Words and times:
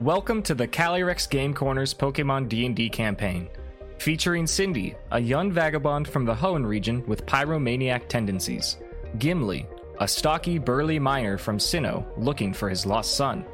Welcome 0.00 0.42
to 0.44 0.54
the 0.54 0.66
Calyrex 0.66 1.28
Game 1.28 1.52
Corners 1.52 1.92
Pokemon 1.92 2.48
D&D 2.48 2.88
campaign, 2.88 3.50
featuring 3.98 4.46
Cindy, 4.46 4.94
a 5.10 5.20
young 5.20 5.52
vagabond 5.52 6.08
from 6.08 6.24
the 6.24 6.34
Hoenn 6.34 6.64
region 6.64 7.06
with 7.06 7.26
pyromaniac 7.26 8.08
tendencies, 8.08 8.78
Gimli, 9.18 9.66
a 9.98 10.08
stocky, 10.08 10.56
burly 10.56 10.98
miner 10.98 11.36
from 11.36 11.58
Sinnoh 11.58 12.06
looking 12.16 12.54
for 12.54 12.70
his 12.70 12.86
lost 12.86 13.14
son, 13.14 13.44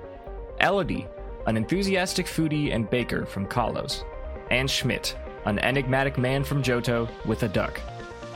Elodie, 0.61 1.09
an 1.47 1.57
enthusiastic 1.57 2.27
foodie 2.27 2.73
and 2.73 2.89
baker 2.89 3.27
from 3.27 3.49
Kalos, 3.49 4.05
and 4.53 4.71
Schmidt, 4.71 5.17
an 5.47 5.59
enigmatic 5.59 6.17
man 6.17 6.45
from 6.45 6.63
Johto 6.63 7.09
with 7.27 7.43
a 7.43 7.49
duck. 7.49 7.81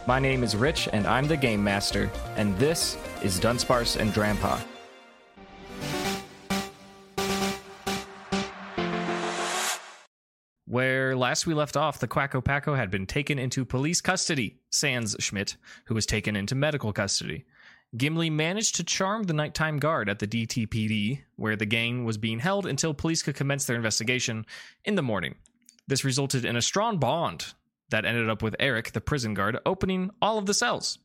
My 0.09 0.19
name 0.19 0.43
is 0.43 0.57
Rich, 0.57 0.89
and 0.93 1.07
I'm 1.07 1.29
the 1.29 1.37
Game 1.37 1.63
Master, 1.63 2.11
and 2.37 2.59
this 2.59 2.99
is 3.23 3.39
Dunsparce 3.39 4.01
and 4.01 4.13
Drampa. 4.13 4.61
Where 10.71 11.17
last 11.17 11.49
we 11.49 11.55
left 11.55 11.77
off, 11.77 11.99
the 11.99 12.07
Quacko 12.07 12.45
Paco 12.45 12.77
had 12.77 12.93
been 12.93 13.05
taken 13.05 13.41
into 13.41 13.65
police 13.65 14.01
custody, 14.01 14.61
sans 14.71 15.17
Schmidt, 15.19 15.57
who 15.87 15.97
was 15.97 16.07
taken 16.07 16.37
into 16.37 16.55
medical 16.55 16.93
custody. 16.93 17.45
Gimli 17.97 18.31
managed 18.31 18.77
to 18.77 18.85
charm 18.85 19.25
the 19.25 19.33
nighttime 19.33 19.79
guard 19.79 20.09
at 20.09 20.21
the 20.21 20.29
DTPD, 20.29 21.23
where 21.35 21.57
the 21.57 21.67
gang 21.67 22.05
was 22.05 22.19
being 22.19 22.39
held 22.39 22.67
until 22.67 22.95
police 22.95 23.21
could 23.21 23.35
commence 23.35 23.65
their 23.65 23.75
investigation 23.75 24.47
in 24.85 24.95
the 24.95 25.03
morning. 25.03 25.35
This 25.89 26.05
resulted 26.05 26.45
in 26.45 26.55
a 26.55 26.63
strong 26.63 26.99
bond 26.99 27.53
that 27.89 28.05
ended 28.05 28.31
up 28.31 28.41
with 28.41 28.55
Eric, 28.61 28.93
the 28.93 29.01
prison 29.01 29.35
guard, 29.35 29.59
opening 29.67 30.13
all 30.23 30.39
of 30.39 30.47
the 30.47 30.55
cells. 30.55 31.01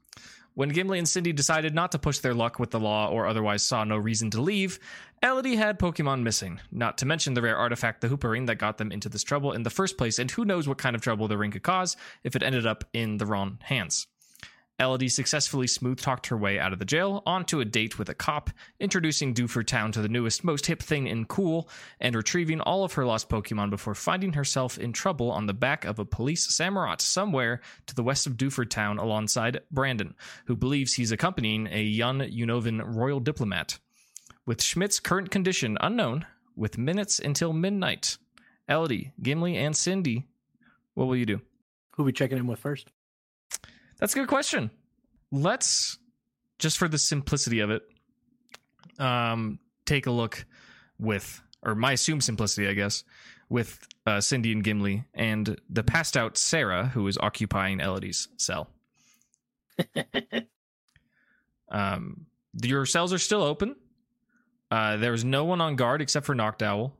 When 0.56 0.70
Gimli 0.70 1.00
and 1.00 1.08
Cindy 1.08 1.34
decided 1.34 1.76
not 1.76 1.92
to 1.92 2.00
push 2.00 2.20
their 2.20 2.34
luck 2.34 2.60
with 2.60 2.72
the 2.72 2.80
law 2.80 3.10
or 3.10 3.28
otherwise 3.28 3.62
saw 3.62 3.84
no 3.84 3.98
reason 3.98 4.32
to 4.32 4.42
leave, 4.42 4.80
Elodie 5.22 5.58
had 5.58 5.78
Pokemon 5.78 6.24
missing, 6.24 6.62
not 6.72 6.98
to 7.00 7.06
mention 7.06 7.34
the 7.34 7.42
rare 7.42 7.58
artifact, 7.58 8.00
the 8.00 8.08
Hoopa 8.08 8.48
that 8.48 8.56
got 8.56 8.78
them 8.78 8.90
into 8.90 9.10
this 9.10 9.22
trouble 9.22 9.52
in 9.52 9.64
the 9.64 9.70
first 9.70 9.98
place, 9.98 10.18
and 10.18 10.32
who 10.32 10.46
knows 10.46 10.66
what 10.66 10.78
kind 10.78 10.96
of 10.96 11.02
trouble 11.02 11.28
the 11.28 11.38
ring 11.38 11.52
could 11.52 11.64
cause 11.64 11.98
if 12.24 12.38
it 12.38 12.44
ended 12.44 12.66
up 12.66 12.86
in 12.94 13.18
the 13.18 13.26
wrong 13.26 13.58
hands. 13.64 14.08
Elodie 14.78 15.08
successfully 15.08 15.68
smooth 15.68 16.00
talked 16.00 16.28
her 16.28 16.36
way 16.36 16.60
out 16.60 16.74
of 16.74 16.80
the 16.80 16.86
jail 16.86 17.24
onto 17.26 17.62
a 17.62 17.66
date 17.66 17.98
with 17.98 18.10
a 18.10 18.14
cop, 18.14 18.50
introducing 18.80 19.34
Dewford 19.34 19.68
Town 19.68 19.94
to 19.94 20.02
the 20.02 20.10
newest, 20.10 20.44
most 20.44 20.66
hip 20.66 20.84
thing 20.84 21.08
in 21.08 21.26
cool, 21.26 21.70
and 22.02 22.14
retrieving 22.14 22.60
all 22.60 22.84
of 22.84 22.94
her 22.94 23.06
lost 23.06 23.30
Pokemon 23.30 23.70
before 23.70 23.96
finding 23.96 24.34
herself 24.34 24.78
in 24.78 24.92
trouble 24.92 25.32
on 25.32 25.46
the 25.46 25.54
back 25.54 25.86
of 25.86 25.98
a 25.98 26.06
police 26.06 26.48
Samurott 26.48 27.00
somewhere 27.00 27.62
to 27.86 27.96
the 27.96 28.04
west 28.04 28.28
of 28.28 28.36
Dewford 28.36 28.70
Town 28.70 28.98
alongside 28.98 29.62
Brandon, 29.72 30.14
who 30.46 30.58
believes 30.58 30.94
he's 30.94 31.14
accompanying 31.14 31.68
a 31.72 31.82
young 31.82 32.20
Unovan 32.20 32.82
royal 32.86 33.22
diplomat. 33.22 33.80
With 34.46 34.62
Schmidt's 34.62 35.00
current 35.00 35.32
condition 35.32 35.78
unknown, 35.80 36.26
with 36.54 36.78
minutes 36.78 37.20
until 37.20 37.54
midnight, 37.54 38.18
Elodie, 38.68 39.14
Gimli, 39.22 39.56
and 39.56 39.76
Cindy, 39.76 40.28
what 40.96 41.06
will 41.06 41.16
you 41.16 41.26
do? 41.26 41.42
Who 41.92 42.04
we 42.04 42.12
checking 42.12 42.38
in 42.38 42.48
with 42.48 42.60
first? 42.60 42.92
That's 44.00 44.14
a 44.14 44.20
good 44.20 44.28
question. 44.28 44.72
Let's 45.32 45.98
just 46.60 46.78
for 46.78 46.88
the 46.88 46.98
simplicity 46.98 47.60
of 47.60 47.70
it, 47.70 47.84
um, 49.00 49.60
take 49.86 50.08
a 50.08 50.12
look 50.12 50.46
with, 51.00 51.42
or 51.62 51.76
my 51.76 51.94
assumed 51.94 52.24
simplicity, 52.24 52.68
I 52.68 52.74
guess, 52.74 53.04
with 53.50 53.88
uh, 54.06 54.22
Cindy 54.22 54.52
and 54.52 54.64
Gimli 54.64 55.06
and 55.14 55.60
the 55.70 55.84
passed 55.84 56.18
out 56.18 56.38
Sarah, 56.38 56.88
who 56.88 57.08
is 57.08 57.18
occupying 57.18 57.80
Elodie's 57.80 58.28
cell. 58.38 58.70
um, 61.70 62.26
your 62.64 62.86
cells 62.86 63.14
are 63.14 63.20
still 63.20 63.44
open. 63.44 63.76
Uh, 64.72 64.98
there's 64.98 65.24
no 65.24 65.46
one 65.46 65.62
on 65.62 65.76
guard 65.76 66.02
except 66.02 66.26
for 66.26 66.36
Noctowl. 66.36 66.92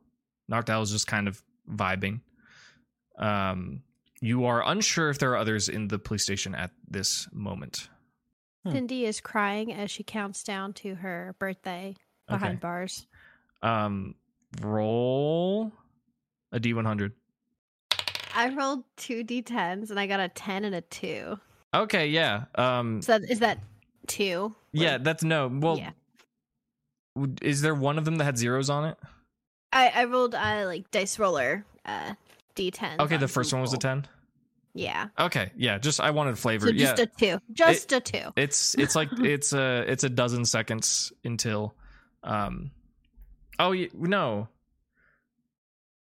Noctowl 0.50 0.82
is 0.82 0.90
just 0.90 1.06
kind 1.06 1.28
of 1.28 1.42
vibing. 1.68 2.20
Um, 3.18 3.82
you 4.20 4.44
are 4.46 4.62
unsure 4.66 5.10
if 5.10 5.18
there 5.18 5.32
are 5.32 5.36
others 5.36 5.68
in 5.68 5.88
the 5.88 5.98
police 5.98 6.22
station 6.22 6.54
at 6.54 6.70
this 6.88 7.28
moment. 7.32 7.88
Hmm. 8.64 8.72
Cindy 8.72 9.04
is 9.04 9.20
crying 9.20 9.72
as 9.72 9.90
she 9.90 10.02
counts 10.02 10.42
down 10.42 10.72
to 10.74 10.94
her 10.96 11.34
birthday 11.38 11.94
behind 12.28 12.54
Okay. 12.54 12.60
bars. 12.60 13.06
Um, 13.62 14.14
roll 14.60 15.72
a 16.52 16.60
d100. 16.60 17.12
I 18.34 18.50
rolled 18.50 18.84
two 18.96 19.24
d10s 19.24 19.90
and 19.90 19.98
I 19.98 20.06
got 20.06 20.20
a 20.20 20.28
10 20.28 20.64
and 20.64 20.74
a 20.74 20.80
2. 20.82 21.38
Okay, 21.74 22.08
yeah. 22.08 22.44
Um, 22.54 23.02
So 23.02 23.18
that, 23.18 23.30
is 23.30 23.40
that 23.40 23.58
two? 24.06 24.54
yeah, 24.72 24.98
that's 24.98 25.22
no. 25.24 25.48
Well, 25.52 25.78
yeah. 25.78 25.90
is 27.42 27.62
there 27.62 27.74
one 27.74 27.98
of 27.98 28.04
them 28.04 28.16
that 28.16 28.24
had 28.24 28.38
zeros 28.38 28.70
on 28.70 28.84
it? 28.86 28.96
I, 29.72 29.88
I 29.94 30.04
rolled 30.04 30.34
uh, 30.34 30.62
like 30.66 30.90
dice 30.90 31.18
roller 31.18 31.64
uh, 31.84 32.14
d10. 32.56 33.00
Okay, 33.00 33.16
the 33.16 33.28
first 33.28 33.52
one 33.52 33.62
was 33.62 33.72
a 33.72 33.78
10. 33.78 34.06
Yeah. 34.74 35.08
Okay, 35.18 35.52
yeah, 35.56 35.78
just 35.78 36.00
I 36.00 36.10
wanted 36.10 36.38
flavor. 36.38 36.66
So 36.66 36.72
just 36.72 36.98
yeah. 36.98 37.04
a 37.04 37.06
two. 37.06 37.40
Just 37.52 37.92
a 37.92 38.00
two. 38.00 38.32
it's 38.36 38.74
it's 38.74 38.94
like 38.94 39.08
it's 39.18 39.52
a 39.52 39.84
it's 39.90 40.04
a 40.04 40.08
dozen 40.10 40.44
seconds 40.44 41.12
until 41.24 41.74
um 42.22 42.70
oh 43.58 43.74
no 43.94 44.48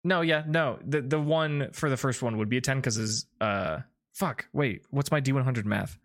no 0.03 0.21
yeah 0.21 0.43
no 0.47 0.79
the 0.85 1.01
the 1.01 1.19
one 1.19 1.69
for 1.73 1.89
the 1.89 1.97
first 1.97 2.21
one 2.21 2.37
would 2.37 2.49
be 2.49 2.57
a 2.57 2.61
10 2.61 2.77
because 2.77 2.97
is 2.97 3.25
uh 3.39 3.79
fuck 4.13 4.47
wait 4.51 4.81
what's 4.89 5.11
my 5.11 5.21
d100 5.21 5.65
math 5.65 5.97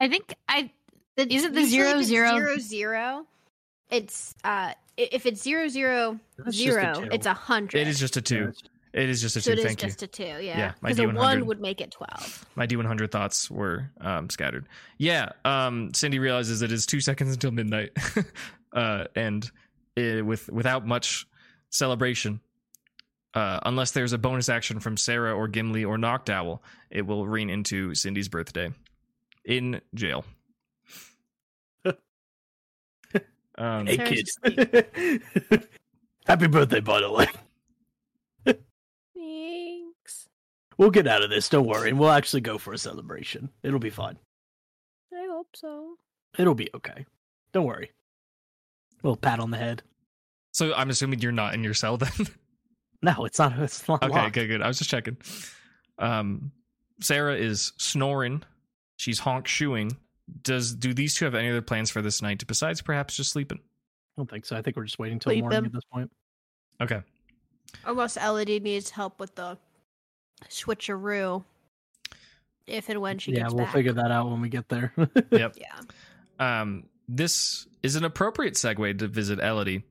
I 0.00 0.08
think 0.08 0.34
I 0.48 0.70
The- 1.16 1.32
Is 1.32 1.44
it 1.44 1.54
the 1.54 1.60
usually 1.62 1.68
zero, 1.68 1.90
if 1.90 1.96
it's 1.98 2.08
zero? 2.08 2.30
zero 2.30 2.58
zero? 2.58 3.26
It's 3.88 4.34
uh 4.42 4.72
if 4.96 5.26
it's 5.26 5.40
zero 5.42 5.68
zero 5.68 6.18
That's 6.38 6.56
just 6.56 6.76
a 6.76 7.08
it's 7.14 7.26
a 7.26 7.34
hundred. 7.34 7.80
it 7.80 7.88
is 7.88 8.00
just 8.00 8.16
a 8.16 8.22
two 8.22 8.52
it 8.94 9.08
is 9.08 9.20
just 9.22 9.36
a 9.36 9.40
so 9.40 9.50
two 9.50 9.52
it 9.52 9.58
is 9.60 9.64
thank 9.64 9.82
you 9.82 9.88
just 9.88 10.02
a 10.02 10.06
two, 10.06 10.22
yeah. 10.24 10.38
Yeah, 10.40 10.72
my 10.80 10.90
Because 10.90 10.98
a 10.98 11.02
D100. 11.08 11.16
one 11.16 11.46
would 11.46 11.60
make 11.60 11.80
it 11.80 11.90
twelve. 11.90 12.44
my 12.56 12.66
d100 12.66 13.10
thoughts 13.10 13.50
were 13.50 13.90
um 14.00 14.28
scattered 14.30 14.66
yeah 14.98 15.30
um 15.44 15.92
cindy 15.94 16.18
realizes 16.18 16.62
it 16.62 16.70
is 16.72 16.84
two 16.86 17.00
seconds 17.00 17.32
until 17.32 17.50
midnight 17.50 17.96
uh 18.74 19.04
and 19.16 19.50
uh 19.98 20.24
with 20.24 20.48
without 20.50 20.86
much 20.86 21.26
celebration 21.70 22.40
uh 23.34 23.60
unless 23.64 23.92
there's 23.92 24.12
a 24.12 24.18
bonus 24.18 24.48
action 24.48 24.78
from 24.80 24.96
sarah 24.96 25.34
or 25.34 25.48
gimli 25.48 25.84
or 25.84 25.96
noctowl 25.96 26.58
it 26.90 27.02
will 27.06 27.26
ring 27.26 27.48
into 27.50 27.94
cindy's 27.94 28.28
birthday 28.28 28.70
in 29.44 29.80
jail 29.94 30.24
um 33.58 33.86
Hey 33.86 33.96
kids. 33.98 34.38
Happy 36.26 36.46
birthday, 36.46 36.80
by 36.80 37.00
the 37.00 37.10
way. 37.10 37.26
Thanks. 39.14 40.28
We'll 40.78 40.90
get 40.90 41.06
out 41.06 41.22
of 41.22 41.30
this. 41.30 41.48
Don't 41.48 41.66
worry. 41.66 41.90
and 41.90 41.98
We'll 41.98 42.10
actually 42.10 42.40
go 42.40 42.58
for 42.58 42.72
a 42.72 42.78
celebration. 42.78 43.50
It'll 43.62 43.78
be 43.78 43.90
fine. 43.90 44.18
I 45.14 45.26
hope 45.30 45.48
so. 45.54 45.96
It'll 46.38 46.54
be 46.54 46.68
okay. 46.74 47.04
Don't 47.52 47.66
worry. 47.66 47.90
little 49.02 49.16
pat 49.16 49.38
on 49.40 49.50
the 49.50 49.58
head. 49.58 49.82
so 50.52 50.72
i'm 50.74 50.88
assuming 50.90 51.18
you're 51.20 51.32
not 51.32 51.54
in 51.54 51.62
your 51.64 51.74
cell 51.74 51.96
then 51.98 52.10
No, 53.04 53.24
it's 53.24 53.38
not. 53.40 53.58
It's 53.58 53.86
not 53.88 54.00
Okay, 54.04 54.12
locked. 54.14 54.34
good, 54.34 54.46
good. 54.46 54.62
I 54.62 54.68
was 54.68 54.78
just 54.78 54.88
checking. 54.88 55.16
Um, 55.98 56.52
Sarah 57.00 57.34
is 57.34 57.72
snoring. 57.76 58.44
She's 58.96 59.18
honk 59.18 59.48
shoeing. 59.48 59.96
Does 60.42 60.72
do 60.72 60.94
these 60.94 61.16
two 61.16 61.24
have 61.24 61.34
any 61.34 61.50
other 61.50 61.62
plans 61.62 61.90
for 61.90 62.00
this 62.00 62.22
night 62.22 62.46
besides 62.46 62.80
perhaps 62.80 63.16
just 63.16 63.32
sleeping? 63.32 63.58
I 63.58 64.20
don't 64.20 64.30
think 64.30 64.44
so. 64.46 64.56
I 64.56 64.62
think 64.62 64.76
we're 64.76 64.84
just 64.84 65.00
waiting 65.00 65.18
till 65.18 65.30
Sleep 65.32 65.42
morning 65.42 65.58
him. 65.58 65.64
at 65.66 65.72
this 65.72 65.82
point. 65.92 66.12
Okay. 66.80 67.02
Almost 67.84 68.18
Elodie 68.18 68.60
needs 68.60 68.88
help 68.90 69.18
with 69.18 69.34
the 69.34 69.58
switcheroo. 70.48 71.44
If 72.66 72.88
and 72.88 73.00
when 73.00 73.18
she 73.18 73.32
yeah, 73.32 73.42
gets 73.42 73.54
we'll 73.54 73.64
back. 73.64 73.74
figure 73.74 73.92
that 73.92 74.10
out 74.10 74.30
when 74.30 74.40
we 74.40 74.48
get 74.48 74.68
there. 74.68 74.92
Yep. 75.30 75.56
Yeah. 75.58 75.80
Um, 76.38 76.84
this 77.08 77.66
is 77.82 77.96
an 77.96 78.04
appropriate 78.04 78.54
segue 78.54 78.98
to 78.98 79.08
visit 79.08 79.40
Elodie. 79.40 79.82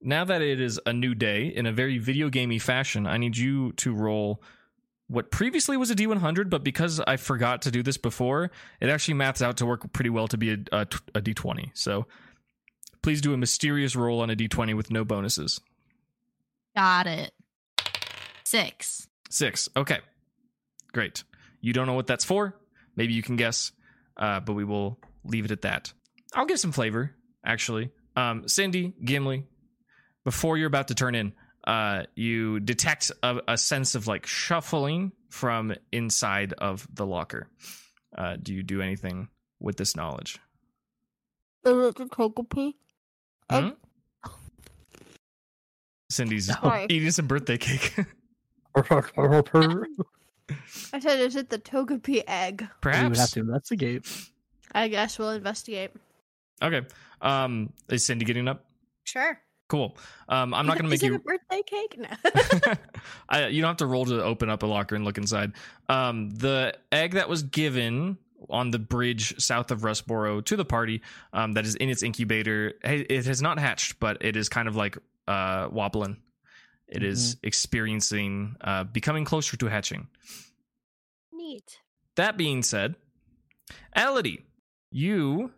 Now 0.00 0.24
that 0.24 0.42
it 0.42 0.60
is 0.60 0.80
a 0.86 0.92
new 0.92 1.14
day 1.14 1.46
in 1.46 1.66
a 1.66 1.72
very 1.72 1.98
video 1.98 2.28
gamey 2.28 2.58
fashion, 2.58 3.06
I 3.06 3.16
need 3.18 3.36
you 3.36 3.72
to 3.72 3.94
roll 3.94 4.42
what 5.06 5.30
previously 5.30 5.76
was 5.76 5.90
a 5.90 5.94
D100, 5.94 6.48
but 6.50 6.64
because 6.64 7.00
I 7.00 7.16
forgot 7.16 7.62
to 7.62 7.70
do 7.70 7.82
this 7.82 7.96
before, 7.98 8.50
it 8.80 8.88
actually 8.88 9.14
maths 9.14 9.42
out 9.42 9.58
to 9.58 9.66
work 9.66 9.92
pretty 9.92 10.10
well 10.10 10.26
to 10.28 10.38
be 10.38 10.52
a, 10.52 10.56
a, 10.72 10.80
a 11.14 11.20
D20. 11.20 11.70
So 11.74 12.06
please 13.02 13.20
do 13.20 13.34
a 13.34 13.36
mysterious 13.36 13.94
roll 13.94 14.20
on 14.20 14.30
a 14.30 14.36
D20 14.36 14.74
with 14.74 14.90
no 14.90 15.04
bonuses. 15.04 15.60
got 16.74 17.06
it. 17.06 17.32
Six. 18.44 19.08
Six. 19.34 19.68
Okay. 19.76 19.98
Great. 20.92 21.24
You 21.60 21.72
don't 21.72 21.88
know 21.88 21.94
what 21.94 22.06
that's 22.06 22.24
for. 22.24 22.54
Maybe 22.94 23.14
you 23.14 23.22
can 23.22 23.34
guess, 23.34 23.72
uh, 24.16 24.38
but 24.38 24.52
we 24.52 24.62
will 24.62 25.00
leave 25.24 25.44
it 25.44 25.50
at 25.50 25.62
that. 25.62 25.92
I'll 26.34 26.46
give 26.46 26.60
some 26.60 26.70
flavor, 26.70 27.10
actually. 27.44 27.90
Um, 28.14 28.46
Cindy, 28.46 28.94
Gimli, 29.04 29.44
before 30.24 30.56
you're 30.56 30.68
about 30.68 30.86
to 30.86 30.94
turn 30.94 31.16
in, 31.16 31.32
uh, 31.66 32.04
you 32.14 32.60
detect 32.60 33.10
a, 33.24 33.40
a 33.48 33.58
sense 33.58 33.96
of 33.96 34.06
like 34.06 34.24
shuffling 34.24 35.10
from 35.30 35.74
inside 35.90 36.52
of 36.52 36.86
the 36.94 37.04
locker. 37.04 37.48
Uh, 38.16 38.36
do 38.40 38.54
you 38.54 38.62
do 38.62 38.80
anything 38.82 39.26
with 39.58 39.76
this 39.76 39.96
knowledge? 39.96 40.38
Is 41.64 41.72
it 41.72 41.96
to 41.96 42.08
take 42.08 42.38
a 42.38 42.44
peek? 42.44 42.76
Hmm? 43.50 43.68
Cindy's 46.08 46.46
Sorry. 46.46 46.86
eating 46.88 47.10
some 47.10 47.26
birthday 47.26 47.58
cake. 47.58 47.96
I 48.76 49.02
said, 51.00 51.20
is 51.20 51.36
it 51.36 51.50
the 51.50 51.58
Togepi 51.58 52.22
egg? 52.26 52.66
Perhaps. 52.80 53.02
We 53.02 53.08
would 53.08 53.16
have 53.16 53.18
Perhaps. 53.30 53.32
to 53.32 53.40
investigate. 53.40 54.06
I 54.72 54.88
guess 54.88 55.18
we'll 55.18 55.30
investigate. 55.30 55.90
Okay. 56.62 56.82
Um, 57.22 57.72
is 57.88 58.04
Cindy 58.06 58.24
getting 58.24 58.48
up? 58.48 58.64
Sure. 59.04 59.38
Cool. 59.68 59.96
Um, 60.28 60.52
I'm 60.52 60.66
not 60.66 60.76
going 60.78 60.88
to 60.88 60.94
Is 60.94 61.02
make 61.02 61.10
it 61.10 61.12
you. 61.12 61.16
a 61.16 61.20
birthday 61.20 61.62
cake? 61.62 61.98
No. 61.98 62.74
I, 63.28 63.46
you 63.46 63.62
don't 63.62 63.70
have 63.70 63.76
to 63.78 63.86
roll 63.86 64.04
to 64.06 64.22
open 64.22 64.50
up 64.50 64.62
a 64.62 64.66
locker 64.66 64.94
and 64.94 65.04
look 65.04 65.18
inside. 65.18 65.52
Um, 65.88 66.30
the 66.30 66.74
egg 66.92 67.12
that 67.12 67.28
was 67.28 67.42
given 67.42 68.18
on 68.50 68.70
the 68.70 68.78
bridge 68.78 69.40
south 69.42 69.70
of 69.70 69.80
Rustboro 69.80 70.44
to 70.44 70.56
the 70.56 70.66
party, 70.66 71.00
um, 71.32 71.52
that 71.52 71.64
is 71.64 71.76
in 71.76 71.88
its 71.88 72.02
incubator, 72.02 72.74
hey, 72.82 73.00
it 73.00 73.24
has 73.24 73.40
not 73.40 73.58
hatched, 73.58 73.98
but 74.00 74.18
it 74.20 74.36
is 74.36 74.50
kind 74.50 74.68
of 74.68 74.76
like 74.76 74.98
uh, 75.26 75.68
wobbling. 75.72 76.18
It 76.94 77.02
is 77.02 77.36
experiencing, 77.42 78.56
uh, 78.60 78.84
becoming 78.84 79.24
closer 79.24 79.56
to 79.56 79.66
hatching. 79.66 80.06
Neat. 81.32 81.80
That 82.16 82.36
being 82.36 82.62
said, 82.62 82.94
Elodie, 83.96 84.44
you 84.90 85.50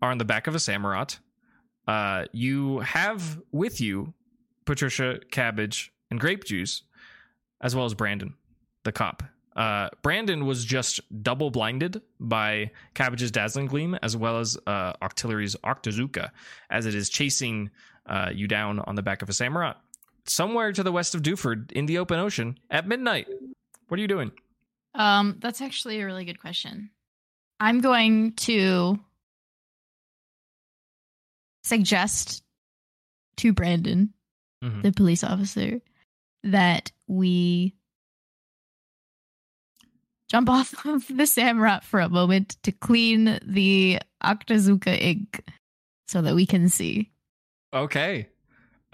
are 0.00 0.10
on 0.10 0.18
the 0.18 0.24
back 0.24 0.46
of 0.46 0.54
a 0.54 0.58
Samurott. 0.58 1.18
Uh, 1.88 2.26
you 2.32 2.78
have 2.80 3.40
with 3.50 3.80
you 3.80 4.14
Patricia, 4.64 5.18
Cabbage, 5.30 5.92
and 6.10 6.20
Grape 6.20 6.44
Juice, 6.44 6.82
as 7.60 7.74
well 7.74 7.84
as 7.84 7.94
Brandon, 7.94 8.34
the 8.84 8.92
cop. 8.92 9.22
Uh, 9.56 9.88
Brandon 10.02 10.46
was 10.46 10.64
just 10.64 11.00
double 11.22 11.50
blinded 11.50 12.02
by 12.18 12.70
Cabbage's 12.94 13.30
Dazzling 13.30 13.66
Gleam, 13.66 13.96
as 14.02 14.16
well 14.16 14.38
as 14.38 14.56
uh, 14.66 14.92
Octillery's 15.02 15.54
Octazooka, 15.64 16.30
as 16.70 16.86
it 16.86 16.94
is 16.94 17.08
chasing 17.08 17.70
uh, 18.06 18.30
you 18.32 18.48
down 18.48 18.80
on 18.80 18.94
the 18.94 19.02
back 19.02 19.22
of 19.22 19.28
a 19.28 19.32
Samurott. 19.32 19.76
Somewhere 20.26 20.72
to 20.72 20.82
the 20.82 20.92
west 20.92 21.14
of 21.14 21.22
Dewford 21.22 21.70
in 21.72 21.86
the 21.86 21.98
open 21.98 22.18
ocean 22.18 22.58
at 22.70 22.88
midnight. 22.88 23.28
What 23.88 23.98
are 23.98 24.00
you 24.00 24.08
doing? 24.08 24.32
Um, 24.94 25.36
that's 25.40 25.60
actually 25.60 26.00
a 26.00 26.06
really 26.06 26.24
good 26.24 26.40
question. 26.40 26.90
I'm 27.60 27.80
going 27.80 28.32
to 28.36 28.98
suggest 31.64 32.42
to 33.36 33.52
Brandon, 33.52 34.12
Mhm. 34.62 34.82
the 34.82 34.92
police 34.92 35.24
officer, 35.24 35.80
that 36.44 36.92
we 37.06 37.74
jump 40.30 40.48
off 40.50 40.86
of 40.86 41.06
the 41.08 41.24
Samurott 41.24 41.84
for 41.84 42.00
a 42.00 42.08
moment 42.08 42.56
to 42.62 42.72
clean 42.72 43.38
the 43.44 44.00
Octazooka 44.22 44.98
ink 45.00 45.42
so 46.08 46.22
that 46.22 46.34
we 46.34 46.46
can 46.46 46.68
see. 46.68 47.10
Okay. 47.72 48.28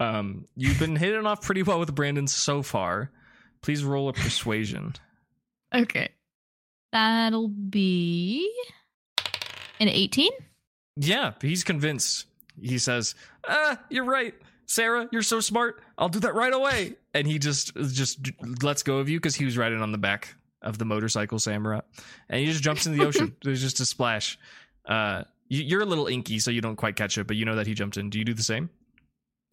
Um, 0.01 0.47
you've 0.55 0.79
been 0.79 0.95
hitting 0.95 1.25
off 1.25 1.41
pretty 1.41 1.63
well 1.63 1.79
with 1.79 1.93
Brandon 1.93 2.27
so 2.27 2.63
far. 2.63 3.11
Please 3.61 3.83
roll 3.83 4.09
a 4.09 4.13
persuasion. 4.13 4.93
Okay. 5.73 6.09
That'll 6.91 7.47
be 7.47 8.51
an 9.79 9.87
18. 9.87 10.31
Yeah, 10.97 11.33
he's 11.41 11.63
convinced. 11.63 12.25
He 12.59 12.77
says, 12.79 13.15
"Ah, 13.47 13.79
you're 13.89 14.03
right, 14.05 14.33
Sarah. 14.65 15.07
You're 15.11 15.21
so 15.21 15.39
smart. 15.39 15.81
I'll 15.97 16.09
do 16.09 16.19
that 16.19 16.35
right 16.35 16.53
away." 16.53 16.95
And 17.13 17.25
he 17.25 17.39
just 17.39 17.73
just 17.75 18.19
lets 18.61 18.83
go 18.83 18.97
of 18.97 19.07
you 19.07 19.17
because 19.19 19.35
he 19.35 19.45
was 19.45 19.57
riding 19.57 19.81
on 19.81 19.91
the 19.91 19.97
back 19.97 20.35
of 20.61 20.77
the 20.77 20.85
motorcycle 20.85 21.37
Samurott, 21.37 21.83
and 22.29 22.39
he 22.41 22.45
just 22.47 22.61
jumps 22.61 22.85
in 22.87 22.97
the 22.97 23.05
ocean. 23.05 23.35
There's 23.43 23.61
just 23.61 23.79
a 23.79 23.85
splash. 23.85 24.37
Uh, 24.85 25.23
you- 25.47 25.63
you're 25.63 25.81
a 25.81 25.85
little 25.85 26.07
inky, 26.07 26.39
so 26.39 26.51
you 26.51 26.59
don't 26.61 26.75
quite 26.75 26.95
catch 26.97 27.17
it, 27.17 27.25
but 27.25 27.37
you 27.37 27.45
know 27.45 27.55
that 27.55 27.67
he 27.67 27.73
jumped 27.73 27.95
in. 27.97 28.09
Do 28.09 28.19
you 28.19 28.25
do 28.25 28.33
the 28.33 28.43
same? 28.43 28.69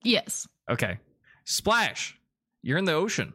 Yes. 0.03 0.47
Okay. 0.71 0.99
Splash. 1.45 2.19
You're 2.63 2.79
in 2.79 2.85
the 2.85 2.93
ocean. 2.93 3.33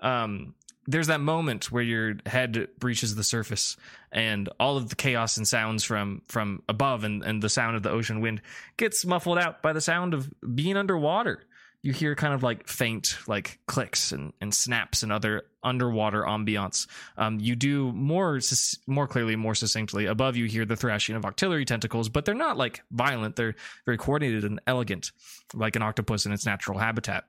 Um, 0.00 0.54
there's 0.86 1.06
that 1.06 1.20
moment 1.20 1.72
where 1.72 1.82
your 1.82 2.14
head 2.26 2.68
breaches 2.78 3.14
the 3.14 3.24
surface 3.24 3.76
and 4.12 4.48
all 4.60 4.76
of 4.76 4.90
the 4.90 4.96
chaos 4.96 5.36
and 5.36 5.48
sounds 5.48 5.82
from 5.82 6.22
from 6.28 6.62
above 6.68 7.04
and, 7.04 7.22
and 7.22 7.42
the 7.42 7.48
sound 7.48 7.76
of 7.76 7.82
the 7.82 7.90
ocean 7.90 8.20
wind 8.20 8.42
gets 8.76 9.04
muffled 9.06 9.38
out 9.38 9.62
by 9.62 9.72
the 9.72 9.80
sound 9.80 10.14
of 10.14 10.30
being 10.54 10.76
underwater. 10.76 11.42
You 11.84 11.92
hear 11.92 12.14
kind 12.14 12.32
of 12.32 12.42
like 12.42 12.66
faint 12.66 13.18
like 13.26 13.58
clicks 13.66 14.10
and, 14.10 14.32
and 14.40 14.54
snaps 14.54 15.02
and 15.02 15.12
other 15.12 15.42
underwater 15.62 16.22
ambiance. 16.22 16.86
Um, 17.18 17.38
you 17.40 17.54
do 17.54 17.92
more 17.92 18.40
more 18.86 19.06
clearly, 19.06 19.36
more 19.36 19.54
succinctly. 19.54 20.06
Above 20.06 20.34
you 20.34 20.46
hear 20.46 20.64
the 20.64 20.76
thrashing 20.76 21.14
of 21.14 21.24
octillery 21.24 21.66
tentacles, 21.66 22.08
but 22.08 22.24
they're 22.24 22.34
not 22.34 22.56
like 22.56 22.82
violent. 22.90 23.36
They're 23.36 23.54
very 23.84 23.98
coordinated 23.98 24.44
and 24.44 24.60
elegant 24.66 25.12
like 25.52 25.76
an 25.76 25.82
octopus 25.82 26.24
in 26.24 26.32
its 26.32 26.46
natural 26.46 26.78
habitat. 26.78 27.24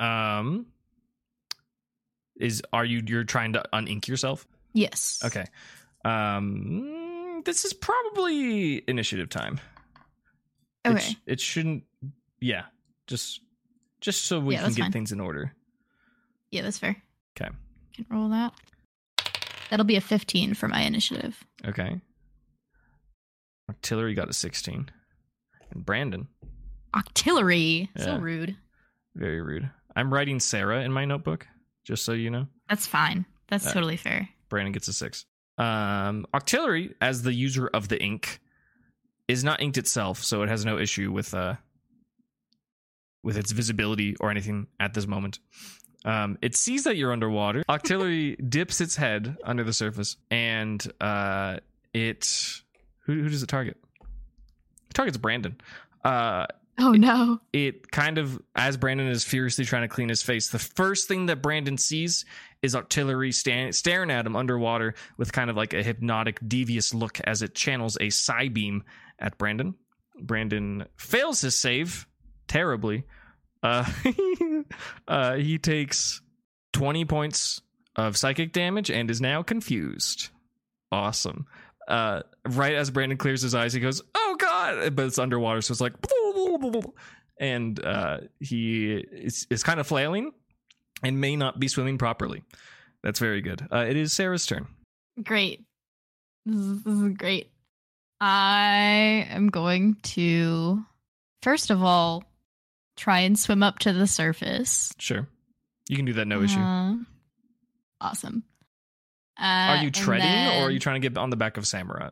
Um, 0.00 0.66
is 2.40 2.60
are 2.72 2.84
you 2.84 3.02
you're 3.06 3.22
trying 3.22 3.52
to 3.52 3.62
unink 3.72 4.08
yourself? 4.08 4.48
Yes. 4.72 5.22
Okay. 5.24 5.44
Um, 6.04 7.42
this 7.44 7.64
is 7.64 7.72
probably 7.72 8.82
initiative 8.88 9.28
time. 9.28 9.60
It 10.84 10.88
Okay. 10.90 10.98
sh- 11.00 11.14
It, 11.26 11.40
shouldn't. 11.40 11.84
Yeah. 12.40 12.64
Just 13.08 13.40
just 14.00 14.26
so 14.26 14.38
we 14.38 14.54
Yeah, 14.54 14.62
can 14.62 14.74
get 14.74 14.82
fine. 14.82 14.92
things 14.92 15.10
in 15.10 15.18
order. 15.20 15.52
Yeah, 16.52 16.62
that's 16.62 16.78
fair. 16.78 16.96
Okay. 17.40 17.50
Can 17.94 18.06
roll 18.10 18.28
that. 18.28 18.52
That'll 19.70 19.84
be 19.84 19.96
a 19.96 20.00
15 20.00 20.54
for 20.54 20.68
my 20.68 20.82
initiative. 20.82 21.42
Okay. 21.66 22.00
Octillery 23.70 24.14
got 24.16 24.30
a 24.30 24.32
sixteen, 24.32 24.88
and 25.70 25.84
Brandon 25.84 26.26
Octillery. 26.94 27.88
Yeah. 27.96 28.04
So 28.04 28.18
rude. 28.18 28.56
very 29.14 29.42
rude. 29.42 29.68
I'm 29.94 30.12
writing 30.14 30.40
Sarah 30.40 30.82
in 30.82 30.92
my 30.92 31.04
notebook, 31.04 31.46
just 31.84 32.04
so 32.04 32.12
you 32.12 32.30
know. 32.30 32.46
That's 32.68 32.86
fine. 32.86 33.26
That's 33.48 33.66
Uh, 33.66 33.72
totally 33.74 33.96
fair. 33.96 34.28
Brandon 34.48 34.72
gets 34.72 34.88
a 34.88 34.92
six. 34.94 35.26
Um, 35.58 36.24
Octillery, 36.32 36.94
as 37.00 37.22
the 37.22 37.34
user 37.34 37.66
of 37.68 37.88
the 37.88 38.00
ink, 38.02 38.40
is 39.26 39.44
not 39.44 39.60
inked 39.60 39.76
itself, 39.76 40.22
so 40.22 40.42
it 40.42 40.48
has 40.48 40.64
no 40.64 40.78
issue 40.78 41.12
with 41.12 41.34
uh 41.34 41.56
with 43.28 43.36
its 43.36 43.52
visibility 43.52 44.16
or 44.20 44.30
anything 44.30 44.66
at 44.80 44.94
this 44.94 45.06
moment. 45.06 45.38
Um, 46.06 46.38
it 46.40 46.56
sees 46.56 46.84
that 46.84 46.96
you're 46.96 47.12
underwater. 47.12 47.62
Octillery 47.68 48.36
dips 48.48 48.80
its 48.80 48.96
head 48.96 49.36
under 49.44 49.64
the 49.64 49.74
surface, 49.74 50.16
and 50.30 50.82
uh, 50.98 51.58
it 51.92 52.24
who, 53.04 53.12
who 53.20 53.28
does 53.28 53.42
it 53.42 53.48
target? 53.50 53.76
It 54.00 54.94
targets 54.94 55.18
Brandon. 55.18 55.60
Uh, 56.02 56.46
Oh 56.80 56.92
no. 56.92 57.40
it 57.52 57.90
kind 57.90 58.16
of 58.16 58.40
as 58.56 58.76
Brandon 58.78 59.08
is 59.08 59.24
furiously 59.24 59.64
trying 59.66 59.82
to 59.82 59.88
clean 59.88 60.08
his 60.08 60.22
face, 60.22 60.48
the 60.48 60.58
first 60.60 61.06
thing 61.08 61.26
that 61.26 61.42
Brandon 61.42 61.76
sees 61.76 62.24
is 62.62 62.74
octillery 62.74 63.34
sta- 63.34 63.72
staring 63.72 64.10
at 64.10 64.24
him 64.24 64.36
underwater 64.36 64.94
with 65.18 65.32
kind 65.32 65.50
of 65.50 65.56
like 65.56 65.74
a 65.74 65.82
hypnotic, 65.82 66.38
devious 66.48 66.94
look 66.94 67.20
as 67.24 67.42
it 67.42 67.54
channels 67.54 67.96
a 67.96 68.06
Psybeam 68.06 68.80
at 69.18 69.36
Brandon. 69.36 69.74
Brandon 70.18 70.86
fails 70.96 71.40
his 71.42 71.60
save 71.60 72.06
terribly. 72.46 73.04
Uh, 73.62 73.84
uh, 75.08 75.34
he 75.34 75.58
takes 75.58 76.20
20 76.72 77.04
points 77.04 77.60
of 77.96 78.16
psychic 78.16 78.52
damage 78.52 78.90
and 78.90 79.10
is 79.10 79.20
now 79.20 79.42
confused. 79.42 80.30
Awesome. 80.92 81.46
Uh, 81.88 82.22
right 82.46 82.74
as 82.74 82.90
Brandon 82.90 83.18
clears 83.18 83.42
his 83.42 83.54
eyes, 83.54 83.72
he 83.72 83.80
goes, 83.80 84.02
"Oh 84.14 84.36
God!" 84.38 84.94
But 84.94 85.06
it's 85.06 85.18
underwater, 85.18 85.62
so 85.62 85.72
it's 85.72 85.80
like, 85.80 85.94
and 87.40 87.84
uh, 87.84 88.18
he 88.40 88.92
is, 88.92 89.46
is 89.50 89.62
kind 89.62 89.80
of 89.80 89.86
flailing 89.86 90.32
and 91.02 91.20
may 91.20 91.34
not 91.34 91.58
be 91.58 91.68
swimming 91.68 91.98
properly. 91.98 92.42
That's 93.02 93.18
very 93.18 93.40
good. 93.40 93.66
Uh, 93.72 93.86
it 93.88 93.96
is 93.96 94.12
Sarah's 94.12 94.44
turn. 94.44 94.66
Great. 95.22 95.64
This 96.44 96.60
is, 96.60 96.82
this 96.84 96.94
is 96.94 97.16
great. 97.16 97.50
I 98.20 99.26
am 99.30 99.48
going 99.48 99.96
to, 100.02 100.84
first 101.42 101.70
of 101.70 101.82
all, 101.82 102.24
try 102.98 103.20
and 103.20 103.38
swim 103.38 103.62
up 103.62 103.78
to 103.80 103.92
the 103.92 104.06
surface. 104.06 104.92
Sure, 104.98 105.26
you 105.88 105.96
can 105.96 106.04
do 106.04 106.12
that. 106.14 106.26
No 106.26 106.42
issue. 106.42 106.58
Uh, 106.60 106.96
awesome. 108.00 108.42
Uh, 109.40 109.78
Are 109.78 109.84
you 109.84 109.90
treading, 109.90 110.60
or 110.60 110.66
are 110.66 110.70
you 110.70 110.80
trying 110.80 111.00
to 111.00 111.08
get 111.08 111.16
on 111.16 111.30
the 111.30 111.36
back 111.36 111.56
of 111.56 111.64
Samurott? 111.64 112.10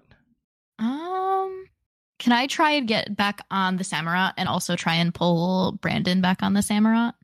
Um, 0.78 1.66
can 2.21 2.33
I 2.33 2.47
try 2.47 2.73
and 2.73 2.87
get 2.87 3.16
back 3.16 3.40
on 3.50 3.76
the 3.76 3.85
Samurott 3.85 4.35
and 4.37 4.49
also 4.49 4.76
try 4.76 4.95
and 4.95 5.12
pull 5.12 5.73
Brandon 5.73 6.21
back 6.21 6.43
on 6.45 6.52
the 6.52 6.61
Samurott? 6.61 7.14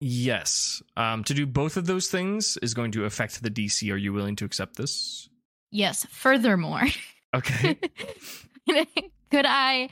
Yes. 0.00 0.82
Um, 0.96 1.24
to 1.24 1.34
do 1.34 1.44
both 1.46 1.76
of 1.76 1.86
those 1.86 2.08
things 2.08 2.56
is 2.62 2.72
going 2.72 2.92
to 2.92 3.04
affect 3.04 3.42
the 3.42 3.50
DC. 3.50 3.92
Are 3.92 3.96
you 3.96 4.12
willing 4.12 4.36
to 4.36 4.44
accept 4.44 4.76
this? 4.76 5.28
Yes. 5.70 6.06
Furthermore, 6.10 6.84
Okay. 7.34 7.78
could 9.30 9.44
I, 9.46 9.90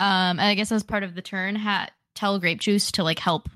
um, 0.00 0.38
and 0.38 0.40
I 0.40 0.54
guess 0.54 0.72
as 0.72 0.82
part 0.82 1.02
of 1.04 1.14
the 1.14 1.22
turn, 1.22 1.54
ha- 1.54 1.88
tell 2.14 2.38
Grape 2.40 2.58
Juice 2.60 2.90
to 2.92 3.04
like 3.04 3.18
help, 3.18 3.48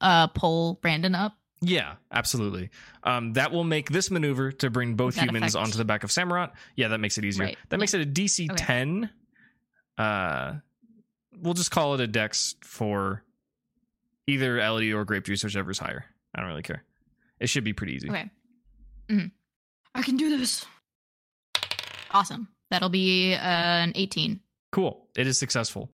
uh, 0.00 0.26
pull 0.28 0.74
Brandon 0.82 1.14
up? 1.14 1.34
Yeah, 1.62 1.96
absolutely. 2.10 2.70
Um, 3.04 3.34
that 3.34 3.52
will 3.52 3.64
make 3.64 3.90
this 3.90 4.10
maneuver 4.10 4.50
to 4.52 4.70
bring 4.70 4.94
both 4.94 5.14
That 5.16 5.24
humans 5.26 5.54
affect- 5.54 5.66
onto 5.66 5.78
the 5.78 5.84
back 5.84 6.04
of 6.04 6.10
Samurott. 6.10 6.52
Yeah, 6.74 6.88
that 6.88 6.98
makes 7.00 7.18
it 7.18 7.24
easier. 7.24 7.44
Right, 7.44 7.58
That 7.68 7.78
makes 7.78 7.92
it 7.94 8.00
a 8.00 8.06
DC 8.06 8.50
Okay. 8.50 8.64
10. 8.64 9.10
Uh, 9.98 10.54
we'll 11.38 11.52
just 11.54 11.70
call 11.70 11.92
it 11.94 12.00
a 12.00 12.06
dex 12.06 12.54
for 12.62 13.22
either 14.26 14.58
Elodie 14.58 14.94
or 14.94 15.04
grape 15.04 15.24
juice, 15.24 15.44
whichever's 15.44 15.78
higher. 15.78 16.06
I 16.34 16.40
don't 16.40 16.48
really 16.48 16.62
care. 16.62 16.82
It 17.38 17.48
should 17.50 17.64
be 17.64 17.74
pretty 17.74 17.92
easy. 17.94 18.08
Okay. 18.08 18.30
Mhm. 19.10 19.30
I 19.94 20.02
can 20.02 20.16
do 20.16 20.38
this. 20.38 20.64
Awesome. 22.10 22.48
That'll 22.70 22.88
be 22.88 23.34
uh, 23.34 23.38
an 23.38 23.92
18. 23.94 24.40
Cool. 24.72 25.06
It 25.20 25.26
is 25.26 25.36
successful. 25.36 25.90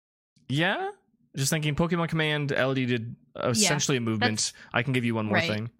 Yeah. 0.49 0.91
Just 1.37 1.51
thinking 1.51 1.75
Pokemon 1.75 2.09
Command, 2.09 2.53
Elodie 2.53 2.87
did 2.87 3.17
essentially 3.43 3.97
a 3.97 4.01
movement. 4.01 4.53
I 4.73 4.83
can 4.85 4.93
give 4.93 5.05
you 5.05 5.17
one 5.17 5.27
more 5.27 5.35
right. 5.35 5.51
thing. 5.51 5.71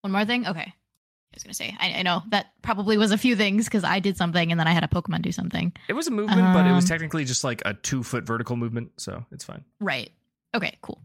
One 0.00 0.12
more 0.12 0.24
thing? 0.24 0.46
Okay. 0.46 0.62
I 0.62 1.36
was 1.36 1.44
going 1.44 1.50
to 1.50 1.54
say, 1.56 1.76
I, 1.78 1.98
I 1.98 2.02
know 2.02 2.22
that 2.30 2.46
probably 2.62 2.96
was 2.96 3.12
a 3.12 3.18
few 3.18 3.36
things 3.36 3.66
because 3.66 3.84
I 3.84 4.00
did 4.00 4.16
something 4.16 4.50
and 4.50 4.58
then 4.58 4.66
I 4.66 4.72
had 4.72 4.82
a 4.82 4.88
Pokemon 4.88 5.20
do 5.20 5.32
something. 5.32 5.72
It 5.86 5.92
was 5.92 6.08
a 6.08 6.10
movement, 6.10 6.54
but 6.54 6.66
it 6.66 6.72
was 6.72 6.84
Um, 6.84 6.88
technically 6.88 7.26
just 7.26 7.44
like 7.44 7.60
a 7.66 7.74
two 7.74 8.02
foot 8.02 8.24
vertical 8.24 8.56
movement, 8.56 8.92
so 8.96 9.24
it's 9.30 9.44
fine. 9.44 9.64
Right. 9.78 10.10
Okay, 10.54 10.78
cool. 10.80 11.00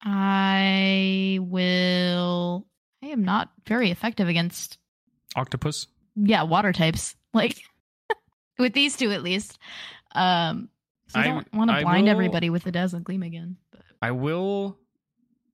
I 0.00 1.38
will. 1.42 2.66
I 3.02 3.08
am 3.08 3.24
not 3.24 3.50
very 3.66 3.90
effective 3.90 4.28
against, 4.28 4.78
Octopus. 5.34 5.88
yeah, 6.16 6.44
water 6.44 6.72
types. 6.72 7.16
Like, 7.34 7.62
with 8.58 8.74
these 8.74 8.96
two 8.96 9.10
at 9.10 9.22
least. 9.22 9.58
Um, 10.14 10.68
I 11.14 11.24
don't 11.24 11.52
want 11.52 11.70
to 11.70 11.80
blind 11.82 12.04
will- 12.04 12.10
everybody 12.12 12.50
with 12.50 12.64
the 12.64 12.72
dazzling 12.72 13.02
gleam 13.02 13.22
again. 13.22 13.56
But 13.70 13.82
I 14.00 14.10
will 14.12 14.78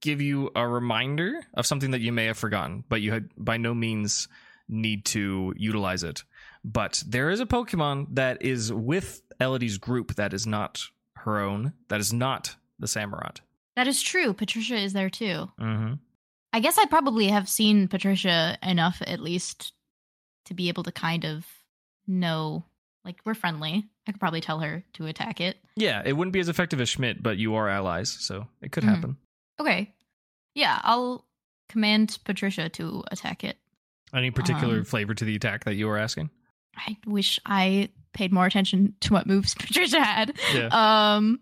give 0.01 0.21
you 0.21 0.49
a 0.55 0.65
reminder 0.67 1.41
of 1.53 1.65
something 1.65 1.91
that 1.91 1.99
you 2.01 2.11
may 2.13 2.25
have 2.25 2.37
forgotten, 2.37 2.83
but 2.87 3.01
you 3.01 3.11
had 3.11 3.29
by 3.37 3.57
no 3.57 3.73
means 3.73 4.27
need 4.69 5.03
to 5.05 5.53
utilize 5.57 6.03
it. 6.03 6.23
But 6.63 7.03
there 7.05 7.29
is 7.29 7.39
a 7.39 7.45
Pokemon 7.45 8.15
that 8.15 8.41
is 8.41 8.71
with 8.71 9.21
Elodie's 9.41 9.77
group 9.77 10.15
that 10.15 10.33
is 10.33 10.45
not 10.47 10.81
her 11.15 11.39
own, 11.39 11.73
that 11.89 11.99
is 11.99 12.13
not 12.13 12.55
the 12.79 12.87
Samurott. 12.87 13.39
that 13.75 13.87
is 13.87 14.01
true. 14.01 14.33
Patricia 14.33 14.75
is 14.77 14.93
there 14.93 15.09
too. 15.09 15.49
Mm-hmm. 15.59 15.93
I 16.51 16.59
guess 16.59 16.77
I 16.77 16.85
probably 16.85 17.27
have 17.27 17.47
seen 17.47 17.87
Patricia 17.87 18.57
enough, 18.63 19.01
at 19.05 19.19
least, 19.19 19.73
to 20.45 20.53
be 20.53 20.67
able 20.69 20.83
to 20.83 20.91
kind 20.91 21.25
of 21.25 21.45
know. 22.07 22.65
Like, 23.05 23.19
we're 23.25 23.33
friendly. 23.35 23.87
I 24.09 24.11
could 24.11 24.19
probably 24.19 24.41
tell 24.41 24.59
her 24.59 24.83
to 24.93 25.05
attack 25.05 25.39
it. 25.39 25.57
Yeah, 25.75 26.01
it 26.03 26.13
wouldn't 26.13 26.33
be 26.33 26.39
as 26.39 26.49
effective 26.49 26.81
as 26.81 26.89
Schmidt, 26.89 27.21
but 27.21 27.37
you 27.37 27.53
are 27.55 27.69
allies, 27.69 28.09
so 28.09 28.47
it 28.59 28.71
could 28.71 28.83
Mhm. 28.83 28.87
happen. 28.95 29.17
Okay. 29.59 29.93
Yeah, 30.55 30.79
I'll 30.83 31.25
command 31.69 32.17
Patricia 32.25 32.69
to 32.69 33.03
attack 33.11 33.43
it. 33.43 33.57
Any 34.11 34.31
particular 34.31 34.79
Um, 34.79 34.83
flavor 34.85 35.13
to 35.13 35.23
the 35.25 35.35
attack 35.35 35.65
that 35.65 35.75
you 35.75 35.85
were 35.85 35.99
asking? 35.99 36.31
I 36.75 36.97
wish 37.05 37.39
I 37.45 37.89
paid 38.13 38.33
more 38.33 38.47
attention 38.47 38.95
to 39.01 39.13
what 39.13 39.27
moves 39.27 39.53
Patricia 39.59 40.03
had. 40.03 40.35
Yeah. 40.55 40.69
Um 41.15 41.39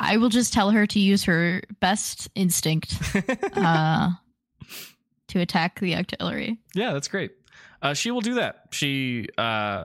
I 0.00 0.16
will 0.16 0.30
just 0.30 0.52
tell 0.52 0.72
her 0.72 0.84
to 0.88 0.98
use 0.98 1.22
her 1.24 1.62
best 1.80 2.28
instinct 2.34 2.98
uh 3.54 4.10
to 5.28 5.38
attack 5.40 5.78
the 5.78 5.92
octillery. 5.92 6.58
yeah, 6.74 6.92
that's 6.92 7.06
great. 7.08 7.30
Uh, 7.80 7.94
she 7.94 8.10
will 8.10 8.20
do 8.20 8.34
that. 8.34 8.66
She 8.70 9.28
uh, 9.38 9.84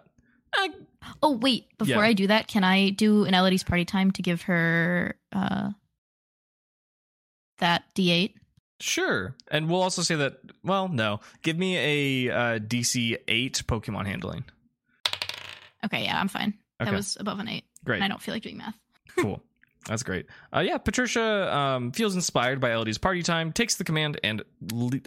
Oh 1.22 1.32
wait, 1.32 1.68
before 1.78 1.96
Yeah. 2.04 2.10
I 2.10 2.14
do 2.14 2.28
that, 2.28 2.48
can 2.48 2.64
I 2.64 2.90
do 2.90 3.26
an 3.26 3.34
Elodie's 3.34 3.64
party 3.64 3.86
time 3.86 4.12
to 4.12 4.22
give 4.22 4.44
her 4.44 5.16
uh 5.32 5.72
that 7.60 7.84
D8? 7.96 8.34
Sure. 8.80 9.36
And 9.50 9.70
we'll 9.70 9.82
also 9.82 10.02
say 10.04 10.16
that, 10.16 10.38
well, 10.64 10.88
no. 10.88 11.20
Give 11.42 11.58
me 11.58 12.28
a 12.30 12.32
uh, 12.34 12.60
DC 12.60 13.18
8 13.28 13.64
Pokemon 13.68 14.06
handling. 14.06 14.44
Okay, 15.84 16.04
yeah, 16.04 16.20
I'm 16.20 16.28
fine. 16.28 16.54
Okay. 16.80 16.92
That 16.92 16.96
was 16.96 17.18
above 17.20 17.40
an 17.40 17.48
8. 17.48 17.64
Great. 17.86 17.96
And 17.96 18.04
I 18.04 18.08
don't 18.08 18.22
feel 18.22 18.34
like 18.36 18.44
doing 18.44 18.58
math. 18.58 18.78
cool. 19.20 19.42
That's 19.88 20.04
great. 20.04 20.26
Uh, 20.54 20.60
yeah, 20.60 20.78
Patricia 20.78 21.56
um, 21.56 21.92
feels 21.92 22.14
inspired 22.14 22.60
by 22.60 22.72
Elodie's 22.74 22.98
party 22.98 23.24
time, 23.24 23.52
takes 23.54 23.76
the 23.76 23.84
command, 23.84 24.20
and 24.24 24.44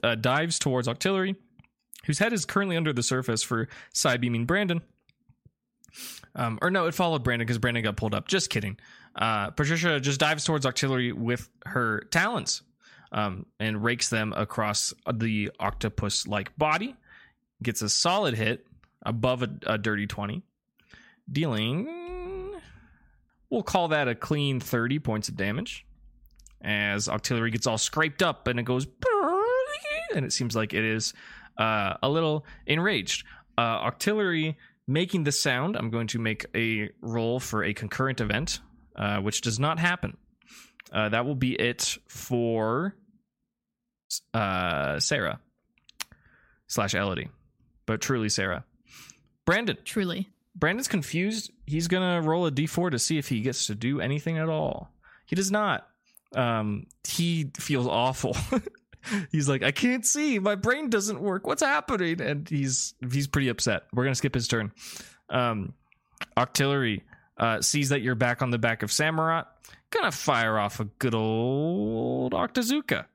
uh, 0.03 0.15
dives 0.15 0.59
towards 0.59 0.89
Octillery, 0.89 1.37
whose 2.07 2.19
head 2.19 2.33
is 2.33 2.47
currently 2.47 2.77
under 2.77 2.93
the 2.93 3.03
surface 3.03 3.43
for 3.43 3.69
side 3.93 4.21
beaming 4.21 4.47
Brandon. 4.47 4.81
Um, 6.35 6.59
or 6.63 6.71
no, 6.71 6.87
it 6.87 6.95
followed 6.95 7.23
Brandon 7.23 7.47
because 7.47 7.59
Brandon 7.59 7.83
got 7.83 7.97
pulled 7.97 8.15
up. 8.15 8.29
Just 8.29 8.51
kidding. 8.51 8.79
Uh, 9.15 9.51
Patricia 9.51 10.01
just 10.01 10.21
dives 10.21 10.45
towards 10.45 10.65
Octillery 10.65 11.13
with 11.13 11.49
her 11.67 12.01
talons 12.11 12.63
um, 13.13 13.47
and 13.59 13.83
rakes 13.83 14.09
them 14.09 14.33
across 14.37 14.95
the 15.13 15.51
octopus 15.59 16.27
like 16.27 16.57
body. 16.57 16.95
Gets 17.63 17.83
a 17.83 17.89
solid 17.89 18.35
hit 18.35 18.67
above 19.05 19.43
a, 19.43 19.51
a 19.67 19.77
dirty 19.77 20.07
20, 20.07 20.43
dealing 21.31 22.01
We'll 23.51 23.65
call 23.65 23.89
that 23.89 24.07
a 24.07 24.15
clean 24.15 24.61
30 24.61 25.01
points 25.01 25.29
of 25.29 25.37
damage. 25.37 25.85
As 26.63 27.09
Octillery 27.09 27.51
gets 27.51 27.67
all 27.67 27.79
scraped 27.79 28.23
up 28.23 28.47
and 28.47 28.61
it 28.61 28.65
goes, 28.65 28.87
and 30.15 30.25
it 30.25 30.33
seems 30.33 30.55
like 30.55 30.73
it 30.73 30.85
is 30.85 31.15
uh, 31.59 31.95
a 32.03 32.09
little 32.09 32.47
enraged. 32.67 33.27
Uh, 33.59 33.91
Octillery 33.91 34.55
making 34.91 35.25
the 35.25 35.33
sound, 35.33 35.77
I'm 35.77 35.91
going 35.91 36.09
to 36.09 36.19
make 36.19 36.47
a 36.55 36.91
roll 37.01 37.39
for 37.39 37.63
a 37.63 37.73
concurrent 37.73 38.21
event, 38.21 38.61
uh, 38.97 39.19
which 39.19 39.41
does 39.41 39.59
not 39.59 39.79
happen. 39.79 40.17
Uh, 40.93 41.09
that 41.11 41.25
will 41.25 41.37
be 41.37 41.53
it 41.53 41.97
for 42.09 42.97
uh, 44.35 44.99
Sarah 44.99 45.41
slash 46.67 46.95
Elodie, 46.95 47.29
but 47.87 48.01
truly 48.01 48.29
Sarah. 48.29 48.65
Brandon. 49.47 49.79
Truly. 49.85 50.29
Brandon's 50.57 50.89
confused. 50.89 51.53
He's 51.67 51.87
gonna 51.87 52.21
roll 52.21 52.47
a 52.47 52.51
d4 52.51 52.91
to 52.91 52.99
see 52.99 53.19
if 53.19 53.29
he 53.29 53.41
gets 53.41 53.69
to 53.69 53.75
do 53.77 54.01
anything 54.01 54.39
at 54.39 54.49
all. 54.49 54.93
He 55.27 55.37
does 55.37 55.53
not. 55.53 55.87
Um, 56.35 56.87
he 57.07 57.51
feels 57.57 57.87
awful. 57.87 58.37
he's 59.33 59.49
like, 59.49 59.63
I 59.63 59.71
can't 59.71 60.05
see. 60.05 60.39
My 60.39 60.55
brain 60.55 60.91
doesn't 60.91 61.21
work. 61.21 61.47
What's 61.47 61.63
happening? 61.63 62.21
And 62.21 62.49
he's 62.49 62.95
he's 63.11 63.27
pretty 63.27 63.49
upset. 63.49 63.85
We're 63.93 64.05
gonna 64.05 64.15
skip 64.15 64.35
his 64.35 64.49
turn. 64.49 64.73
Um, 65.29 65.75
Octillery 66.37 67.03
uh, 67.39 67.61
sees 67.63 67.89
that 67.91 68.03
you're 68.03 68.15
back 68.15 68.43
on 68.43 68.51
the 68.51 68.59
back 68.59 68.83
of 68.83 68.91
Samurott. 68.91 69.47
Gonna 69.91 70.13
fire 70.13 70.59
off 70.59 70.81
a 70.81 70.85
good 70.85 71.15
old 71.15 72.33
Octazooka. 72.33 73.07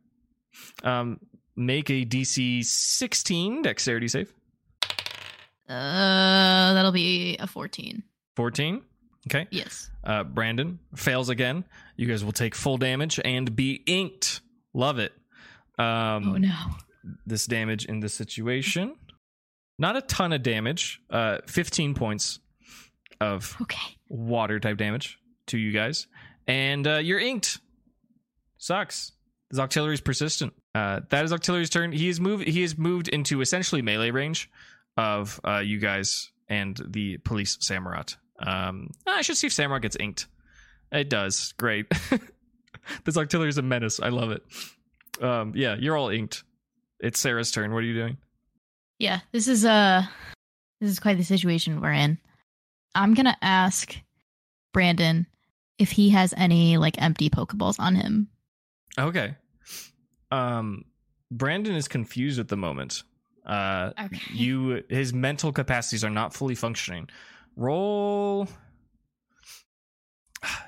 Um, 0.84 1.20
make 1.56 1.90
a 1.90 2.06
DC 2.06 2.64
16 2.66 3.62
dexterity 3.62 4.08
save. 4.08 4.34
Uh 5.68 6.74
that'll 6.74 6.92
be 6.92 7.38
a 7.40 7.48
14. 7.48 8.04
14. 8.36 8.82
Okay. 9.28 9.48
Yes. 9.50 9.90
Uh, 10.04 10.24
Brandon 10.24 10.78
fails 10.96 11.30
again. 11.30 11.66
You 11.96 12.06
guys 12.06 12.24
will 12.24 12.32
take 12.32 12.54
full 12.54 12.78
damage 12.78 13.20
and 13.26 13.56
be 13.56 13.82
inked. 13.88 14.42
Love 14.74 15.00
it. 15.00 15.14
Um, 15.78 16.28
oh 16.30 16.38
no. 16.38 16.56
This 17.26 17.46
damage 17.46 17.86
in 17.86 18.00
this 18.00 18.14
situation, 18.14 18.96
not 19.78 19.96
a 19.96 20.02
ton 20.02 20.34
of 20.34 20.42
damage. 20.42 21.02
Uh, 21.10 21.38
15 21.48 21.94
points 21.94 22.40
of 23.22 23.56
Okay. 23.62 23.98
water 24.10 24.60
type 24.60 24.78
damage 24.78 25.20
to 25.48 25.58
you 25.58 25.72
guys, 25.72 26.08
and 26.48 26.88
uh, 26.88 26.96
you're 26.98 27.20
inked. 27.20 27.60
Sucks. 28.58 29.12
This 29.52 29.60
Octillery 29.60 29.94
is 29.94 30.02
persistent. 30.02 30.54
Uh, 30.74 31.02
that 31.10 31.24
is 31.24 31.32
Octillery's 31.32 31.70
turn. 31.70 31.92
He 31.92 32.10
is 32.10 32.20
moved. 32.20 32.48
He 32.48 32.64
is 32.64 32.78
moved 32.78 33.08
into 33.10 33.42
essentially 33.42 33.82
melee 33.84 34.10
range 34.12 34.50
of 34.98 35.40
uh, 35.48 35.60
you 35.60 35.78
guys 35.80 36.32
and 36.50 36.80
the 36.90 37.18
police 37.20 37.58
Samurott. 37.58 38.16
Um, 38.40 38.90
I 39.06 39.22
should 39.22 39.38
see 39.38 39.48
if 39.48 39.54
Samurott 39.54 39.84
gets 39.84 39.96
inked. 40.00 40.26
It 40.92 41.10
does. 41.10 41.54
Great. 41.58 41.86
this 43.04 43.16
Octillery 43.18 43.50
is 43.50 43.58
a 43.58 43.62
menace. 43.62 44.00
I 44.00 44.10
love 44.10 44.32
it. 44.32 44.42
Um, 45.22 45.54
yeah, 45.56 45.76
you're 45.80 45.98
all 45.98 46.10
inked. 46.10 46.44
It's 47.00 47.20
Sarah's 47.20 47.52
turn. 47.52 47.74
What 47.74 47.80
are 47.80 47.88
you 47.88 47.94
doing? 47.94 48.18
Yeah, 49.00 49.20
this 49.32 49.48
is 49.48 49.66
uh 49.66 50.04
this 50.82 50.90
is 50.90 51.00
quite 51.00 51.18
the 51.18 51.24
situation 51.24 51.82
we're 51.82 51.92
in. 51.94 52.18
I'm 52.96 53.14
going 53.14 53.26
to 53.26 53.36
ask 53.42 53.96
Brandon 54.74 55.28
if 55.78 55.92
he 55.92 56.10
has 56.10 56.34
any 56.38 56.78
like 56.78 57.02
empty 57.02 57.30
pokeballs 57.30 57.80
on 57.80 57.96
him. 57.96 58.30
Okay. 58.98 59.36
Um, 60.32 60.86
Brandon 61.32 61.76
is 61.76 61.88
confused 61.88 62.40
at 62.40 62.48
the 62.48 62.56
moment. 62.58 63.04
Uh, 63.46 63.92
Okay. 64.00 64.20
you 64.34 64.84
his 64.90 65.14
mental 65.14 65.52
capacities 65.52 66.04
are 66.04 66.10
not 66.10 66.34
fully 66.34 66.56
functioning. 66.56 67.10
Roll. 67.56 68.48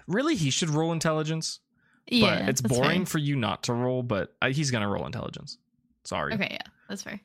Really, 0.07 0.35
he 0.35 0.49
should 0.49 0.69
roll 0.69 0.91
intelligence, 0.93 1.59
yeah, 2.07 2.39
but 2.39 2.49
it's 2.49 2.61
boring 2.61 3.01
fair. 3.01 3.11
for 3.11 3.17
you 3.19 3.35
not 3.35 3.63
to 3.63 3.73
roll. 3.73 4.03
But 4.03 4.35
uh, 4.41 4.49
he's 4.49 4.71
gonna 4.71 4.87
roll 4.87 5.05
intelligence. 5.05 5.57
Sorry. 6.03 6.33
Okay, 6.33 6.47
yeah, 6.51 6.67
that's 6.89 7.03
fair. 7.03 7.19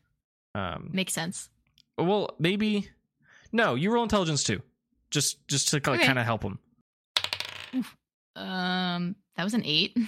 Um. 0.54 0.90
Makes 0.92 1.12
sense. 1.14 1.48
Well, 1.98 2.34
maybe. 2.38 2.88
No, 3.52 3.74
you 3.74 3.92
roll 3.92 4.02
intelligence 4.02 4.44
too. 4.44 4.62
Just, 5.10 5.46
just 5.46 5.68
to 5.68 5.76
like, 5.76 5.88
Okay. 5.88 6.06
kind 6.06 6.18
of 6.18 6.24
help 6.24 6.42
him. 6.42 6.58
Um, 8.34 9.14
that 9.36 9.44
was 9.44 9.54
an 9.54 9.62
eight. 9.64 9.96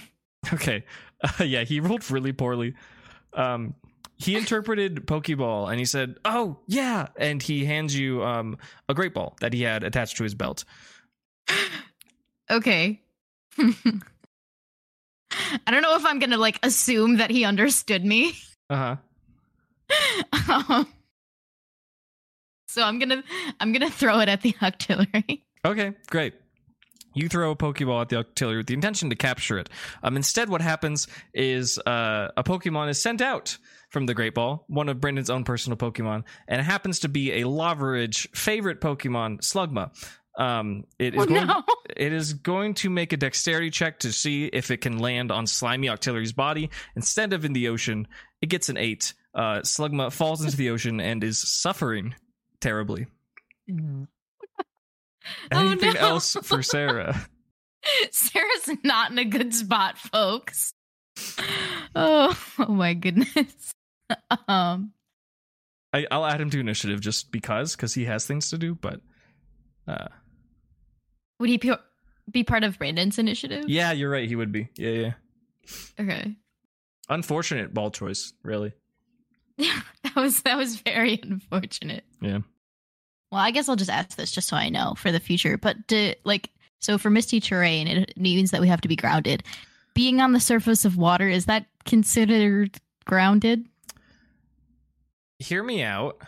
Okay. 0.53 0.83
Uh, 1.23 1.43
yeah, 1.43 1.63
he 1.63 1.79
rolled 1.79 2.09
really 2.11 2.31
poorly. 2.31 2.75
Um, 3.33 3.73
he 4.15 4.35
interpreted 4.35 5.07
Pokeball 5.07 5.71
and 5.71 5.79
he 5.79 5.85
said, 5.85 6.17
"Oh 6.23 6.59
yeah," 6.67 7.07
and 7.17 7.41
he 7.41 7.65
hands 7.65 7.97
you 7.97 8.23
um 8.23 8.59
a 8.87 8.93
great 8.93 9.15
ball 9.15 9.35
that 9.41 9.53
he 9.53 9.63
had 9.63 9.83
attached 9.83 10.17
to 10.17 10.23
his 10.23 10.35
belt. 10.35 10.63
okay. 12.51 13.01
I 15.65 15.71
don't 15.71 15.81
know 15.81 15.95
if 15.95 16.05
I'm 16.05 16.19
gonna 16.19 16.37
like 16.37 16.59
assume 16.63 17.17
that 17.17 17.31
he 17.31 17.45
understood 17.45 18.05
me. 18.05 18.33
Uh 18.69 18.97
huh. 19.89 20.63
um, 20.69 20.87
so 22.67 22.83
I'm 22.83 22.99
gonna 22.99 23.23
I'm 23.59 23.71
gonna 23.71 23.89
throw 23.89 24.19
it 24.19 24.29
at 24.29 24.41
the 24.41 24.53
octillery. 24.61 25.41
Okay, 25.65 25.93
great. 26.09 26.33
You 27.13 27.29
throw 27.29 27.51
a 27.51 27.55
Pokeball 27.55 28.01
at 28.01 28.09
the 28.09 28.17
octillery 28.17 28.57
with 28.57 28.67
the 28.67 28.73
intention 28.73 29.09
to 29.09 29.15
capture 29.15 29.57
it. 29.57 29.69
Um, 30.03 30.17
instead, 30.17 30.49
what 30.49 30.61
happens 30.61 31.07
is 31.33 31.79
uh, 31.79 32.27
a 32.35 32.43
Pokemon 32.43 32.89
is 32.89 33.01
sent 33.01 33.21
out 33.21 33.57
from 33.89 34.05
the 34.05 34.13
Great 34.13 34.35
Ball, 34.35 34.65
one 34.67 34.89
of 34.89 34.99
Brandon's 34.99 35.29
own 35.29 35.45
personal 35.45 35.77
Pokemon, 35.77 36.25
and 36.49 36.59
it 36.59 36.65
happens 36.65 36.99
to 36.99 37.09
be 37.09 37.31
a 37.31 37.45
Lavaridge 37.45 38.27
favorite 38.35 38.81
Pokemon, 38.81 39.39
Slugma. 39.39 39.91
Um, 40.37 40.83
it 40.99 41.15
is 41.15 41.21
Oh 41.21 41.25
going, 41.25 41.47
no! 41.47 41.63
it 41.95 42.11
is 42.11 42.33
going 42.33 42.73
to 42.75 42.89
make 42.89 43.13
a 43.13 43.17
dexterity 43.17 43.69
check 43.69 43.99
to 43.99 44.11
see 44.11 44.45
if 44.45 44.69
it 44.71 44.77
can 44.77 44.99
land 44.99 45.31
on 45.31 45.47
slimy 45.47 45.87
Octillery's 45.87 46.33
body 46.33 46.69
instead 46.95 47.31
of 47.33 47.45
in 47.45 47.53
the 47.53 47.69
ocean. 47.69 48.07
It 48.41 48.47
gets 48.47 48.69
an 48.69 48.77
eight. 48.77 49.13
Uh, 49.33 49.59
Slugma 49.61 50.11
falls 50.11 50.43
into 50.43 50.57
the 50.57 50.69
ocean 50.71 50.99
and 50.99 51.23
is 51.23 51.39
suffering 51.39 52.15
terribly. 52.59 53.07
Oh, 55.51 55.69
Anything 55.71 55.93
no. 55.95 55.99
else 56.01 56.37
for 56.43 56.61
Sarah? 56.61 57.19
Sarah's 58.11 58.77
not 58.83 59.09
in 59.11 59.17
a 59.17 59.25
good 59.25 59.53
spot, 59.53 59.97
folks. 59.97 60.71
Oh, 61.97 62.37
oh 62.59 62.73
my 62.73 62.93
goodness. 62.93 63.73
um, 64.49 64.91
I, 65.93 66.05
I'll 66.11 66.25
add 66.25 66.41
him 66.41 66.49
to 66.49 66.59
initiative 66.59 66.99
just 66.99 67.31
because, 67.31 67.73
because 67.75 67.93
he 67.93 68.03
has 68.03 68.27
things 68.27 68.49
to 68.49 68.57
do. 68.57 68.75
But 68.75 68.99
uh, 69.87 70.09
would 71.39 71.49
he 71.49 71.59
be, 72.31 72.43
part 72.43 72.63
of 72.63 72.77
Brandon's 72.77 73.19
initiative? 73.19 73.65
yeah, 73.67 73.91
you're 73.91 74.09
right. 74.09 74.27
He 74.27 74.35
would 74.35 74.51
be. 74.51 74.69
Yeah, 74.75 74.89
yeah. 74.89 75.13
Okay. 75.99 76.35
Unfortunate 77.09 77.73
ball 77.73 77.91
choice, 77.91 78.33
really. 78.43 78.73
Yeah, 79.57 79.81
that 80.03 80.15
was 80.15 80.41
that 80.41 80.57
was 80.57 80.77
very 80.77 81.19
unfortunate. 81.21 82.03
Yeah. 82.21 82.39
Well, 83.31 83.41
I 83.41 83.51
guess 83.51 83.67
I'll 83.67 83.75
just 83.75 83.91
ask 83.91 84.15
this 84.15 84.31
just 84.31 84.47
so 84.47 84.55
I 84.55 84.69
know 84.69 84.93
for 84.97 85.11
the 85.11 85.19
future. 85.19 85.57
But 85.57 85.87
do, 85.87 86.13
like, 86.23 86.49
so 86.79 86.97
for 86.97 87.09
misty 87.09 87.39
terrain, 87.39 87.87
it 87.87 88.17
means 88.17 88.51
that 88.51 88.61
we 88.61 88.67
have 88.67 88.81
to 88.81 88.87
be 88.87 88.95
grounded. 88.95 89.43
Being 89.93 90.21
on 90.21 90.33
the 90.33 90.39
surface 90.39 90.85
of 90.85 90.97
water 90.97 91.27
is 91.27 91.45
that 91.45 91.65
considered 91.85 92.77
grounded? 93.05 93.65
Hear 95.39 95.63
me 95.63 95.83
out. 95.83 96.21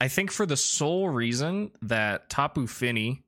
I 0.00 0.08
think 0.08 0.32
for 0.32 0.46
the 0.46 0.56
sole 0.56 1.08
reason 1.08 1.70
that 1.82 2.28
Tapu 2.28 2.66
Fini 2.66 3.22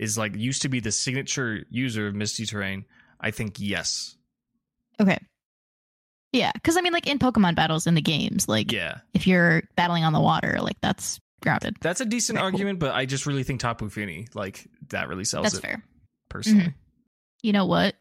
is 0.00 0.18
like 0.18 0.34
used 0.34 0.62
to 0.62 0.68
be 0.68 0.80
the 0.80 0.90
signature 0.90 1.64
user 1.70 2.08
of 2.08 2.14
Misty 2.16 2.44
Terrain, 2.46 2.84
I 3.20 3.30
think 3.30 3.56
yes. 3.60 4.16
Okay. 5.00 5.18
Yeah, 6.32 6.50
because 6.54 6.76
I 6.76 6.80
mean, 6.80 6.92
like 6.92 7.06
in 7.06 7.18
Pokemon 7.18 7.54
battles 7.54 7.86
in 7.86 7.94
the 7.94 8.00
games, 8.02 8.48
like 8.48 8.72
Yeah. 8.72 8.98
if 9.14 9.26
you're 9.26 9.62
battling 9.76 10.02
on 10.04 10.12
the 10.12 10.20
water, 10.20 10.58
like 10.60 10.80
that's 10.80 11.20
grounded. 11.42 11.76
That's 11.80 12.00
a 12.00 12.04
decent 12.06 12.38
Very 12.38 12.42
cool. 12.50 12.54
argument, 12.54 12.78
but 12.78 12.94
I 12.94 13.04
just 13.06 13.26
really 13.26 13.42
think 13.42 13.60
Tapu 13.60 13.88
Fini, 13.88 14.26
like, 14.34 14.66
that 14.88 15.08
really 15.08 15.24
sells 15.24 15.44
That's 15.44 15.56
it 15.56 15.62
fair. 15.62 15.82
personally. 16.28 16.60
Mm-hmm. 16.64 16.70
You 17.42 17.52
know 17.52 17.66
what? 17.66 17.94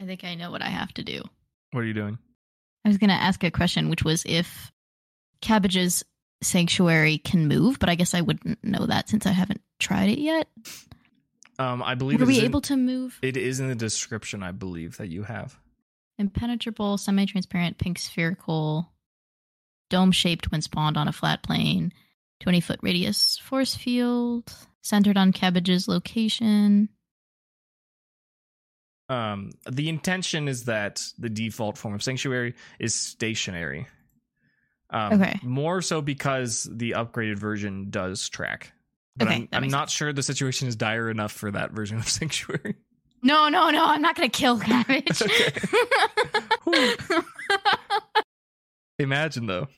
I 0.00 0.04
think 0.06 0.24
I 0.24 0.34
know 0.34 0.50
what 0.50 0.62
I 0.62 0.68
have 0.68 0.92
to 0.94 1.02
do. 1.04 1.22
What 1.72 1.80
are 1.80 1.86
you 1.86 1.94
doing? 1.94 2.18
I 2.84 2.88
was 2.88 2.98
going 2.98 3.08
to 3.10 3.14
ask 3.14 3.42
a 3.44 3.50
question, 3.50 3.90
which 3.90 4.04
was 4.04 4.22
if 4.26 4.70
Cabbage's 5.42 6.02
sanctuary 6.42 7.18
can 7.18 7.46
move, 7.48 7.78
but 7.78 7.88
I 7.88 7.94
guess 7.94 8.14
I 8.14 8.20
wouldn't 8.20 8.62
know 8.64 8.86
that 8.86 9.08
since 9.08 9.26
I 9.26 9.32
haven't 9.32 9.60
tried 9.78 10.08
it 10.10 10.18
yet. 10.18 10.48
Um, 11.58 11.82
I 11.82 11.94
believe 11.94 12.22
Are 12.22 12.26
we 12.26 12.38
in- 12.38 12.44
able 12.46 12.62
to 12.62 12.76
move? 12.76 13.18
it 13.22 13.36
is 13.36 13.60
in 13.60 13.68
the 13.68 13.74
description, 13.74 14.42
I 14.42 14.52
believe, 14.52 14.96
that 14.96 15.08
you 15.08 15.24
have. 15.24 15.58
Impenetrable, 16.18 16.96
semi 16.98 17.26
transparent, 17.26 17.78
pink 17.78 17.98
spherical, 17.98 18.90
dome 19.90 20.12
shaped 20.12 20.50
when 20.50 20.62
spawned 20.62 20.96
on 20.96 21.08
a 21.08 21.12
flat 21.12 21.42
plane, 21.42 21.92
20 22.40 22.60
foot 22.60 22.80
radius 22.82 23.38
force 23.38 23.74
field, 23.74 24.52
centered 24.82 25.16
on 25.18 25.32
Cabbage's 25.32 25.88
location. 25.88 26.88
Um, 29.08 29.50
the 29.68 29.88
intention 29.88 30.46
is 30.46 30.64
that 30.64 31.02
the 31.18 31.28
default 31.28 31.76
form 31.76 31.94
of 31.94 32.02
sanctuary 32.02 32.54
is 32.78 32.94
stationary. 32.94 33.88
Um, 34.90 35.14
Okay. 35.22 35.38
More 35.42 35.82
so 35.82 36.02
because 36.02 36.68
the 36.70 36.92
upgraded 36.92 37.38
version 37.38 37.90
does 37.90 38.28
track. 38.28 38.72
But 39.16 39.28
Okay, 39.28 39.36
I'm, 39.36 39.48
I'm 39.52 39.60
makes 39.62 39.72
not 39.72 39.90
sure 39.90 40.12
the 40.12 40.22
situation 40.22 40.68
is 40.68 40.76
dire 40.76 41.10
enough 41.10 41.32
for 41.32 41.50
that 41.50 41.72
version 41.72 41.98
of 41.98 42.08
sanctuary. 42.08 42.76
No, 43.22 43.48
no, 43.48 43.70
no, 43.70 43.84
I'm 43.84 44.00
not 44.02 44.16
going 44.16 44.30
to 44.30 44.36
kill 44.36 44.58
Cabbage. 44.60 45.22
Okay. 45.22 45.52
Imagine 48.98 49.46
though. 49.46 49.68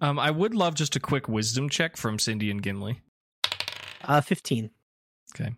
Um, 0.00 0.18
I 0.18 0.30
would 0.30 0.54
love 0.54 0.74
just 0.74 0.94
a 0.96 1.00
quick 1.00 1.28
wisdom 1.28 1.68
check 1.68 1.96
from 1.96 2.18
Cindy 2.18 2.50
and 2.50 2.62
Gimli. 2.62 3.00
Uh, 4.04 4.20
15. 4.20 4.70
Okay. 5.34 5.54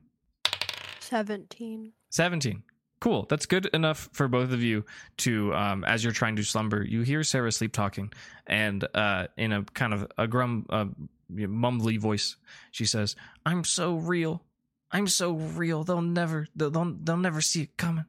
17. 1.01 1.92
17. 2.11 2.62
Cool. 3.00 3.26
That's 3.28 3.46
good 3.46 3.66
enough 3.66 4.08
for 4.12 4.26
both 4.26 4.50
of 4.50 4.62
you 4.62 4.84
to, 5.18 5.54
um, 5.54 5.84
as 5.84 6.02
you're 6.02 6.12
trying 6.12 6.37
to 6.37 6.42
slumber, 6.42 6.82
you 6.82 7.02
hear 7.02 7.22
Sarah 7.22 7.52
sleep 7.52 7.72
talking, 7.72 8.12
and 8.46 8.87
uh, 8.94 9.28
in 9.37 9.52
a 9.52 9.62
kind 9.62 9.94
of 9.94 10.11
a 10.18 10.26
grum, 10.26 10.66
uh, 10.68 10.87
mumbly 11.32 11.98
voice, 11.98 12.37
she 12.72 12.84
says, 12.84 13.14
"I'm 13.46 13.62
so 13.62 13.94
real. 13.94 14.42
I'm 14.90 15.06
so 15.06 15.32
real. 15.32 15.84
They'll 15.84 16.02
never, 16.02 16.48
they'll, 16.56 16.70
they'll 16.70 17.16
never 17.16 17.40
see 17.40 17.62
it 17.62 17.76
coming. 17.76 18.06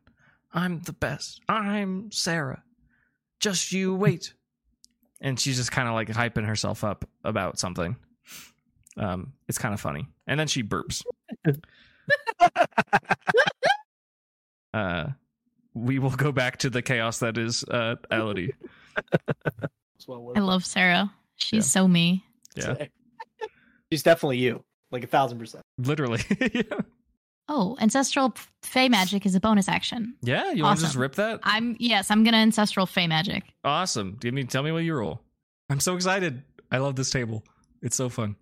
I'm 0.52 0.80
the 0.80 0.94
best. 0.94 1.42
I'm 1.48 2.12
Sarah. 2.12 2.64
Just 3.40 3.72
you 3.72 3.94
wait." 3.94 4.34
And 5.22 5.40
she's 5.40 5.58
just 5.58 5.72
kind 5.72 5.88
of 5.88 5.94
like 5.94 6.08
hyping 6.08 6.48
herself 6.48 6.84
up 6.84 7.08
about 7.24 7.60
something. 7.60 7.96
Um, 8.98 9.34
it's 9.48 9.58
kind 9.60 9.74
of 9.74 9.80
funny, 9.80 10.08
and 10.26 10.40
then 10.40 10.48
she 10.48 10.64
burps. 10.64 11.04
uh 14.74 15.08
we 15.74 16.00
will 16.00 16.10
go 16.12 16.32
back 16.32 16.58
to 16.58 16.70
the 16.70 16.82
chaos 16.82 17.20
that 17.20 17.38
is 17.38 17.64
uh 17.66 17.96
Elodie. 18.12 18.54
I 20.36 20.40
love 20.40 20.66
Sarah. 20.66 21.12
She's 21.36 21.70
so 21.70 21.88
me. 21.88 22.24
Yeah. 22.56 22.88
She's 23.92 24.04
definitely 24.04 24.38
you. 24.38 24.64
Like 24.92 25.04
a 25.04 25.08
thousand 25.08 25.40
percent. 25.40 25.64
Literally. 25.78 26.22
yeah. 26.54 26.64
Oh, 27.48 27.76
ancestral 27.80 28.36
fey 28.62 28.90
magic 28.90 29.26
is 29.26 29.34
a 29.34 29.40
bonus 29.40 29.68
action. 29.68 30.16
Yeah, 30.22 30.52
you 30.52 30.64
want 30.64 30.80
to 30.80 30.86
just 30.86 30.96
rip 30.96 31.16
that? 31.16 31.40
I'm 31.44 31.76
yes, 31.80 32.12
I'm 32.12 32.24
gonna 32.24 32.38
ancestral 32.38 32.86
fey 32.86 33.08
magic. 33.08 33.44
Awesome. 33.64 34.18
Give 34.20 34.34
me 34.34 34.44
tell 34.44 34.64
me 34.64 34.72
what 34.72 34.84
you 34.84 34.94
roll. 34.94 35.22
I'm 35.70 35.80
so 35.80 35.96
excited. 35.96 36.44
I 36.72 36.78
love 36.78 36.96
this 36.96 37.10
table. 37.10 37.44
It's 37.82 37.96
so 37.96 38.10
fun. 38.10 38.36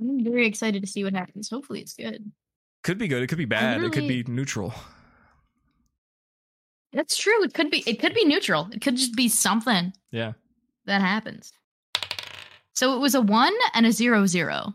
I'm 0.00 0.24
very 0.24 0.46
excited 0.46 0.82
to 0.82 0.88
see 0.88 1.04
what 1.04 1.14
happens. 1.14 1.50
Hopefully, 1.50 1.80
it's 1.80 1.94
good. 1.94 2.32
Could 2.82 2.98
be 2.98 3.08
good, 3.08 3.22
it 3.22 3.28
could 3.28 3.38
be 3.38 3.44
bad, 3.46 3.82
it 3.82 3.92
could 3.92 4.08
be 4.08 4.24
neutral. 4.24 4.74
That's 6.94 7.16
true. 7.16 7.42
It 7.44 7.52
could 7.54 7.70
be. 7.70 7.82
It 7.86 7.98
could 8.00 8.14
be 8.14 8.24
neutral. 8.24 8.68
It 8.72 8.80
could 8.80 8.96
just 8.96 9.14
be 9.14 9.28
something 9.28 9.92
Yeah. 10.12 10.32
that 10.86 11.00
happens. 11.00 11.52
So 12.74 12.94
it 12.96 13.00
was 13.00 13.14
a 13.14 13.20
one 13.20 13.52
and 13.74 13.84
a 13.86 13.92
zero 13.92 14.26
zero. 14.26 14.74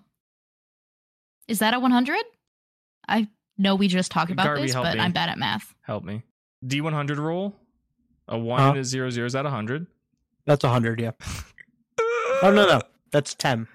Is 1.47 1.59
that 1.59 1.73
a 1.73 1.79
one 1.79 1.91
hundred? 1.91 2.21
I 3.07 3.27
know 3.57 3.75
we 3.75 3.87
just 3.87 4.11
talked 4.11 4.31
about 4.31 4.43
Garby, 4.45 4.63
this, 4.63 4.75
but 4.75 4.95
me. 4.95 4.99
I'm 5.01 5.11
bad 5.11 5.29
at 5.29 5.39
math. 5.39 5.73
Help 5.81 6.03
me. 6.03 6.21
D100 6.65 7.17
roll. 7.17 7.55
A 8.27 8.37
1 8.37 8.59
Huh? 8.59 8.69
and 8.69 8.77
a 8.77 8.83
0 8.83 9.09
0 9.09 9.25
is 9.25 9.33
that 9.33 9.43
100? 9.45 9.87
That's 10.45 10.63
100, 10.63 10.99
yeah. 11.01 11.11
Oh, 12.43 12.51
no, 12.53 12.67
no. 12.67 12.81
That's 13.11 13.33
10. 13.33 13.67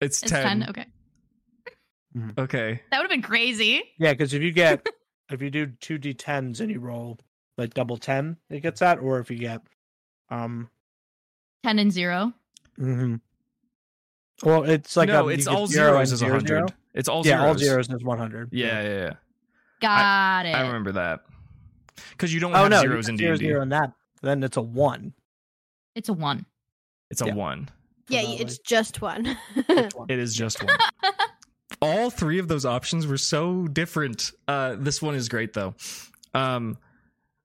It's, 0.00 0.20
It's 0.22 0.32
10. 0.32 0.42
ten. 0.42 0.68
Okay, 0.70 0.86
mm-hmm. 2.16 2.30
Okay. 2.40 2.80
that 2.90 2.98
would 2.98 3.04
have 3.04 3.10
been 3.10 3.22
crazy. 3.22 3.82
Yeah, 4.00 4.12
because 4.12 4.34
if 4.34 4.42
you 4.42 4.50
get, 4.50 4.84
if 5.30 5.40
you 5.40 5.50
do 5.50 5.66
two 5.80 5.98
d10s 6.00 6.58
and 6.60 6.68
you 6.70 6.80
roll 6.80 7.20
like 7.62 7.74
double 7.74 7.96
10, 7.96 8.36
it 8.50 8.60
gets 8.60 8.80
that. 8.80 8.98
Or 8.98 9.18
if 9.20 9.30
you 9.30 9.38
get, 9.38 9.62
um, 10.30 10.68
Ten 11.64 11.78
and 11.78 11.92
zero. 11.92 12.32
mhm. 12.78 13.20
well, 14.42 14.64
it's 14.64 14.96
like 14.96 15.08
no, 15.08 15.28
you 15.28 15.34
it's 15.34 15.46
all 15.46 15.66
zero 15.66 15.92
zeros 15.92 16.12
is 16.12 16.22
100. 16.22 16.46
zero. 16.48 16.66
It's 16.94 17.08
all 17.08 17.24
yeah, 17.26 17.38
zeros. 17.38 17.46
all 17.48 17.58
zeros 17.58 17.88
is 17.88 18.04
100. 18.04 18.48
Yeah, 18.52 18.82
yeah, 18.82 18.88
yeah. 18.88 19.12
Got 19.80 20.46
it. 20.46 20.54
I 20.54 20.66
remember 20.66 20.92
that. 20.92 21.20
Because 22.10 22.32
you 22.34 22.40
don't 22.40 22.52
Oh 22.54 22.62
have 22.62 22.70
no, 22.70 22.80
zeros 22.80 23.06
you 23.06 23.12
in 23.12 23.16
get 23.16 23.24
zero, 23.24 23.36
D&D. 23.36 23.48
zero 23.50 23.62
in 23.62 23.68
that. 23.70 23.92
Then 24.22 24.42
it's 24.42 24.56
a 24.56 24.62
one. 24.62 25.12
It's 25.94 26.08
a 26.08 26.12
one. 26.12 26.46
It's 27.10 27.22
a 27.22 27.26
Yeah. 27.26 27.34
1. 27.34 27.68
Yeah, 28.08 28.20
it's 28.22 28.54
way. 28.54 28.62
just 28.66 29.00
one. 29.00 29.36
It's 29.56 29.94
one. 29.94 30.06
It 30.10 30.18
is 30.18 30.34
just 30.34 30.62
one. 30.62 30.76
All 31.82 32.10
three 32.10 32.38
of 32.38 32.48
those 32.48 32.64
options 32.64 33.06
were 33.06 33.16
so 33.18 33.66
different. 33.68 34.30
Uh, 34.46 34.76
this 34.78 35.00
one 35.02 35.14
is 35.14 35.28
great 35.28 35.52
though. 35.52 35.74
Um, 36.34 36.78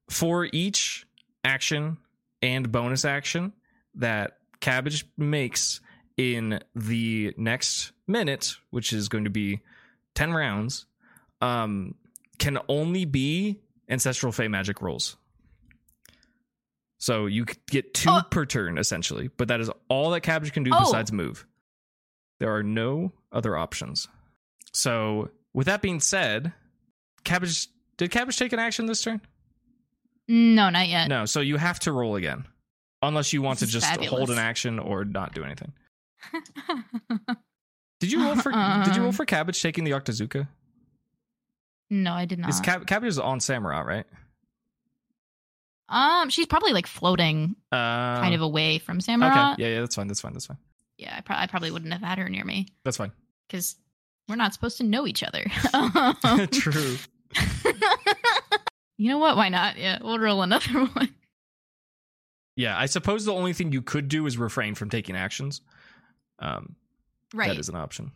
for 0.10 0.48
each 0.54 1.06
action 1.44 1.98
and 2.42 2.72
bonus 2.72 3.06
action 3.06 3.54
that 3.96 4.38
Cabbage 4.60 5.06
makes 5.18 5.82
in 6.18 6.60
the 6.76 7.34
next 7.38 7.92
minute, 8.08 8.56
which 8.72 8.94
is 8.94 9.10
going 9.10 9.24
to 9.26 9.30
be 9.30 9.60
10 10.16 10.34
rounds, 10.34 10.86
um, 11.42 11.94
can 12.40 12.58
only 12.68 13.06
be 13.06 13.60
ancestral 13.90 14.32
fey 14.32 14.48
magic 14.48 14.82
rolls. 14.82 15.18
So 17.00 17.28
you 17.28 17.46
get 17.70 17.94
two 17.94 18.10
Oh. 18.10 18.22
per 18.30 18.46
turn 18.46 18.78
essentially, 18.78 19.30
but 19.38 19.48
that 19.50 19.60
is 19.62 19.70
all 19.88 20.12
that 20.12 20.22
Cabbage 20.22 20.52
can 20.54 20.64
do 20.64 20.72
Oh. 20.74 20.80
besides 20.80 21.12
move. 21.12 21.46
There 22.40 22.54
are 22.56 22.64
no 22.64 23.14
other 23.32 23.56
options. 23.56 24.08
So 24.74 25.30
with 25.54 25.68
that 25.68 25.82
being 25.82 26.00
said, 26.00 26.54
Cabbage 27.24 27.68
did 27.98 28.12
Cabbage 28.12 28.38
take 28.38 28.54
an 28.54 28.60
action 28.60 28.86
this 28.88 29.02
turn? 29.02 29.22
No, 30.28 30.70
not 30.70 30.88
yet. 30.88 31.08
No, 31.08 31.26
so 31.26 31.40
you 31.42 31.58
have 31.58 31.80
to 31.82 31.92
roll 31.92 32.16
again. 32.16 32.46
Unless 33.02 33.32
you 33.32 33.42
want 33.42 33.60
This 33.60 33.70
to 33.70 33.80
just 33.80 34.06
hold 34.08 34.30
an 34.32 34.40
action 34.40 34.80
or 34.80 35.06
not 35.06 35.34
do 35.34 35.44
anything. 35.44 35.72
Did 38.00 38.12
you 38.12 38.24
roll 38.24 38.36
for 38.36 38.52
Did 38.52 38.96
you 38.96 39.02
roll 39.02 39.08
Um, 39.10 39.14
for 39.14 39.26
Cabbage 39.26 39.62
taking 39.62 39.84
the 39.84 39.92
Octazooka? 39.92 40.48
no, 41.90 42.14
I 42.14 42.26
did 42.26 42.40
not. 42.40 42.50
Is 42.50 42.60
Cab- 42.60 42.86
Cabbage 42.88 43.10
is 43.10 43.20
on 43.20 43.40
Samurott, 43.40 43.86
right? 43.86 44.06
um, 45.90 46.30
she's 46.30 46.46
probably 46.48 46.74
like 46.74 46.86
floating 46.88 47.56
Um, 47.72 47.78
kind 48.20 48.36
of 48.36 48.42
away 48.42 48.78
from 48.80 49.00
Samurott. 49.00 49.54
Okay, 49.54 49.64
yeah, 49.64 49.76
yeah, 49.76 49.80
that's 49.82 49.96
fine. 49.96 50.08
That's 50.08 50.20
fine. 50.22 50.34
That's 50.34 50.46
fine. 50.48 50.58
Yeah, 50.98 51.16
I, 51.18 51.22
pro- 51.22 51.36
I 51.38 51.48
probably 51.48 51.72
wouldn't 51.72 51.94
have 51.94 52.02
had 52.02 52.18
her 52.18 52.28
near 52.30 52.44
me 52.44 52.68
That's 52.84 52.98
fine. 52.98 53.12
because 53.48 53.76
we're 54.28 54.36
not 54.36 54.54
supposed 54.54 54.78
to 54.78 54.84
know 54.84 55.06
each 55.08 55.24
other. 55.24 55.46
True. 56.52 56.98
you 58.98 59.10
know 59.10 59.18
what? 59.18 59.38
Why 59.38 59.50
not? 59.50 59.78
Yeah, 59.78 60.00
we'll 60.02 60.20
roll 60.20 60.42
another 60.42 60.86
one. 60.94 61.14
Yeah, 62.56 62.78
I 62.78 62.88
suppose 62.88 63.24
the 63.26 63.34
only 63.34 63.54
thing 63.54 63.72
you 63.72 63.82
could 63.84 64.08
do 64.08 64.26
is 64.26 64.38
refrain 64.38 64.74
from 64.76 64.90
taking 64.90 65.16
actions. 65.16 65.62
Um, 66.40 66.76
Right. 67.34 67.50
That 67.50 67.60
is 67.60 67.70
an 67.70 67.76
option. 67.76 68.12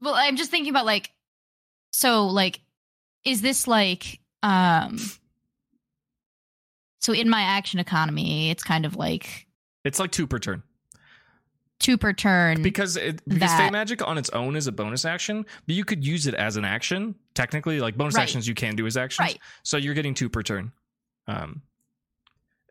Well, 0.00 0.14
I'm 0.14 0.36
just 0.36 0.50
thinking 0.50 0.70
about 0.70 0.86
like, 0.86 1.10
so 1.92 2.26
like, 2.26 2.60
is 3.24 3.42
this 3.42 3.66
like, 3.68 4.20
um, 4.42 4.98
so 7.00 7.12
in 7.12 7.28
my 7.28 7.42
action 7.42 7.78
economy, 7.78 8.50
it's 8.50 8.62
kind 8.62 8.86
of 8.86 8.96
like 8.96 9.46
It's 9.84 9.98
like 9.98 10.10
two 10.12 10.26
per 10.26 10.38
turn 10.38 10.62
two 11.84 11.96
per 11.98 12.12
turn. 12.12 12.62
because 12.62 12.96
it, 12.96 13.20
because 13.28 13.50
That- 13.50 13.58
Fey 13.58 13.70
Magic 13.70 14.06
on 14.06 14.18
its 14.18 14.30
own 14.30 14.56
is 14.56 14.66
a 14.66 14.72
bonus 14.72 15.04
action, 15.04 15.44
but 15.66 15.74
you 15.74 15.84
could 15.84 16.04
use 16.04 16.26
it 16.26 16.34
as 16.34 16.56
an 16.56 16.64
action. 16.64 17.14
Technically, 17.34 17.80
like 17.80 17.96
bonus 17.96 18.14
Right. 18.14 18.22
actions, 18.22 18.46
you 18.48 18.54
can 18.54 18.74
do 18.76 18.86
as 18.86 18.96
actions. 18.96 19.18
right, 19.26 19.38
So 19.62 19.76
you're 19.76 19.94
getting 19.94 20.14
two 20.14 20.28
per 20.28 20.42
turn. 20.42 20.72
Um, 21.26 21.62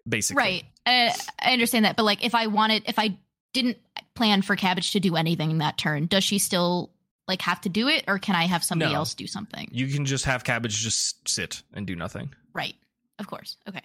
basically. 0.08 0.42
right. 0.44 0.64
Uh, 0.86 1.14
I 1.40 1.54
understand 1.54 1.86
that, 1.86 1.96
but 1.96 2.04
like, 2.04 2.24
if 2.24 2.36
I 2.36 2.48
wanted, 2.48 2.84
if 2.88 3.00
I 3.00 3.18
didn't 3.54 3.78
plan 4.16 4.42
for 4.42 4.56
Cabbage 4.56 4.92
to 4.92 5.00
do 5.00 5.16
anything 5.16 5.58
that 5.60 5.78
turn, 5.78 6.06
does 6.08 6.24
she 6.24 6.40
still 6.40 6.92
like 7.28 7.42
have 7.42 7.62
to 7.62 7.70
do 7.70 7.88
it, 7.88 8.04
or 8.08 8.20
can 8.20 8.36
I 8.36 8.46
have 8.48 8.64
somebody 8.64 8.92
No. 8.92 8.98
else 9.00 9.14
do 9.14 9.28
something? 9.28 9.70
You 9.72 9.88
can 9.88 10.06
just 10.06 10.26
have 10.26 10.44
Cabbage 10.44 10.76
just 10.78 11.28
sit 11.28 11.64
and 11.74 11.88
do 11.88 11.96
nothing. 11.96 12.34
right. 12.54 12.76
Of 13.20 13.28
course. 13.28 13.58
Okay. 13.70 13.82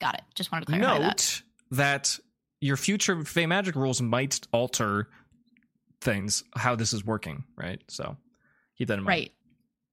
Got 0.00 0.14
it. 0.14 0.20
Just 0.34 0.52
wanted 0.52 0.66
to 0.66 0.72
clarify 0.72 0.98
that. 0.98 1.00
Note 1.00 1.42
that. 1.70 2.18
Your 2.60 2.76
future 2.76 3.24
Fey 3.24 3.46
Magic 3.46 3.76
rules 3.76 4.00
might 4.02 4.40
alter 4.52 5.08
things, 6.00 6.44
how 6.56 6.74
this 6.76 6.92
is 6.92 7.04
working, 7.04 7.44
right? 7.56 7.80
So 7.88 8.16
keep 8.76 8.88
that 8.88 8.98
in 8.98 9.04
mind. 9.04 9.08
Right. 9.08 9.32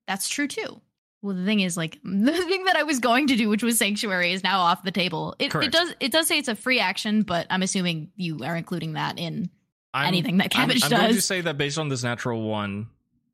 That's 0.08 0.30
true 0.30 0.48
too. 0.48 0.82
Well, 1.22 1.36
the 1.36 1.46
thing 1.46 1.62
is, 1.62 1.76
like, 1.76 1.98
the 2.04 2.32
thing 2.32 2.66
that 2.66 2.76
I 2.76 2.84
was 2.84 3.00
going 3.00 3.28
to 3.28 3.36
do, 3.36 3.50
which 3.50 3.64
was 3.64 3.78
sanctuary, 3.80 4.32
is 4.34 4.44
now 4.44 4.60
off 4.60 4.84
the 4.84 4.92
table. 4.92 5.36
It, 5.40 5.54
it 5.56 5.72
does 5.72 5.94
it 6.00 6.12
does 6.12 6.28
say 6.28 6.38
it's 6.38 6.48
a 6.48 6.56
free 6.56 6.80
action, 6.80 7.24
but 7.24 7.48
I'm 7.50 7.64
assuming 7.64 8.12
you 8.16 8.40
are 8.44 8.56
including 8.56 8.94
that 8.94 9.18
in 9.18 9.50
I'm, 9.94 10.08
anything 10.08 10.38
that 10.38 10.46
I'm, 10.56 10.68
cabbage 10.70 10.84
I'm 10.84 10.92
going 10.92 11.14
to 11.16 11.22
say 11.22 11.42
that 11.42 11.58
based 11.58 11.78
on 11.80 11.90
this 11.90 12.04
natural 12.04 12.44
one 12.44 12.88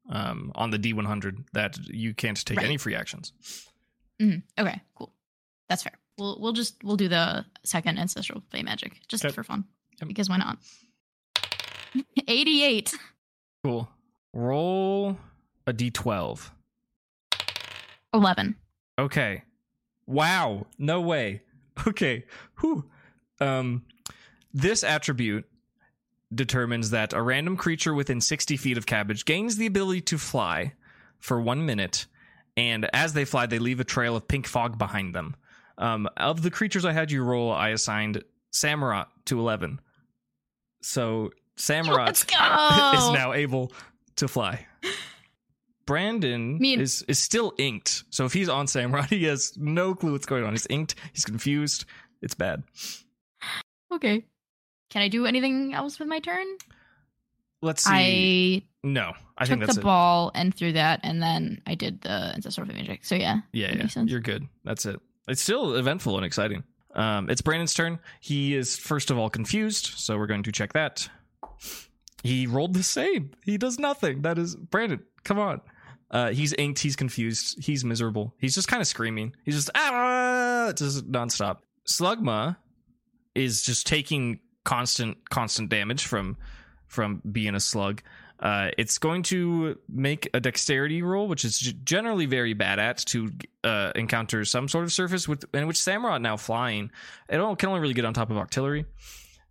um, 0.10 0.52
on 0.56 0.70
the 0.72 0.80
D100, 0.80 1.46
that 1.54 1.78
you 1.88 2.14
can't 2.14 2.44
take 2.46 2.58
Right. 2.58 2.66
any 2.66 2.78
free 2.78 2.96
actions. 2.96 3.34
Mhm. 4.22 4.44
Okay, 4.58 4.82
cool. 4.96 5.14
That's 5.68 5.84
fair. 5.84 5.94
We'll 6.18 6.38
we'll 6.40 6.54
just 6.54 6.84
we'll 6.84 6.98
do 6.98 7.08
the 7.08 7.46
second 7.64 7.98
ancestral 7.98 8.42
fey 8.52 8.64
magic 8.64 9.00
just 9.08 9.26
Okay. 9.26 9.34
for 9.34 9.44
fun 9.44 9.66
Yep. 10.00 10.08
because 10.10 10.30
why 10.30 10.38
not? 10.38 10.58
Eighty 12.28 12.64
eight. 12.64 12.94
Cool. 13.64 13.90
Roll 14.34 15.18
a 15.68 15.74
D12. 15.74 16.50
11. 18.14 18.56
Okay. 19.00 19.44
Wow. 20.06 20.68
No 20.78 21.02
way. 21.02 21.42
Okay. 21.88 22.26
Whew. 22.60 22.84
Um, 23.40 23.86
this 24.54 24.84
attribute 24.84 25.46
determines 26.36 26.90
that 26.92 27.14
a 27.14 27.22
random 27.22 27.56
creature 27.58 27.94
within 27.94 28.20
60 28.22 28.56
feet 28.58 28.78
of 28.78 28.86
Cabbage 28.86 29.24
gains 29.26 29.56
the 29.56 29.66
ability 29.66 30.02
to 30.02 30.18
fly 30.20 30.74
for 31.18 31.42
one 31.42 31.66
minute, 31.66 32.06
and 32.58 32.88
as 32.94 33.14
they 33.14 33.26
fly, 33.26 33.46
they 33.48 33.58
leave 33.58 33.80
a 33.80 33.84
trail 33.86 34.16
of 34.16 34.28
pink 34.28 34.46
fog 34.48 34.78
behind 34.78 35.16
them. 35.16 35.36
Um, 35.78 36.08
of 36.18 36.42
the 36.42 36.52
creatures 36.52 36.86
I 36.86 36.92
had 36.92 37.12
you 37.12 37.24
roll, 37.24 37.52
I 37.52 37.70
assigned 37.70 38.24
Samurott 38.54 39.08
to 39.26 39.40
11. 39.40 39.80
So 40.82 41.32
Samurott 41.58 42.10
is 42.98 43.14
now 43.14 43.34
able 43.34 43.72
to 44.18 44.28
fly. 44.28 44.66
Brandon 45.86 46.58
Me 46.60 46.74
and- 46.74 46.82
is 46.82 47.04
is 47.08 47.20
still 47.20 47.54
inked. 47.58 48.04
So 48.12 48.26
if 48.26 48.34
he's 48.34 48.50
on 48.50 48.68
Samurott, 48.68 49.06
he 49.10 49.24
has 49.26 49.54
no 49.58 49.94
clue 49.96 50.12
what's 50.14 50.26
going 50.26 50.44
on. 50.46 50.52
He's 50.54 50.68
inked. 50.70 50.96
He's 51.14 51.26
confused. 51.26 51.86
It's 52.22 52.36
bad. 52.36 52.64
Okay. 53.92 54.24
Can 54.90 55.02
I 55.02 55.08
do 55.08 55.26
anything 55.26 55.74
else 55.74 56.00
with 56.00 56.08
my 56.08 56.20
turn? 56.20 56.46
Let's 57.62 57.84
see. 57.84 57.90
I 57.94 58.88
no, 58.88 59.14
I 59.38 59.46
took 59.46 59.50
think 59.50 59.62
that's 59.62 59.76
the 59.76 59.82
it. 59.82 59.84
ball 59.84 60.32
and 60.34 60.54
threw 60.54 60.74
that, 60.74 61.00
and 61.04 61.22
then 61.22 61.62
I 61.68 61.76
did 61.76 62.02
the 62.02 62.10
ancestral 62.34 62.68
magic. 62.68 63.06
So 63.06 63.16
yeah, 63.16 63.42
Yeah, 63.54 63.68
that 63.68 63.76
yeah. 63.76 63.82
makes 63.84 63.94
sense. 63.94 64.10
You're 64.12 64.20
good. 64.20 64.48
That's 64.64 64.86
it. 64.86 65.00
It's 65.28 65.42
still 65.42 65.76
eventful 65.76 66.18
and 66.18 66.26
exciting. 66.26 66.64
Um, 66.94 67.30
it's 67.30 67.42
Brandon's 67.42 67.74
turn. 67.74 68.00
He 68.20 68.56
is 68.56 68.76
first 68.76 69.12
of 69.12 69.18
all 69.18 69.30
confused, 69.30 69.92
so 69.96 70.18
we're 70.18 70.28
going 70.28 70.44
to 70.44 70.52
check 70.52 70.74
that. 70.74 71.08
He 72.24 72.48
rolled 72.48 72.74
the 72.74 72.84
same. 72.84 73.32
He 73.44 73.58
does 73.58 73.80
nothing. 73.80 74.22
That 74.22 74.38
is 74.38 74.56
Brandon. 74.56 75.02
Come 75.24 75.40
on. 75.40 75.62
Uh, 76.10 76.32
he's 76.32 76.54
inked. 76.54 76.80
He's 76.80 76.96
confused. 76.96 77.64
He's 77.64 77.86
miserable. 77.86 78.34
He's 78.38 78.54
just 78.54 78.68
kind 78.68 78.82
of 78.82 78.88
screaming. 78.88 79.34
He's 79.46 79.56
just 79.56 79.70
ah, 79.76 80.74
just 80.76 81.10
nonstop. 81.10 81.60
Slugma 81.88 82.58
is 83.34 83.64
just 83.64 83.88
taking 83.88 84.40
constant, 84.66 85.18
constant 85.30 85.70
damage 85.70 86.06
from 86.06 86.38
from 86.88 87.22
being 87.32 87.56
a 87.56 87.60
slug. 87.60 88.02
Uh, 88.42 88.70
it's 88.78 88.98
going 88.98 89.22
to 89.22 89.78
make 89.88 90.28
a 90.34 90.40
dexterity 90.40 91.04
roll, 91.04 91.28
which 91.28 91.46
is 91.46 91.60
generally 91.60 92.26
very 92.26 92.54
bad 92.54 92.80
at 92.80 92.98
to 92.98 93.32
uh, 93.64 93.92
encounter 93.96 94.44
some 94.46 94.68
sort 94.68 94.84
of 94.84 94.92
surface 94.92 95.28
with 95.28 95.46
in 95.54 95.68
which 95.68 95.78
Samurott 95.78 96.22
now 96.22 96.38
flying. 96.38 96.90
It 97.30 97.40
all, 97.40 97.56
can 97.56 97.70
only 97.70 97.82
really 97.82 97.94
get 97.94 98.06
on 98.06 98.14
top 98.14 98.32
of 98.32 98.38
octillery. 98.38 98.86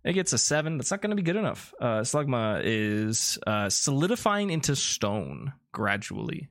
It 0.03 0.13
gets 0.13 0.33
a 0.33 0.37
seven. 0.37 0.77
That's 0.77 0.91
not 0.91 1.01
going 1.01 1.11
to 1.11 1.15
be 1.15 1.21
good 1.21 1.35
enough. 1.37 1.73
Uh, 1.79 2.01
Slugma 2.01 2.61
is 2.65 3.37
uh, 3.47 3.69
solidifying 3.69 4.49
into 4.49 4.75
stone 4.75 5.53
gradually 5.71 6.49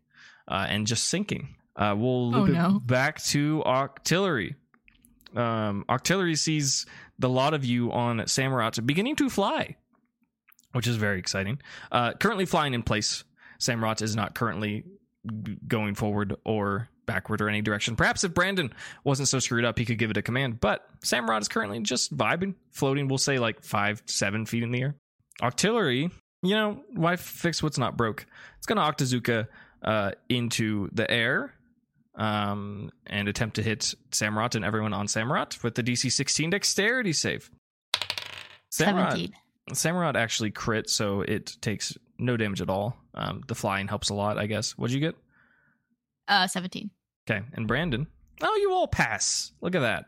uh, 0.48 0.66
and 0.68 0.86
just 0.86 1.04
sinking. 1.08 1.56
Uh, 1.76 1.94
we'll 1.98 2.34
Oh, 2.34 2.40
loop 2.40 2.50
it 2.50 2.86
back 2.86 3.22
to 3.24 3.62
octillery. 3.66 4.54
Um, 5.36 5.84
octillery 5.88 6.38
sees 6.38 6.86
the 7.18 7.28
lot 7.28 7.54
of 7.54 7.64
you 7.64 7.92
on 7.92 8.18
Samurott 8.20 8.84
beginning 8.86 9.16
to 9.16 9.28
fly, 9.28 9.76
which 10.72 10.86
is 10.86 10.96
very 10.96 11.18
exciting. 11.18 11.60
Uh, 11.90 12.12
currently 12.14 12.46
flying 12.46 12.74
in 12.74 12.82
place. 12.82 13.24
Samurott 13.58 14.02
is 14.02 14.16
not 14.16 14.34
currently 14.34 14.84
going 15.68 15.94
forward 15.94 16.34
or 16.44 16.88
backward 17.06 17.40
or 17.40 17.48
any 17.48 17.60
direction. 17.60 17.96
Perhaps 17.96 18.24
if 18.24 18.32
Brandon 18.32 18.72
wasn't 19.04 19.28
so 19.28 19.38
screwed 19.38 19.64
up, 19.64 19.78
he 19.78 19.84
could 19.84 19.98
give 19.98 20.10
it 20.10 20.16
a 20.16 20.22
command. 20.22 20.60
But 20.60 20.86
Samurott 21.02 21.42
is 21.42 21.48
currently 21.48 21.80
just 21.80 22.16
vibing, 22.16 22.54
floating. 22.70 23.08
We'll 23.08 23.18
say 23.18 23.38
like 23.38 23.62
five, 23.62 24.02
seven 24.06 24.46
feet 24.46 24.62
in 24.62 24.70
the 24.70 24.80
air. 24.80 24.94
Octillery, 25.42 26.10
you 26.42 26.54
know, 26.54 26.82
why 26.94 27.16
fix 27.16 27.62
what's 27.62 27.78
not 27.78 27.96
broke? 27.96 28.26
It's 28.58 28.66
to 28.66 28.74
Octazooka 28.74 29.48
uh, 29.82 30.12
into 30.28 30.88
the 30.92 31.10
air 31.10 31.52
um, 32.14 32.90
and 33.06 33.28
attempt 33.28 33.56
to 33.56 33.62
hit 33.62 33.94
Samurott 34.10 34.54
and 34.54 34.64
everyone 34.64 34.92
on 34.92 35.06
Samurott 35.06 35.62
with 35.62 35.74
the 35.74 35.82
DC 35.82 36.12
16 36.12 36.50
dexterity 36.50 37.12
save. 37.12 37.50
Samurott, 38.72 39.10
17. 39.10 39.32
Samurott 39.72 40.16
actually 40.16 40.50
crit, 40.50 40.90
so 40.90 41.22
it 41.22 41.56
takes 41.60 41.96
no 42.18 42.36
damage 42.36 42.60
at 42.60 42.70
all. 42.70 42.96
Um, 43.14 43.42
the 43.46 43.54
flying 43.54 43.88
helps 43.88 44.10
a 44.10 44.14
lot, 44.14 44.38
I 44.38 44.46
guess. 44.46 44.72
What'd 44.72 44.94
you 44.94 45.00
get? 45.00 45.14
Uh, 46.28 46.46
17. 46.46 46.90
Okay, 47.28 47.44
and 47.54 47.66
Brandon. 47.66 48.06
Oh, 48.42 48.56
you 48.56 48.72
all 48.72 48.86
pass. 48.86 49.52
Look 49.60 49.74
at 49.74 49.80
that. 49.80 50.06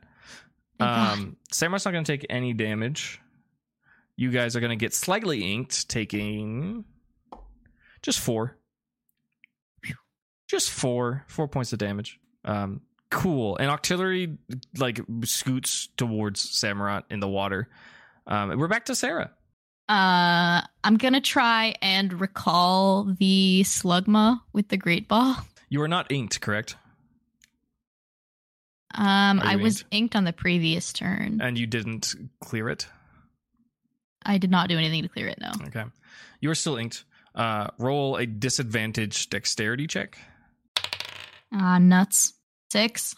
Um, 0.80 1.36
not 1.84 1.92
going 1.92 2.04
to 2.04 2.12
take 2.12 2.26
any 2.28 2.52
damage. 2.52 3.20
You 4.16 4.30
guys 4.30 4.56
are 4.56 4.60
going 4.60 4.70
to 4.70 4.76
get 4.76 4.94
slightly 4.94 5.52
inked, 5.52 5.88
taking 5.88 6.84
just 8.02 8.18
four. 8.18 8.58
Just 10.48 10.70
four, 10.70 11.24
four 11.28 11.48
points 11.48 11.72
of 11.72 11.78
damage. 11.78 12.20
Um, 12.44 12.82
cool. 13.10 13.56
And 13.56 13.70
octillery 13.70 14.36
like 14.76 15.00
scoots 15.24 15.88
towards 15.96 16.44
Samurott 16.44 17.04
in 17.10 17.20
the 17.20 17.28
water. 17.28 17.68
Um, 18.26 18.58
we're 18.58 18.68
back 18.68 18.86
to 18.86 18.94
Sarah. 18.94 19.30
Uh, 19.88 20.62
I'm 20.84 20.96
gonna 20.96 21.20
try 21.20 21.74
and 21.82 22.20
recall 22.20 23.04
the 23.18 23.62
slugma 23.64 24.40
with 24.52 24.68
the 24.68 24.76
great 24.76 25.08
ball. 25.08 25.36
You 25.68 25.82
are 25.82 25.88
not 25.88 26.10
inked, 26.10 26.40
correct? 26.40 26.76
Um, 28.94 29.40
I 29.40 29.52
you 29.54 29.62
was 29.62 29.80
inked? 29.80 29.94
inked 29.94 30.16
on 30.16 30.24
the 30.24 30.32
previous 30.32 30.92
turn. 30.92 31.40
And 31.42 31.58
you 31.58 31.66
didn't 31.66 32.14
clear 32.40 32.68
it. 32.68 32.86
I 34.24 34.38
did 34.38 34.50
not 34.50 34.68
do 34.68 34.78
anything 34.78 35.02
to 35.02 35.08
clear 35.08 35.28
it. 35.28 35.38
No. 35.40 35.50
Okay. 35.66 35.84
You 36.40 36.50
are 36.50 36.54
still 36.54 36.76
inked. 36.76 37.04
Uh, 37.34 37.68
roll 37.78 38.16
a 38.16 38.26
disadvantage 38.26 39.30
dexterity 39.30 39.86
check. 39.86 40.18
Ah, 41.52 41.78
nuts. 41.78 42.34
Six. 42.70 43.14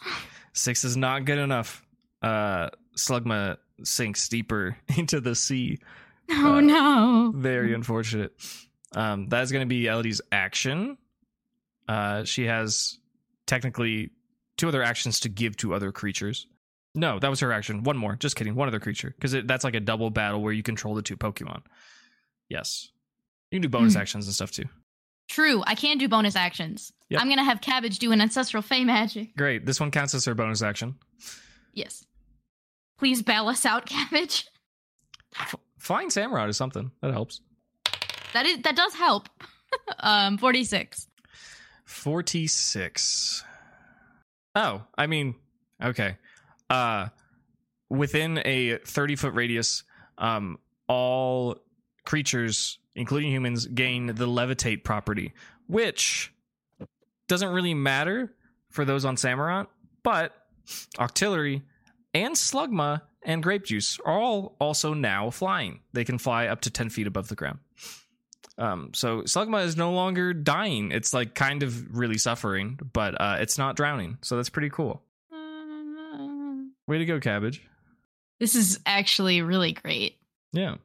Six 0.53 0.83
is 0.83 0.97
not 0.97 1.25
good 1.25 1.37
enough. 1.37 1.85
Uh, 2.21 2.69
Slugma 2.97 3.57
sinks 3.83 4.27
deeper 4.29 4.77
into 4.97 5.19
the 5.19 5.35
sea. 5.35 5.79
Oh 6.31 6.55
Uh, 6.55 6.61
no. 6.61 7.33
Very 7.35 7.73
unfortunate. 7.73 8.33
Um, 8.93 9.27
that 9.29 9.43
is 9.43 9.51
going 9.51 9.61
to 9.61 9.67
be 9.69 9.87
Elodie's 9.87 10.21
action. 10.31 10.97
Uh, 11.87 12.23
she 12.23 12.45
has 12.45 12.97
technically 13.45 14.11
two 14.57 14.67
other 14.67 14.81
actions 14.83 15.19
to 15.21 15.29
give 15.29 15.55
to 15.57 15.73
other 15.73 15.91
creatures. 15.91 16.47
No, 16.95 17.19
that 17.19 17.29
was 17.29 17.41
her 17.41 17.51
action. 17.51 17.83
One 17.83 17.97
more. 17.97 18.15
Just 18.15 18.35
kidding. 18.37 18.55
One 18.55 18.67
other 18.67 18.79
creature. 18.79 19.13
Because 19.19 19.35
that's 19.45 19.63
like 19.63 19.75
a 19.75 19.79
double 19.81 20.09
battle 20.09 20.41
where 20.41 20.53
you 20.53 20.63
control 20.63 20.95
the 20.95 21.01
two 21.01 21.17
Pokemon. 21.17 21.61
Yes. 22.49 22.89
You 23.51 23.57
can 23.57 23.63
do 23.63 23.69
bonus 23.69 23.93
Hmm. 23.95 23.99
actions 24.01 24.25
and 24.27 24.33
stuff 24.33 24.51
too. 24.51 24.65
True. 25.27 25.63
I 25.67 25.75
can 25.75 25.97
do 25.97 26.07
bonus 26.07 26.35
actions. 26.35 26.93
Yep. 27.09 27.21
I'm 27.21 27.27
gonna 27.29 27.43
have 27.43 27.59
Cabbage 27.61 27.99
do 27.99 28.11
an 28.13 28.21
ancestral 28.21 28.63
Fey 28.63 28.83
magic. 28.85 29.35
Great. 29.35 29.65
This 29.65 29.79
one 29.79 29.91
counts 29.91 30.13
as 30.13 30.23
her 30.25 30.35
bonus 30.35 30.61
action. 30.61 30.95
Yes. 31.73 32.05
Please 32.97 33.21
bail 33.21 33.47
us 33.49 33.65
out, 33.65 33.85
Cabbage. 33.85 34.45
F- 35.85 35.87
Flying 35.87 36.09
Samurott 36.09 36.49
is 36.49 36.57
something. 36.57 36.91
That 37.01 37.11
helps. 37.11 37.41
That 38.33 38.45
is 38.45 38.61
that 38.63 38.75
does 38.75 38.93
help. 38.95 39.29
um, 39.99 40.37
forty 40.37 40.63
six. 40.63 41.07
46. 41.85 43.43
Oh, 44.55 44.81
I 44.97 45.05
mean, 45.05 45.35
okay. 45.83 46.17
Uh 46.69 47.09
within 47.89 48.41
a 48.43 48.79
30 48.79 49.15
foot 49.15 49.33
radius, 49.35 49.83
um 50.17 50.57
all 50.87 51.57
creatures, 52.03 52.79
including 52.95 53.31
humans, 53.31 53.67
gain 53.67 54.07
the 54.07 54.27
levitate 54.27 54.83
property, 54.83 55.33
which 55.67 56.33
doesn't 57.27 57.49
really 57.49 57.75
matter 57.75 58.33
for 58.71 58.83
those 58.83 59.05
on 59.05 59.15
Samurott, 59.15 59.67
but 60.01 60.33
Octillery 60.97 61.61
and 62.15 62.33
Slugma 62.33 63.01
and 63.25 63.43
Grape 63.43 63.65
Juice 63.65 63.99
are 64.05 64.19
all 64.19 64.55
also 64.59 64.93
now 64.93 65.29
flying. 65.29 65.81
They 65.93 66.05
can 66.05 66.17
fly 66.17 66.47
up 66.47 66.61
to 66.61 66.69
10 66.69 66.89
feet 66.89 67.07
above 67.07 67.27
the 67.27 67.35
ground. 67.35 67.59
Um, 68.57 68.91
so 68.93 69.21
Slugma 69.23 69.65
is 69.65 69.75
no 69.75 69.91
longer 69.91 70.33
dying. 70.33 70.91
It's 70.91 71.13
like 71.13 71.35
kind 71.35 71.63
of 71.63 71.97
really 71.97 72.17
suffering, 72.17 72.79
but 72.93 73.19
uh, 73.19 73.37
it's 73.39 73.57
not 73.57 73.75
drowning. 73.75 74.17
So 74.21 74.37
that's 74.37 74.49
pretty 74.49 74.69
cool. 74.69 75.01
Way 76.87 76.99
to 76.99 77.05
go, 77.05 77.19
Cabbage. 77.19 77.61
This 78.39 78.55
is 78.55 78.79
actually 78.85 79.41
really 79.41 79.73
great. 79.73 80.17
Yeah. 80.53 80.75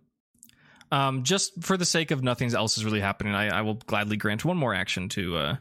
Um, 0.92 1.22
just 1.22 1.62
for 1.62 1.76
the 1.76 1.84
sake 1.84 2.10
of 2.10 2.22
nothing 2.22 2.52
else 2.54 2.76
is 2.76 2.84
really 2.84 3.00
happening, 3.00 3.34
I, 3.34 3.58
I 3.58 3.60
will 3.62 3.74
gladly 3.74 4.16
grant 4.16 4.44
one 4.44 4.56
more 4.56 4.74
action 4.74 5.08
to 5.10 5.36
uh, 5.36 5.56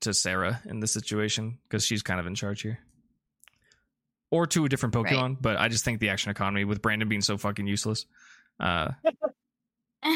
to 0.00 0.14
Sarah 0.14 0.62
in 0.64 0.80
this 0.80 0.92
situation 0.92 1.58
because 1.68 1.84
she's 1.84 2.02
kind 2.02 2.20
of 2.20 2.26
in 2.26 2.34
charge 2.34 2.62
here, 2.62 2.78
or 4.30 4.46
to 4.48 4.64
a 4.64 4.68
different 4.68 4.94
Pokemon. 4.94 5.28
Right. 5.28 5.42
But 5.42 5.56
I 5.58 5.68
just 5.68 5.84
think 5.84 6.00
the 6.00 6.08
action 6.10 6.30
economy 6.30 6.64
with 6.64 6.82
Brandon 6.82 7.08
being 7.08 7.20
so 7.20 7.36
fucking 7.38 7.66
useless. 7.66 8.06
Uh, 8.58 8.90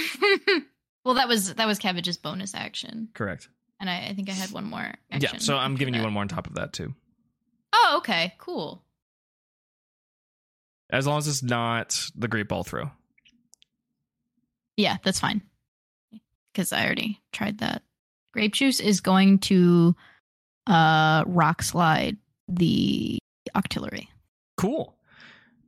well, 1.05 1.15
that 1.15 1.29
was 1.29 1.55
that 1.55 1.67
was 1.67 1.79
Cabbage's 1.79 2.17
bonus 2.17 2.55
action, 2.55 3.09
correct. 3.15 3.49
and 3.81 3.89
I, 3.91 4.07
I 4.11 4.15
think 4.15 4.29
I 4.29 4.33
had 4.33 4.51
one 4.51 4.65
more. 4.65 4.95
Action 5.11 5.31
Yeah. 5.35 5.39
So 5.39 5.57
I'm 5.57 5.77
giving 5.77 5.95
you 5.95 6.03
one 6.03 6.13
more 6.13 6.23
on 6.23 6.29
top 6.29 6.47
of 6.47 6.55
that 6.55 6.73
too, 6.73 6.95
Oh, 7.73 7.97
okay, 7.99 8.35
cool. 8.39 8.83
as 10.91 11.07
long 11.07 11.19
as 11.19 11.29
it's 11.29 11.43
not 11.43 12.01
the 12.15 12.29
Great 12.29 12.49
Ball 12.49 12.65
Throw. 12.65 12.91
Yeah, 14.77 14.97
that's 15.05 15.21
fine. 15.21 15.43
Because 16.53 16.73
I 16.73 16.85
already 16.85 17.21
tried 17.33 17.59
that. 17.59 17.83
Grape 18.33 18.53
juice 18.55 18.81
is 18.81 19.01
going 19.01 19.39
to 19.41 19.95
uh 20.67 21.25
rock 21.27 21.63
slide 21.63 22.17
the 22.49 23.19
octillery. 23.55 24.09
Cool. 24.57 24.97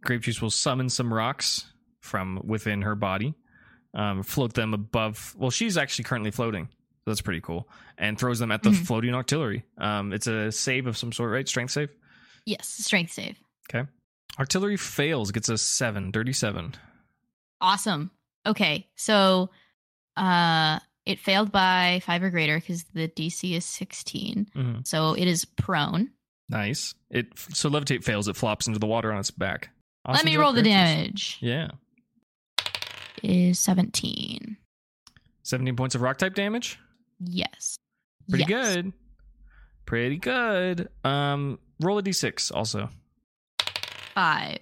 Grape 0.02 0.22
juice 0.22 0.40
will 0.40 0.50
summon 0.50 0.88
some 0.88 1.12
rocks 1.12 1.64
from 2.00 2.40
within 2.44 2.82
her 2.82 2.94
body, 2.94 3.34
um, 3.94 4.22
float 4.22 4.54
them 4.54 4.72
above. 4.74 5.34
Well, 5.38 5.50
she's 5.50 5.76
actually 5.76 6.04
currently 6.04 6.30
floating. 6.30 6.66
So 6.66 7.10
that's 7.12 7.20
pretty 7.22 7.40
cool. 7.40 7.68
And 7.98 8.18
throws 8.18 8.38
them 8.38 8.50
at 8.52 8.62
the 8.62 8.70
Mhm. 8.70 8.86
floating 8.86 9.12
octillery. 9.12 9.62
Um, 9.78 10.12
it's 10.12 10.26
a 10.26 10.52
save 10.52 10.86
of 10.86 10.96
some 10.96 11.12
sort, 11.12 11.30
right? 11.32 11.48
Strength 11.48 11.70
save. 11.72 11.90
Yes, 12.44 12.68
strength 12.68 13.12
save. 13.12 13.38
Okay. 13.68 13.88
Octillery 14.38 14.78
fails, 14.78 15.32
gets 15.32 15.48
a 15.48 15.56
seven, 15.58 16.10
dirty 16.10 16.32
seven. 16.32 16.74
Awesome. 17.60 18.10
Okay, 18.44 18.88
so 18.96 19.50
uh 20.16 20.78
it 21.04 21.18
failed 21.20 21.52
by 21.52 22.00
five 22.04 22.22
or 22.22 22.30
greater 22.30 22.58
because 22.58 22.84
the 22.94 23.06
DC 23.08 23.54
is 23.54 23.64
16. 23.64 24.46
Mhm. 24.54 24.86
So 24.86 25.14
it 25.14 25.26
is 25.28 25.44
prone. 25.44 26.10
Nice. 26.48 26.94
It 27.10 27.26
so 27.36 27.68
levitate 27.70 28.04
fails. 28.04 28.28
It 28.28 28.36
flops 28.36 28.66
into 28.66 28.78
the 28.78 28.86
water 28.86 29.12
on 29.12 29.18
its 29.18 29.30
back. 29.30 29.70
Let 30.08 30.24
me 30.24 30.36
roll 30.36 30.52
the 30.52 30.62
damage. 30.62 31.38
Yeah, 31.40 31.68
Is 33.22 33.58
17. 33.58 34.56
seventeen 35.42 35.74
points 35.76 35.94
of 35.94 36.02
rock 36.02 36.18
type 36.18 36.34
damage. 36.34 36.78
Yes. 37.18 37.76
Pretty 38.28 38.44
Yes. 38.48 38.74
good. 38.74 38.92
Pretty 39.86 40.16
good. 40.18 40.88
Um, 41.04 41.58
roll 41.80 41.98
a 41.98 42.02
d6 42.02 42.52
also. 42.54 42.90
Five. 44.14 44.58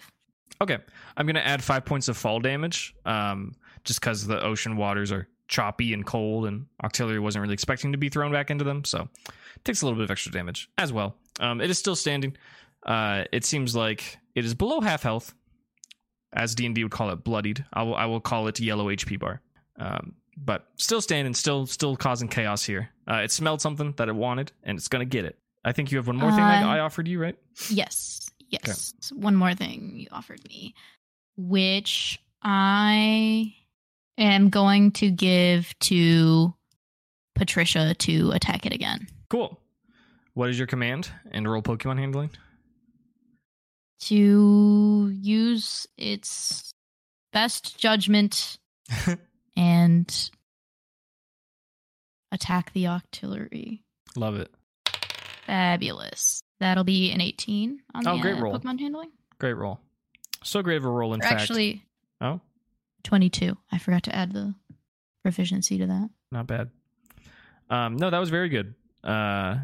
Okay, 0.61 0.79
I'm 1.17 1.27
gonna 1.27 1.41
add 1.41 1.63
five 1.63 1.85
points 1.85 2.09
of 2.09 2.17
fall 2.17 2.41
damage, 2.41 2.95
um, 3.05 3.53
just 3.85 4.01
because 4.01 4.27
the 4.27 4.43
ocean 4.43 4.77
waters 4.77 5.13
are 5.13 5.29
choppy 5.49 5.93
and 5.93 6.07
cold, 6.07 6.47
and 6.47 6.67
Octillery 6.83 7.21
wasn't 7.21 7.43
really 7.43 7.55
expecting 7.55 7.93
to 7.93 7.99
be 7.99 8.09
thrown 8.09 8.33
back 8.33 8.51
into 8.51 8.65
them, 8.65 8.85
so 8.85 9.09
it 9.27 9.65
takes 9.65 9.83
a 9.83 9.85
little 9.87 9.99
bit 9.99 10.05
of 10.05 10.11
extra 10.11 10.33
damage 10.33 10.69
as 10.79 10.93
well. 10.93 11.17
Um, 11.41 11.61
it 11.61 11.71
is 11.71 11.79
still 11.79 11.97
standing. 11.97 12.37
Uh, 12.85 13.25
it 13.33 13.45
seems 13.45 13.75
like 13.75 14.19
it 14.35 14.45
is 14.45 14.55
below 14.55 14.81
half 14.81 15.03
health, 15.03 15.35
as 16.33 16.55
D 16.55 16.67
and 16.67 16.75
D 16.75 16.83
would 16.85 16.93
call 16.93 17.11
it, 17.11 17.25
bloodied. 17.25 17.65
I 17.73 17.83
will 17.83 17.95
I 17.95 18.07
will 18.07 18.21
call 18.21 18.47
it 18.49 18.61
yellow 18.61 18.87
HP 18.87 19.19
bar. 19.19 19.41
Um, 19.79 20.15
but 20.37 20.67
still 20.77 21.01
standing, 21.01 21.35
still 21.35 21.67
still 21.67 21.97
causing 21.97 22.29
chaos 22.29 22.63
here. 22.65 22.91
Uh, 23.09 23.17
it 23.25 23.31
smelled 23.31 23.61
something 23.61 23.93
that 23.97 24.09
it 24.09 24.15
wanted, 24.15 24.53
and 24.63 24.77
it's 24.79 24.89
gonna 24.89 25.05
get 25.05 25.25
it. 25.25 25.39
I 25.65 25.73
think 25.73 25.91
you 25.91 25.99
have 25.99 26.07
one 26.07 26.17
more 26.17 26.31
thing 26.31 26.41
that 26.41 26.65
Uh, 26.65 26.69
I 26.69 26.79
offered 26.81 27.09
you, 27.09 27.21
right? 27.21 27.37
Yes. 27.71 28.29
Yes. 28.51 28.93
One 29.13 29.35
more 29.35 29.55
thing 29.55 29.93
you 29.97 30.07
offered 30.13 30.41
me, 30.49 30.75
which 31.37 32.21
I 32.43 33.55
am 34.19 34.51
going 34.51 34.93
to 34.93 35.11
give 35.11 35.75
to 35.81 36.55
Patricia 37.35 37.95
to 37.95 38.31
attack 38.33 38.65
it 38.67 38.73
again. 38.73 39.09
Cool. 39.29 39.59
What 40.35 40.51
is 40.51 40.59
your 40.59 40.67
command 40.67 41.11
and 41.31 41.49
roll 41.51 41.63
Pokemon 41.63 41.99
handling? 41.99 42.31
To 44.01 45.11
use 45.15 45.87
its 45.97 46.73
best 47.33 47.79
judgment 47.79 48.59
and 49.57 50.31
attack 52.33 52.73
the 52.73 52.85
octillery. 52.85 53.81
Love 54.17 54.37
it. 54.37 54.51
Fabulous. 55.47 56.43
That'll 56.61 56.85
be 56.85 57.11
an 57.13 57.21
18 57.21 57.81
on 57.95 58.07
Oh, 58.07 58.17
the 58.17 58.23
great 58.23 58.39
uh, 58.39 58.43
roll. 58.43 58.59
Pokemon 58.59 58.81
handling. 58.81 59.11
Great 59.39 59.55
roll. 59.55 59.81
So 60.43 60.63
great 60.63 60.77
of 60.77 60.85
a 60.85 60.91
roll, 60.91 61.15
in 61.15 61.21
Or 61.21 61.23
fact. 61.23 61.41
actually, 61.43 61.85
oh, 62.21 62.41
22. 63.05 63.57
I 63.73 63.79
forgot 63.79 64.03
to 64.05 64.15
add 64.15 64.33
the 64.33 64.55
proficiency 65.23 65.79
to 65.79 65.87
that. 65.87 66.11
not 66.31 66.47
bad. 66.47 66.71
Um, 67.71 67.97
no, 67.97 68.11
that 68.11 68.19
was 68.19 68.29
very 68.31 68.49
good. 68.51 68.75
Uh, 69.03 69.57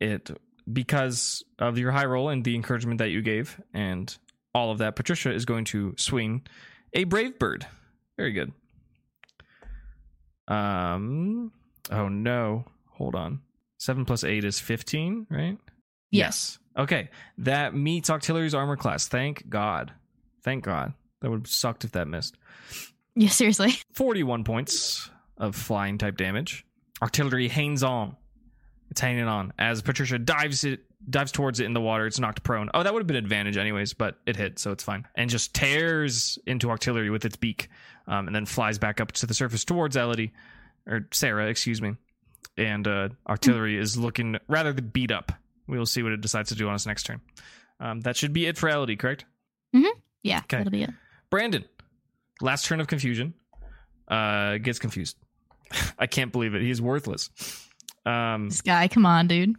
it 0.00 0.30
because 0.72 1.44
of 1.58 1.78
your 1.78 1.90
high 1.92 2.06
roll 2.06 2.28
and 2.28 2.44
the 2.44 2.54
encouragement 2.54 2.98
that 2.98 3.10
you 3.10 3.22
gave 3.22 3.60
and 3.72 4.16
all 4.54 4.70
of 4.70 4.78
that, 4.78 4.96
Patricia 4.96 5.32
is 5.32 5.44
going 5.44 5.64
to 5.66 5.94
swing 5.98 6.42
a 6.92 7.04
brave 7.04 7.38
bird. 7.38 7.66
Very 8.16 8.32
good. 8.32 8.52
Um. 10.46 11.52
Oh 11.90 12.08
no. 12.08 12.64
Hold 12.92 13.14
on. 13.14 13.40
Seven 13.78 14.04
plus 14.04 14.24
eight 14.24 14.44
is 14.44 14.60
fifteen, 14.60 15.26
right? 15.30 15.58
Yes. 16.10 16.58
Okay. 16.76 17.10
That 17.38 17.74
meets 17.74 18.10
Octillery's 18.10 18.54
armor 18.54 18.76
class. 18.76 19.08
Thank 19.08 19.48
God. 19.48 19.92
Thank 20.42 20.64
God. 20.64 20.92
That 21.20 21.30
would 21.30 21.40
have 21.40 21.48
sucked 21.48 21.84
if 21.84 21.92
that 21.92 22.06
missed. 22.06 22.36
Yeah, 23.16 23.28
seriously. 23.28 23.74
41 23.92 24.44
points 24.44 25.08
of 25.38 25.54
flying 25.56 25.98
type 25.98 26.16
damage. 26.16 26.66
Octillery 27.00 27.48
hangs 27.48 27.82
on. 27.82 28.16
It's 28.94 29.00
hanging 29.00 29.24
on 29.26 29.52
as 29.58 29.82
Patricia 29.82 30.20
dives 30.20 30.62
it 30.62 30.84
dives 31.10 31.32
towards 31.32 31.58
it 31.58 31.64
in 31.64 31.72
the 31.72 31.80
water. 31.80 32.06
It's 32.06 32.20
knocked 32.20 32.44
prone. 32.44 32.70
Oh, 32.72 32.84
that 32.84 32.92
would 32.92 33.00
have 33.00 33.08
been 33.08 33.16
advantage 33.16 33.56
anyways, 33.56 33.92
but 33.92 34.18
it 34.24 34.36
hit, 34.36 34.60
so 34.60 34.70
it's 34.70 34.84
fine. 34.84 35.04
And 35.16 35.28
just 35.28 35.52
tears 35.52 36.38
into 36.46 36.68
Octillery 36.68 37.10
with 37.10 37.24
its 37.24 37.34
beak, 37.34 37.70
um, 38.06 38.28
and 38.28 38.36
then 38.36 38.46
flies 38.46 38.78
back 38.78 39.00
up 39.00 39.10
to 39.10 39.26
the 39.26 39.34
surface 39.34 39.64
towards 39.64 39.96
Elodie 39.96 40.32
or 40.86 41.08
Sarah, 41.10 41.48
excuse 41.48 41.82
me. 41.82 41.96
And 42.56 42.86
uh, 42.86 43.08
Octillery 43.28 43.76
is 43.80 43.96
looking 43.98 44.36
rather 44.46 44.72
beat 44.72 45.10
up. 45.10 45.32
We 45.66 45.76
will 45.76 45.86
see 45.86 46.04
what 46.04 46.12
it 46.12 46.20
decides 46.20 46.50
to 46.50 46.54
do 46.54 46.68
on 46.68 46.76
its 46.76 46.86
next 46.86 47.02
turn. 47.02 47.20
Um, 47.80 48.00
that 48.02 48.16
should 48.16 48.32
be 48.32 48.46
it 48.46 48.56
for 48.56 48.68
Elodie, 48.68 48.94
correct? 48.94 49.24
Mm-hmm. 49.74 49.98
Yeah, 50.22 50.38
Okay. 50.38 50.58
that'll 50.58 50.70
be 50.70 50.84
it. 50.84 50.90
Brandon, 51.30 51.64
last 52.40 52.64
turn 52.64 52.80
of 52.80 52.86
confusion, 52.86 53.34
uh, 54.06 54.58
gets 54.58 54.78
confused. 54.78 55.16
I 55.98 56.06
can't 56.06 56.30
believe 56.30 56.54
it. 56.54 56.62
He's 56.62 56.80
worthless. 56.80 57.30
Um, 58.06 58.48
This 58.48 58.60
guy, 58.60 58.88
come 58.88 59.06
on, 59.06 59.26
dude. 59.28 59.56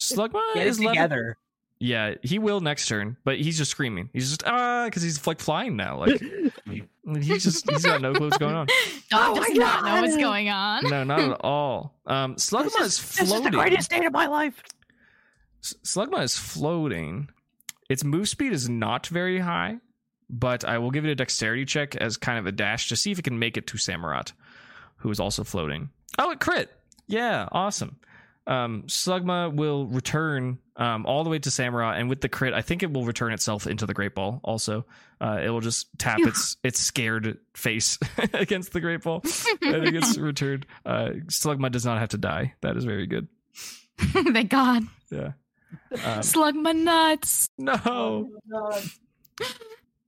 Slugma 0.00 0.40
Get 0.54 0.66
it 0.66 0.70
is 0.70 0.78
level- 0.78 0.92
together. 0.94 1.36
Yeah, 1.84 2.14
he 2.22 2.38
will 2.38 2.60
next 2.60 2.86
turn, 2.86 3.16
but 3.24 3.38
he's 3.40 3.58
just 3.58 3.72
screaming. 3.72 4.08
He's 4.12 4.28
just 4.30 4.44
ah, 4.46 4.84
because 4.84 5.02
he's 5.02 5.26
like 5.26 5.40
flying 5.40 5.74
now. 5.74 5.98
Like 5.98 6.22
he's 7.20 7.42
just 7.42 7.68
he's 7.68 7.84
got 7.84 8.00
no 8.00 8.12
clue 8.12 8.26
what's 8.28 8.38
going 8.38 8.54
on. 8.54 8.68
Dog 9.10 9.30
Oh 9.30 9.34
does 9.34 9.48
my 9.48 9.54
not 9.54 9.84
know 9.84 10.00
what's 10.00 10.16
going 10.16 10.48
on. 10.48 10.84
No, 10.88 11.02
not 11.02 11.18
at 11.18 11.40
all. 11.40 11.98
Um, 12.06 12.36
Slugma 12.36 12.66
is, 12.66 12.72
This 12.74 12.84
is, 13.10 13.16
this 13.16 13.32
is 13.32 13.42
the 13.42 13.50
greatest 13.50 13.90
day 13.90 14.04
of 14.04 14.12
my 14.12 14.26
life. 14.28 14.62
S- 15.64 15.74
Slugma 15.84 16.22
is 16.22 16.36
floating. 16.36 17.28
Its 17.88 18.04
move 18.04 18.28
speed 18.28 18.52
is 18.52 18.68
not 18.68 19.08
very 19.08 19.40
high, 19.40 19.78
but 20.30 20.64
I 20.64 20.78
will 20.78 20.92
give 20.92 21.04
it 21.04 21.10
a 21.10 21.16
dexterity 21.16 21.64
check 21.64 21.96
as 21.96 22.16
kind 22.16 22.38
of 22.38 22.46
a 22.46 22.52
dash 22.52 22.88
to 22.90 22.96
see 22.96 23.10
if 23.10 23.18
it 23.18 23.22
can 23.22 23.40
make 23.40 23.56
it 23.56 23.66
to 23.66 23.76
Samurott, 23.76 24.32
who 24.98 25.10
is 25.10 25.18
also 25.18 25.42
floating. 25.42 25.90
Oh, 26.16 26.30
it 26.30 26.38
crit! 26.38 26.70
Yeah, 27.12 27.46
awesome. 27.52 27.96
Um, 28.46 28.84
Slugma 28.86 29.54
will 29.54 29.86
return 29.86 30.58
um, 30.76 31.04
all 31.04 31.24
the 31.24 31.30
way 31.30 31.38
to 31.38 31.50
Samurott, 31.50 32.00
and 32.00 32.08
with 32.08 32.22
the 32.22 32.28
crit, 32.30 32.54
I 32.54 32.62
think 32.62 32.82
it 32.82 32.90
will 32.90 33.04
return 33.04 33.32
itself 33.34 33.66
into 33.66 33.84
the 33.84 33.92
Great 33.92 34.14
Ball. 34.14 34.40
Also, 34.42 34.86
uh, 35.20 35.38
it 35.44 35.50
will 35.50 35.60
just 35.60 35.88
tap 35.98 36.18
its 36.20 36.56
its 36.64 36.80
scared 36.80 37.36
face 37.54 37.98
against 38.32 38.72
the 38.72 38.80
Great 38.80 39.02
Ball, 39.02 39.22
and 39.60 39.86
it 39.86 39.92
gets 39.92 40.16
returned. 40.16 40.64
Uh, 40.86 41.10
Slugma 41.26 41.70
does 41.70 41.84
not 41.84 41.98
have 41.98 42.08
to 42.10 42.18
die. 42.18 42.54
That 42.62 42.78
is 42.78 42.84
very 42.84 43.06
good. 43.06 43.28
Thank 43.98 44.48
God. 44.50 44.84
Yeah. 45.10 45.32
Um, 46.04 46.22
Slug 46.22 46.54
my 46.54 46.72
nuts. 46.72 47.48
no. 47.56 48.28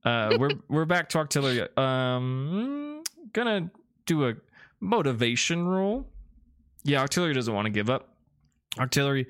Uh, 0.03 0.37
we're 0.39 0.51
we're 0.69 0.85
back 0.85 1.09
to 1.09 1.17
octillery. 1.17 1.75
Um, 1.77 3.01
gonna 3.33 3.71
do 4.05 4.27
a 4.27 4.33
motivation 4.79 5.67
roll. 5.67 6.07
Yeah, 6.85 7.03
octillery 7.03 7.33
doesn't 7.33 7.53
want 7.53 7.65
to 7.65 7.71
give 7.71 7.89
up. 7.89 8.09
Octillery, 8.77 9.25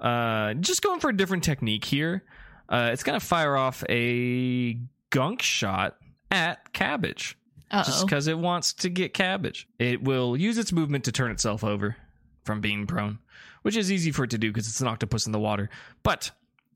uh, 0.00 0.54
just 0.54 0.82
going 0.82 1.00
for 1.00 1.10
a 1.10 1.16
different 1.16 1.42
technique 1.44 1.84
here. 1.84 2.24
Uh, 2.68 2.90
it's 2.92 3.02
gonna 3.02 3.18
fire 3.20 3.56
off 3.56 3.82
a 3.88 4.78
gunk 5.10 5.42
shot 5.42 5.96
at 6.30 6.72
cabbage 6.72 7.36
Uh 7.72 7.82
just 7.82 8.06
because 8.06 8.28
it 8.28 8.38
wants 8.38 8.72
to 8.74 8.88
get 8.88 9.12
cabbage. 9.14 9.66
It 9.78 10.02
will 10.04 10.36
use 10.36 10.58
its 10.58 10.70
movement 10.72 11.04
to 11.04 11.12
turn 11.12 11.30
itself 11.32 11.64
over 11.64 11.96
from 12.44 12.60
being 12.60 12.86
prone, 12.86 13.18
which 13.62 13.76
is 13.76 13.90
easy 13.90 14.12
for 14.12 14.24
it 14.24 14.30
to 14.30 14.38
do 14.38 14.50
because 14.50 14.68
it's 14.68 14.80
an 14.80 14.86
octopus 14.86 15.26
in 15.26 15.32
the 15.32 15.40
water. 15.40 15.68
But 16.02 16.30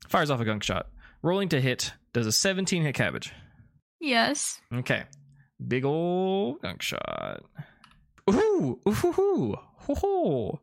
fires 0.09 0.29
off 0.29 0.41
a 0.41 0.45
gunk 0.45 0.63
shot. 0.63 0.87
Rolling 1.21 1.49
to 1.49 1.61
hit 1.61 1.93
does 2.13 2.27
a 2.27 2.31
17 2.31 2.83
hit 2.83 2.95
cabbage. 2.95 3.31
Yes. 4.01 4.59
Okay, 4.73 5.03
big 5.65 5.85
ol' 5.85 6.55
gunk 6.55 6.81
shot. 6.81 7.43
Ooh, 8.29 8.79
ooh, 8.87 8.91
ooh, 9.05 9.13
ooh, 9.19 9.55
ooh. 9.89 10.59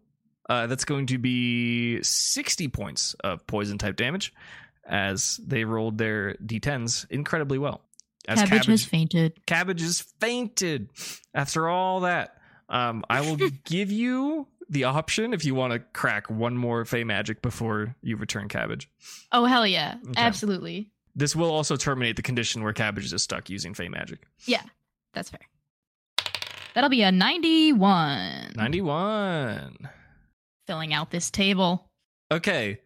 Uh, 0.49 0.67
that's 0.67 0.85
going 0.85 1.07
to 1.07 1.19
be 1.19 2.03
60 2.03 2.69
points 2.69 3.15
of 3.23 3.47
poison 3.47 3.79
type 3.79 3.97
damage 3.97 4.35
as 4.85 5.41
they 5.47 5.65
rolled 5.65 5.99
their 5.99 6.35
d10s 6.45 7.07
incredibly 7.11 7.59
well. 7.59 7.83
As 8.29 8.41
Cabbage, 8.41 8.67
has 8.67 8.85
fainted. 8.85 9.47
Cabbage 9.47 9.83
is 9.83 10.01
fainted. 10.21 10.91
After 11.35 11.69
all 11.69 12.01
that, 12.01 12.39
um, 12.69 13.05
I 13.11 13.21
will 13.21 13.37
give 13.65 13.91
you 13.91 14.47
the 14.69 14.85
option 14.85 15.35
if 15.35 15.45
you 15.45 15.55
want 15.55 15.73
to 15.73 15.81
crack 15.81 16.31
one 16.31 16.57
more 16.57 16.85
Fey 16.85 17.05
magic 17.05 17.43
before 17.43 17.95
you 18.01 18.17
return 18.17 18.49
Cabbage. 18.49 18.89
Oh 19.33 19.45
hell 19.45 19.67
yeah. 19.67 19.97
Okay. 20.03 20.21
Absolutely. 20.21 20.91
This 21.15 21.37
will 21.37 21.51
also 21.51 21.77
terminate 21.77 22.17
the 22.17 22.23
condition 22.23 22.63
where 22.63 22.73
Cabbage 22.73 23.13
is 23.13 23.23
stuck 23.23 23.51
using 23.51 23.75
Fey 23.75 23.89
magic. 23.89 24.21
Yeah, 24.47 24.63
that's 25.13 25.31
fair. 25.31 25.41
That'll 26.75 26.91
be 26.91 27.03
a 27.03 27.13
91. 27.13 28.53
91. 28.57 29.89
Filling 30.67 30.95
out 30.95 31.11
this 31.11 31.31
table. 31.31 31.89
Okay. 32.31 32.81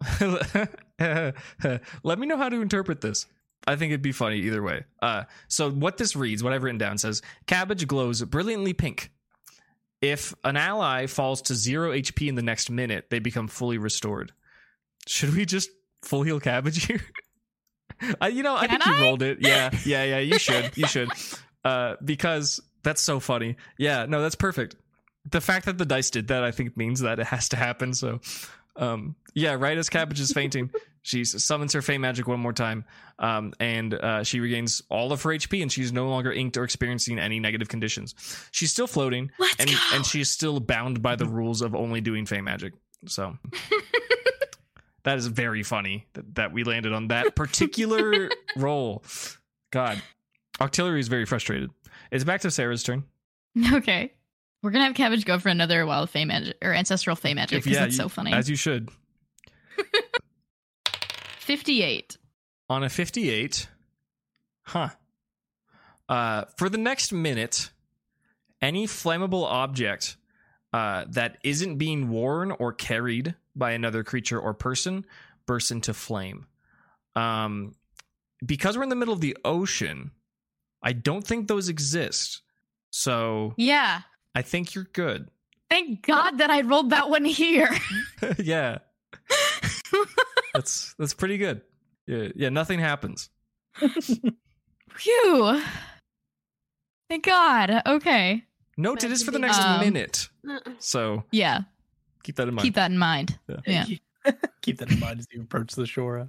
Let 0.20 2.18
me 2.18 2.26
know 2.26 2.36
how 2.36 2.48
to 2.48 2.60
interpret 2.60 3.00
this. 3.00 3.26
I 3.66 3.76
think 3.76 3.90
it'd 3.90 4.02
be 4.02 4.12
funny 4.12 4.38
either 4.38 4.62
way. 4.62 4.84
Uh, 5.00 5.24
so 5.48 5.70
what 5.70 5.96
this 5.96 6.16
reads, 6.16 6.42
what 6.42 6.52
I've 6.52 6.62
written 6.62 6.78
down 6.78 6.98
says, 6.98 7.22
cabbage 7.46 7.86
glows 7.86 8.22
brilliantly 8.22 8.72
pink. 8.72 9.10
If 10.00 10.34
an 10.42 10.56
ally 10.56 11.06
falls 11.06 11.42
to 11.42 11.54
zero 11.54 11.92
HP 11.92 12.28
in 12.28 12.34
the 12.34 12.42
next 12.42 12.70
minute, 12.70 13.06
they 13.10 13.20
become 13.20 13.46
fully 13.46 13.78
restored. 13.78 14.32
Should 15.06 15.36
we 15.36 15.44
just 15.44 15.70
full 16.02 16.24
heal 16.24 16.40
cabbage 16.40 16.86
here? 16.86 17.00
uh, 18.20 18.26
you 18.26 18.42
know, 18.42 18.56
I 18.56 18.66
Can 18.66 18.80
think 18.80 18.98
you 18.98 19.04
rolled 19.04 19.22
it. 19.22 19.38
Yeah, 19.40 19.70
yeah, 19.84 20.04
yeah. 20.04 20.18
You 20.18 20.38
should. 20.38 20.76
You 20.76 20.88
should. 20.88 21.10
Uh, 21.64 21.94
because 22.04 22.60
that's 22.82 23.02
so 23.02 23.20
funny. 23.20 23.56
Yeah, 23.78 24.06
no, 24.06 24.22
that's 24.22 24.34
perfect. 24.34 24.76
The 25.30 25.40
fact 25.40 25.66
that 25.66 25.78
the 25.78 25.84
dice 25.86 26.10
did 26.10 26.28
that, 26.28 26.42
I 26.42 26.50
think, 26.50 26.76
means 26.76 27.00
that 27.00 27.20
it 27.20 27.26
has 27.26 27.48
to 27.50 27.56
happen. 27.56 27.94
So, 27.94 28.20
um, 28.76 29.14
yeah, 29.34 29.54
right 29.54 29.78
as 29.78 29.88
Cabbage 29.88 30.18
is 30.18 30.32
fainting, 30.32 30.70
she 31.02 31.24
summons 31.24 31.72
her 31.74 31.82
Fey 31.82 31.98
magic 31.98 32.26
one 32.26 32.40
more 32.40 32.52
time, 32.52 32.84
um, 33.20 33.52
and 33.60 33.94
uh, 33.94 34.24
she 34.24 34.40
regains 34.40 34.82
all 34.88 35.12
of 35.12 35.22
her 35.22 35.30
HP, 35.30 35.62
and 35.62 35.70
she's 35.70 35.92
no 35.92 36.08
longer 36.08 36.32
inked 36.32 36.56
or 36.56 36.64
experiencing 36.64 37.18
any 37.18 37.38
negative 37.38 37.68
conditions. 37.68 38.14
She's 38.50 38.72
still 38.72 38.88
floating, 38.88 39.30
Let's 39.38 39.56
and 39.60 39.70
go. 39.70 39.76
and 39.94 40.04
she's 40.04 40.30
still 40.30 40.58
bound 40.58 41.02
by 41.02 41.14
the 41.14 41.26
rules 41.26 41.62
of 41.62 41.74
only 41.74 42.00
doing 42.00 42.26
Fey 42.26 42.40
magic. 42.40 42.72
So. 43.06 43.36
That 45.04 45.18
is 45.18 45.26
very 45.26 45.62
funny 45.62 46.06
that, 46.12 46.34
that 46.36 46.52
we 46.52 46.62
landed 46.64 46.92
on 46.92 47.08
that 47.08 47.34
particular 47.34 48.30
roll. 48.56 49.02
God, 49.72 50.00
Octillery 50.60 51.00
is 51.00 51.08
very 51.08 51.24
frustrated. 51.24 51.70
It's 52.12 52.22
back 52.24 52.42
to 52.42 52.50
Sarah's 52.50 52.84
turn. 52.84 53.04
Okay. 53.72 54.12
We're 54.62 54.70
gonna 54.70 54.84
have 54.84 54.94
Cabbage 54.94 55.24
go 55.24 55.38
for 55.40 55.48
another 55.48 55.84
wild 55.84 56.08
fey 56.08 56.24
magic 56.24 56.56
or 56.62 56.72
ancestral 56.72 57.16
fey 57.16 57.34
magic 57.34 57.64
because 57.64 57.72
yeah, 57.72 57.80
that's 57.80 57.94
you- 57.94 58.02
so 58.02 58.08
funny. 58.08 58.32
As 58.32 58.48
you 58.48 58.54
should. 58.54 58.90
58. 61.40 62.16
On 62.70 62.84
a 62.84 62.88
58, 62.88 63.68
huh. 64.62 64.88
Uh, 66.08 66.44
for 66.56 66.68
the 66.68 66.78
next 66.78 67.12
minute, 67.12 67.70
any 68.60 68.86
flammable 68.86 69.44
object 69.44 70.16
uh, 70.72 71.04
that 71.08 71.38
isn't 71.42 71.76
being 71.76 72.08
worn 72.08 72.52
or 72.52 72.72
carried 72.72 73.34
by 73.56 73.72
another 73.72 74.04
creature 74.04 74.38
or 74.40 74.54
person 74.54 75.04
bursts 75.46 75.70
into 75.70 75.92
flame. 75.92 76.46
Um, 77.16 77.74
because 78.44 78.76
we're 78.76 78.84
in 78.84 78.88
the 78.88 78.96
middle 78.96 79.12
of 79.14 79.20
the 79.20 79.36
ocean, 79.44 80.12
I 80.82 80.92
don't 80.92 81.26
think 81.26 81.48
those 81.48 81.68
exist. 81.68 82.42
So 82.90 83.54
Yeah. 83.56 84.00
I 84.34 84.42
think 84.42 84.74
you're 84.74 84.88
good. 84.92 85.28
Thank 85.70 86.06
God 86.06 86.38
that 86.38 86.50
I 86.50 86.62
rolled 86.62 86.90
that 86.90 87.08
one 87.08 87.24
here. 87.24 87.68
yeah, 88.38 88.78
that's 90.54 90.94
that's 90.98 91.14
pretty 91.14 91.38
good. 91.38 91.62
Yeah, 92.06 92.28
yeah, 92.34 92.48
nothing 92.50 92.78
happens. 92.78 93.30
Phew. 94.94 95.62
Thank 97.08 97.24
God. 97.24 97.82
Okay. 97.86 98.44
Note 98.76 99.04
it 99.04 99.12
is 99.12 99.22
for 99.22 99.30
the 99.30 99.38
next 99.38 99.58
Um, 99.60 99.80
minute, 99.80 100.28
so 100.78 101.24
Yeah. 101.30 101.60
keep 102.22 102.36
that 102.36 102.48
in 102.48 102.54
mind. 102.54 102.64
Keep 102.64 102.74
that 102.74 102.90
in 102.90 102.98
mind. 102.98 103.38
Yeah. 103.66 103.86
Keep 104.62 104.78
that 104.78 104.90
in 104.90 105.00
mind 105.00 105.20
as 105.20 105.26
you 105.30 105.42
approach 105.42 105.74
the 105.74 105.86
shore. 105.86 106.28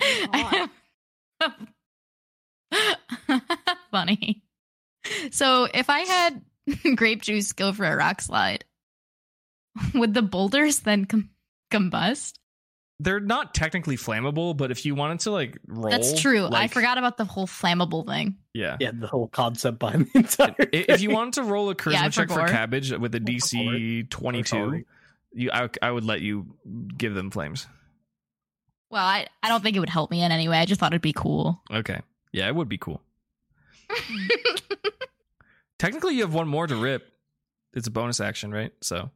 Funny. 3.92 4.42
So 5.30 5.68
if 5.72 5.88
I 5.90 6.00
had 6.00 6.42
grape 6.96 7.22
juice 7.22 7.52
go 7.52 7.72
for 7.72 7.84
a 7.84 7.94
rock 7.96 8.20
slide, 8.20 8.64
would 9.94 10.14
the 10.14 10.22
boulders 10.22 10.80
then 10.80 11.04
com- 11.04 11.30
combust? 11.70 12.34
They're 13.00 13.18
not 13.20 13.52
technically 13.52 13.96
flammable, 13.96 14.56
but 14.56 14.70
if 14.70 14.86
you 14.86 14.94
wanted 14.94 15.20
to 15.20 15.32
like 15.32 15.58
roll, 15.66 15.90
That's 15.90 16.20
true. 16.20 16.48
I 16.52 16.68
forgot 16.68 16.98
about 16.98 17.16
the 17.16 17.24
whole 17.24 17.48
flammable 17.48 18.06
thing. 18.06 18.36
Yeah. 18.54 18.76
Yeah, 18.78 18.92
the 18.94 19.08
whole 19.08 19.26
concept 19.26 19.80
behind 19.80 20.06
the 20.12 20.18
entire. 20.20 20.54
I- 20.60 20.66
If 20.88 21.00
you 21.00 21.10
wanted 21.10 21.34
to 21.34 21.42
roll 21.42 21.68
a 21.70 21.74
charisma 21.74 21.92
Yeah, 21.92 22.08
check 22.10 22.28
for 22.28 22.46
cabbage 22.46 22.92
with 22.92 23.14
a 23.16 23.20
DC 23.20 24.08
twenty 24.08 24.42
two, 24.44 24.84
you 25.32 25.50
I, 25.52 25.68
I 25.80 25.90
would 25.90 26.04
let 26.04 26.20
you 26.20 26.54
give 26.96 27.14
them 27.14 27.30
flames. 27.32 27.66
Well, 28.90 29.04
I, 29.04 29.26
I 29.42 29.48
don't 29.48 29.62
think 29.62 29.76
it 29.76 29.80
would 29.80 29.88
help 29.88 30.10
me 30.10 30.22
in 30.22 30.30
any 30.30 30.48
way. 30.48 30.58
I 30.58 30.64
just 30.66 30.78
thought 30.78 30.92
it'd 30.92 31.02
be 31.02 31.14
cool. 31.14 31.60
Okay, 31.72 32.00
yeah, 32.32 32.46
it 32.46 32.54
would 32.54 32.68
be 32.68 32.78
cool. 32.78 33.00
Technically, 35.78 36.14
you 36.14 36.22
have 36.22 36.34
one 36.34 36.48
more 36.48 36.66
to 36.66 36.76
rip. 36.76 37.12
It's 37.74 37.86
a 37.88 37.90
bonus 37.90 38.20
action, 38.20 38.52
right? 38.52 38.72
So 38.82 39.10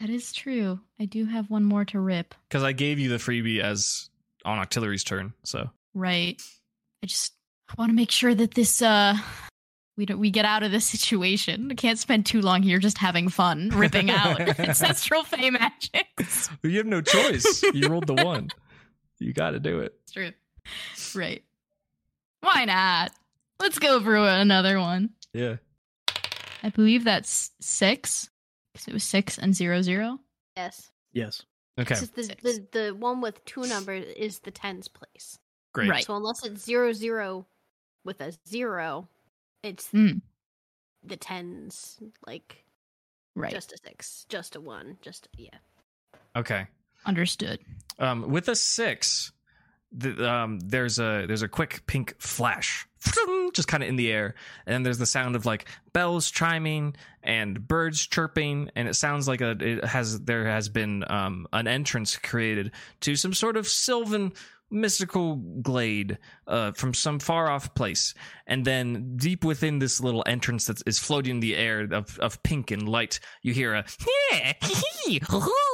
That 0.00 0.10
is 0.10 0.32
true. 0.32 0.80
I 0.98 1.04
do 1.04 1.24
have 1.26 1.50
one 1.50 1.64
more 1.64 1.84
to 1.86 2.00
rip. 2.00 2.34
Because 2.48 2.62
I 2.64 2.72
gave 2.72 2.98
you 2.98 3.08
the 3.08 3.16
freebie 3.16 3.60
as 3.60 4.08
on 4.44 4.58
Octillery's 4.58 5.04
turn. 5.04 5.32
So 5.44 5.70
Right. 5.94 6.40
I 7.02 7.06
just 7.06 7.34
want 7.78 7.90
to 7.90 7.94
make 7.94 8.10
sure 8.10 8.34
that 8.34 8.54
this 8.54 8.82
uh 8.82 9.16
we 9.96 10.06
don't 10.06 10.18
we 10.18 10.30
get 10.30 10.44
out 10.44 10.62
of 10.62 10.70
this 10.72 10.86
situation. 10.86 11.68
I 11.70 11.74
can't 11.74 11.98
spend 11.98 12.24
too 12.26 12.40
long 12.40 12.62
here 12.62 12.78
just 12.78 12.98
having 12.98 13.28
fun 13.28 13.68
ripping 13.74 14.10
out 14.10 14.40
ancestral 14.58 15.22
fey 15.24 15.50
magic. 15.50 16.06
You 16.62 16.78
have 16.78 16.86
no 16.86 17.02
choice. 17.02 17.62
you 17.74 17.88
rolled 17.88 18.06
the 18.06 18.14
one. 18.14 18.50
You 19.18 19.32
got 19.34 19.50
to 19.50 19.60
do 19.60 19.80
it. 19.80 19.94
It's 20.04 20.12
true. 20.12 20.32
Right. 21.14 21.44
Why 22.40 22.64
not? 22.64 23.12
Let's 23.60 23.78
go 23.78 24.00
for 24.00 24.16
another 24.16 24.80
one. 24.80 25.10
Yeah. 25.32 25.56
I 26.62 26.70
believe 26.70 27.04
that's 27.04 27.50
six. 27.60 28.28
Because 28.72 28.88
it 28.88 28.94
was 28.94 29.04
six 29.04 29.38
and 29.38 29.54
zero 29.54 29.82
zero. 29.82 30.18
Yes. 30.56 30.90
Yes. 31.12 31.42
Okay. 31.78 31.94
It's 31.94 32.08
just 32.08 32.14
the, 32.14 32.36
the 32.42 32.66
the 32.88 32.94
one 32.94 33.20
with 33.20 33.44
two 33.44 33.62
numbers 33.66 34.04
is 34.16 34.40
the 34.40 34.50
tens 34.50 34.88
place. 34.88 35.38
Great. 35.72 35.90
Right. 35.90 36.04
So 36.04 36.16
unless 36.16 36.44
it's 36.44 36.64
zero 36.64 36.92
zero 36.92 37.46
with 38.04 38.20
a 38.20 38.32
zero, 38.48 39.08
it's 39.62 39.88
Mm. 39.92 40.22
the 41.04 41.16
tens 41.16 41.98
like 42.26 42.64
Right. 43.36 43.52
just 43.52 43.72
a 43.72 43.78
six, 43.84 44.26
just 44.28 44.56
a 44.56 44.60
one, 44.60 44.98
just 45.02 45.28
yeah. 45.36 45.58
Okay. 46.36 46.66
Understood. 47.06 47.60
Um, 47.98 48.30
with 48.30 48.48
a 48.48 48.54
six, 48.56 49.32
the, 49.92 50.30
um, 50.30 50.60
there's 50.60 50.98
a 50.98 51.24
there's 51.26 51.42
a 51.42 51.48
quick 51.48 51.84
pink 51.86 52.14
flash, 52.18 52.86
just 53.52 53.68
kind 53.68 53.82
of 53.82 53.88
in 53.88 53.96
the 53.96 54.10
air, 54.10 54.34
and 54.66 54.74
then 54.74 54.82
there's 54.82 54.98
the 54.98 55.06
sound 55.06 55.36
of 55.36 55.46
like 55.46 55.66
bells 55.92 56.30
chiming 56.30 56.94
and 57.22 57.66
birds 57.66 58.06
chirping, 58.06 58.70
and 58.76 58.88
it 58.88 58.94
sounds 58.94 59.26
like 59.26 59.40
a 59.40 59.50
it 59.60 59.84
has 59.84 60.20
there 60.20 60.46
has 60.46 60.68
been 60.68 61.04
um, 61.10 61.46
an 61.52 61.66
entrance 61.66 62.16
created 62.16 62.72
to 63.00 63.16
some 63.16 63.34
sort 63.34 63.56
of 63.56 63.66
sylvan 63.66 64.32
mystical 64.70 65.36
glade 65.36 66.18
uh, 66.46 66.72
from 66.72 66.94
some 66.94 67.18
far 67.18 67.50
off 67.50 67.74
place, 67.74 68.14
and 68.46 68.64
then 68.64 69.16
deep 69.16 69.44
within 69.44 69.78
this 69.78 70.00
little 70.00 70.22
entrance 70.26 70.66
that 70.66 70.82
is 70.86 70.98
floating 70.98 71.36
in 71.36 71.40
the 71.40 71.56
air 71.56 71.80
of, 71.92 72.18
of 72.18 72.42
pink 72.42 72.70
and 72.70 72.88
light, 72.88 73.20
you 73.42 73.52
hear 73.52 73.74
a 73.74 73.84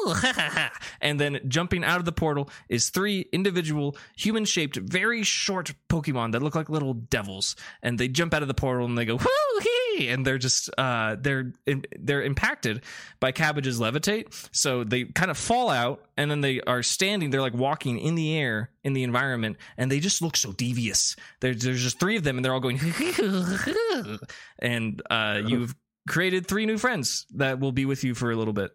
and 1.00 1.20
then 1.20 1.40
jumping 1.48 1.84
out 1.84 1.98
of 1.98 2.04
the 2.04 2.12
portal 2.12 2.48
is 2.68 2.90
three 2.90 3.28
individual 3.32 3.96
human 4.16 4.44
shaped, 4.44 4.76
very 4.76 5.22
short 5.22 5.72
Pokemon 5.88 6.32
that 6.32 6.42
look 6.42 6.54
like 6.54 6.68
little 6.68 6.94
devils, 6.94 7.56
and 7.82 7.98
they 7.98 8.08
jump 8.08 8.34
out 8.34 8.42
of 8.42 8.48
the 8.48 8.54
portal 8.54 8.86
and 8.86 8.96
they 8.96 9.04
go 9.04 9.16
whoo 9.16 9.60
hee, 9.60 9.75
and 10.00 10.26
they're 10.26 10.38
just 10.38 10.70
uh, 10.78 11.16
they're 11.18 11.52
they're 11.98 12.22
impacted 12.22 12.82
by 13.20 13.32
Cabbage's 13.32 13.80
levitate, 13.80 14.48
so 14.52 14.84
they 14.84 15.04
kind 15.04 15.30
of 15.30 15.38
fall 15.38 15.70
out, 15.70 16.04
and 16.16 16.30
then 16.30 16.40
they 16.40 16.60
are 16.62 16.82
standing, 16.82 17.30
they're 17.30 17.40
like 17.40 17.54
walking 17.54 17.98
in 17.98 18.14
the 18.14 18.36
air 18.36 18.70
in 18.84 18.92
the 18.92 19.02
environment, 19.02 19.56
and 19.76 19.90
they 19.90 20.00
just 20.00 20.22
look 20.22 20.36
so 20.36 20.52
devious. 20.52 21.16
There's 21.40 21.62
there's 21.62 21.82
just 21.82 21.98
three 21.98 22.16
of 22.16 22.24
them, 22.24 22.36
and 22.36 22.44
they're 22.44 22.54
all 22.54 22.60
going, 22.60 22.80
and 24.58 25.02
uh, 25.10 25.42
you've 25.46 25.74
created 26.08 26.46
three 26.46 26.66
new 26.66 26.78
friends 26.78 27.26
that 27.34 27.60
will 27.60 27.72
be 27.72 27.84
with 27.84 28.04
you 28.04 28.14
for 28.14 28.30
a 28.30 28.36
little 28.36 28.54
bit. 28.54 28.70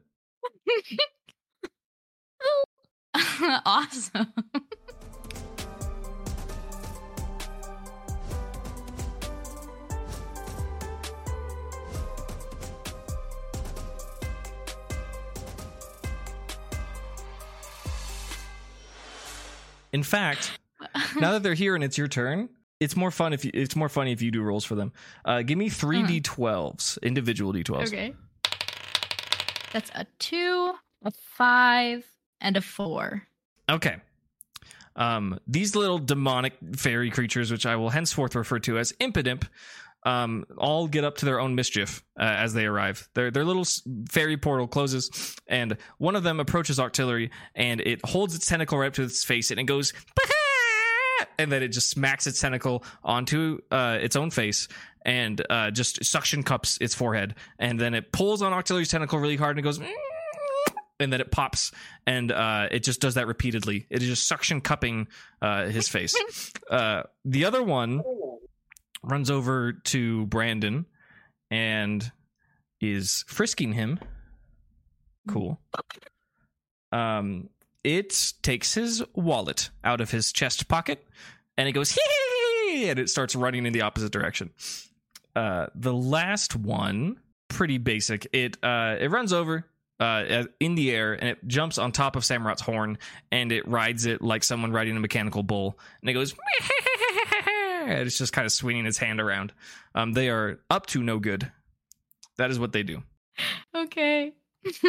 awesome. 3.65 4.33
In 19.93 20.03
fact, 20.03 20.59
now 21.19 21.31
that 21.33 21.43
they're 21.43 21.53
here 21.53 21.75
and 21.75 21.83
it's 21.83 21.97
your 21.97 22.07
turn, 22.07 22.49
it's 22.79 22.95
more 22.95 23.11
fun 23.11 23.33
if 23.33 23.45
you, 23.45 23.51
it's 23.53 23.75
more 23.75 23.89
funny 23.89 24.11
if 24.11 24.21
you 24.21 24.31
do 24.31 24.41
rolls 24.41 24.65
for 24.65 24.75
them. 24.75 24.91
Uh, 25.25 25.41
give 25.41 25.57
me 25.57 25.69
three 25.69 26.01
Huh. 26.01 26.07
d12s, 26.07 27.01
individual 27.03 27.53
d12s. 27.53 27.87
okay. 27.87 28.13
That's 29.73 29.89
a 29.95 30.05
two, 30.19 30.73
a 31.03 31.11
five, 31.11 32.05
and 32.41 32.57
a 32.57 32.61
four. 32.61 33.25
Okay. 33.69 33.97
Um, 34.97 35.39
these 35.47 35.75
little 35.75 35.97
demonic 35.99 36.53
fairy 36.75 37.09
creatures, 37.09 37.51
which 37.51 37.65
I 37.65 37.77
will 37.77 37.89
henceforth 37.91 38.35
refer 38.35 38.59
to 38.59 38.77
as 38.77 38.91
Impidimp, 38.93 39.43
um, 40.03 40.45
all 40.57 40.87
get 40.87 41.03
up 41.03 41.17
to 41.17 41.25
their 41.25 41.39
own 41.39 41.55
mischief 41.55 42.03
uh, 42.19 42.23
as 42.23 42.53
they 42.53 42.65
arrive. 42.65 43.07
Their 43.13 43.31
their 43.31 43.45
little 43.45 43.65
fairy 44.09 44.37
portal 44.37 44.67
closes, 44.67 45.35
and 45.47 45.77
one 45.97 46.15
of 46.15 46.23
them 46.23 46.39
approaches 46.39 46.79
Octillery, 46.79 47.29
and 47.55 47.81
it 47.81 47.99
holds 48.05 48.35
its 48.35 48.47
tentacle 48.47 48.77
right 48.77 48.87
up 48.87 48.93
to 48.93 49.03
its 49.03 49.23
face, 49.23 49.51
and 49.51 49.59
it 49.59 49.65
goes, 49.65 49.93
and 51.37 51.51
then 51.51 51.63
it 51.63 51.69
just 51.69 51.89
smacks 51.89 52.27
its 52.27 52.39
tentacle 52.39 52.83
onto 53.03 53.59
uh, 53.71 53.97
its 54.01 54.15
own 54.15 54.31
face, 54.31 54.67
and 55.05 55.41
uh, 55.49 55.71
just 55.71 56.03
suction 56.03 56.43
cups 56.43 56.77
its 56.81 56.95
forehead, 56.95 57.35
and 57.59 57.79
then 57.79 57.93
it 57.93 58.11
pulls 58.11 58.41
on 58.41 58.53
Octillery's 58.53 58.89
tentacle 58.89 59.19
really 59.19 59.37
hard, 59.37 59.57
and 59.57 59.59
it 59.59 59.67
goes. 59.67 59.79
And 60.99 61.11
then 61.11 61.19
it 61.19 61.31
pops, 61.31 61.71
and 62.05 62.31
uh, 62.31 62.67
it 62.69 62.83
just 62.83 63.01
does 63.01 63.15
that 63.15 63.25
repeatedly. 63.25 63.87
It 63.89 64.03
is 64.03 64.09
just 64.09 64.27
suction 64.27 64.61
cupping 64.61 65.07
uh, 65.41 65.65
his 65.65 65.89
face. 65.89 66.15
uh, 66.69 67.01
the 67.25 67.45
other 67.45 67.63
one 67.63 68.03
runs 69.03 69.31
over 69.31 69.73
to 69.73 70.25
Brandon 70.27 70.85
and 71.49 72.11
is 72.79 73.23
frisking 73.27 73.73
him. 73.73 73.99
Cool. 75.27 75.59
Um, 76.91 77.49
it 77.83 78.33
takes 78.41 78.73
his 78.73 79.03
wallet 79.13 79.69
out 79.83 80.01
of 80.01 80.11
his 80.11 80.31
chest 80.31 80.67
pocket 80.67 81.05
and 81.57 81.67
it 81.67 81.73
goes 81.73 81.91
hee 81.91 82.01
hee, 82.69 82.89
and 82.89 82.99
it 82.99 83.09
starts 83.09 83.35
running 83.35 83.65
in 83.65 83.73
the 83.73 83.81
opposite 83.81 84.11
direction. 84.11 84.51
Uh, 85.35 85.67
the 85.75 85.93
last 85.93 86.55
one, 86.55 87.17
pretty 87.47 87.77
basic. 87.77 88.27
It 88.33 88.57
uh, 88.63 88.97
it 88.99 89.11
runs 89.11 89.33
over 89.33 89.65
uh, 89.99 90.45
in 90.59 90.75
the 90.75 90.91
air 90.91 91.13
and 91.13 91.29
it 91.29 91.47
jumps 91.47 91.77
on 91.77 91.91
top 91.91 92.15
of 92.15 92.25
Samurott's 92.25 92.61
horn 92.61 92.97
and 93.31 93.51
it 93.51 93.67
rides 93.67 94.05
it 94.05 94.21
like 94.21 94.43
someone 94.43 94.71
riding 94.71 94.97
a 94.97 94.99
mechanical 94.99 95.43
bull 95.43 95.77
and 96.01 96.09
it 96.09 96.13
goes 96.13 96.33
and 97.87 98.07
it's 98.07 98.17
just 98.17 98.33
kind 98.33 98.45
of 98.45 98.51
swinging 98.51 98.85
its 98.85 98.97
hand 98.97 99.19
around. 99.21 99.53
Um, 99.95 100.13
they 100.13 100.29
are 100.29 100.59
up 100.69 100.85
to 100.87 101.01
no 101.03 101.19
good. 101.19 101.51
That 102.37 102.51
is 102.51 102.59
what 102.59 102.71
they 102.73 102.83
do. 102.83 103.03
Okay. 103.75 104.33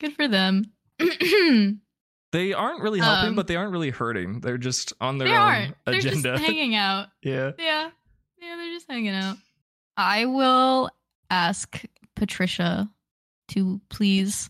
Good 0.00 0.14
for 0.16 0.28
them. 0.28 0.64
They 2.32 2.52
aren't 2.52 2.80
really 2.82 3.00
helping, 3.00 3.30
Um, 3.30 3.34
but 3.34 3.48
they 3.48 3.56
aren't 3.56 3.72
really 3.72 3.90
hurting. 3.90 4.38
They're 4.40 4.56
just 4.56 4.92
on 5.00 5.18
their 5.18 5.26
they 5.26 5.34
own 5.34 5.40
aren't. 5.40 5.76
They're 5.84 5.94
agenda. 5.96 6.32
just 6.34 6.44
hanging 6.46 6.76
out. 6.76 7.08
yeah. 7.24 7.50
Yeah. 7.58 7.90
Yeah, 8.40 8.56
they're 8.56 8.72
just 8.72 8.86
hanging 8.88 9.14
out. 9.16 9.36
I 9.96 10.26
will 10.26 10.90
ask 11.28 11.82
Patricia 12.14 12.88
to 13.48 13.80
please 13.88 14.48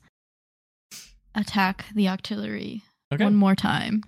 attack 1.35 1.87
the 1.95 2.05
octillery 2.07 2.83
Okay. 3.13 3.25
one 3.25 3.35
more 3.35 3.55
time. 3.55 4.03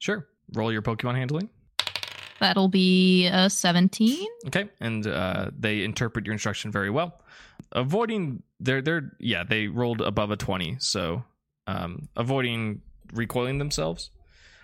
Sure. 0.00 0.26
Roll 0.52 0.72
your 0.72 0.82
Pokemon 0.82 1.14
handling. 1.14 1.48
That'll 2.42 2.66
be 2.66 3.28
a 3.28 3.48
17. 3.48 4.26
Okay, 4.48 4.68
and 4.80 5.06
uh, 5.06 5.52
they 5.56 5.84
interpret 5.84 6.26
your 6.26 6.32
instruction 6.32 6.72
very 6.72 6.90
well. 6.90 7.22
Avoiding 7.70 8.42
they're 8.58 8.82
they're 8.82 9.12
yeah 9.20 9.44
they 9.44 9.68
rolled 9.68 10.00
above 10.00 10.32
a 10.32 10.36
twenty, 10.36 10.76
so 10.80 11.22
um, 11.68 12.08
avoiding 12.16 12.82
recoiling 13.12 13.58
themselves, 13.58 14.10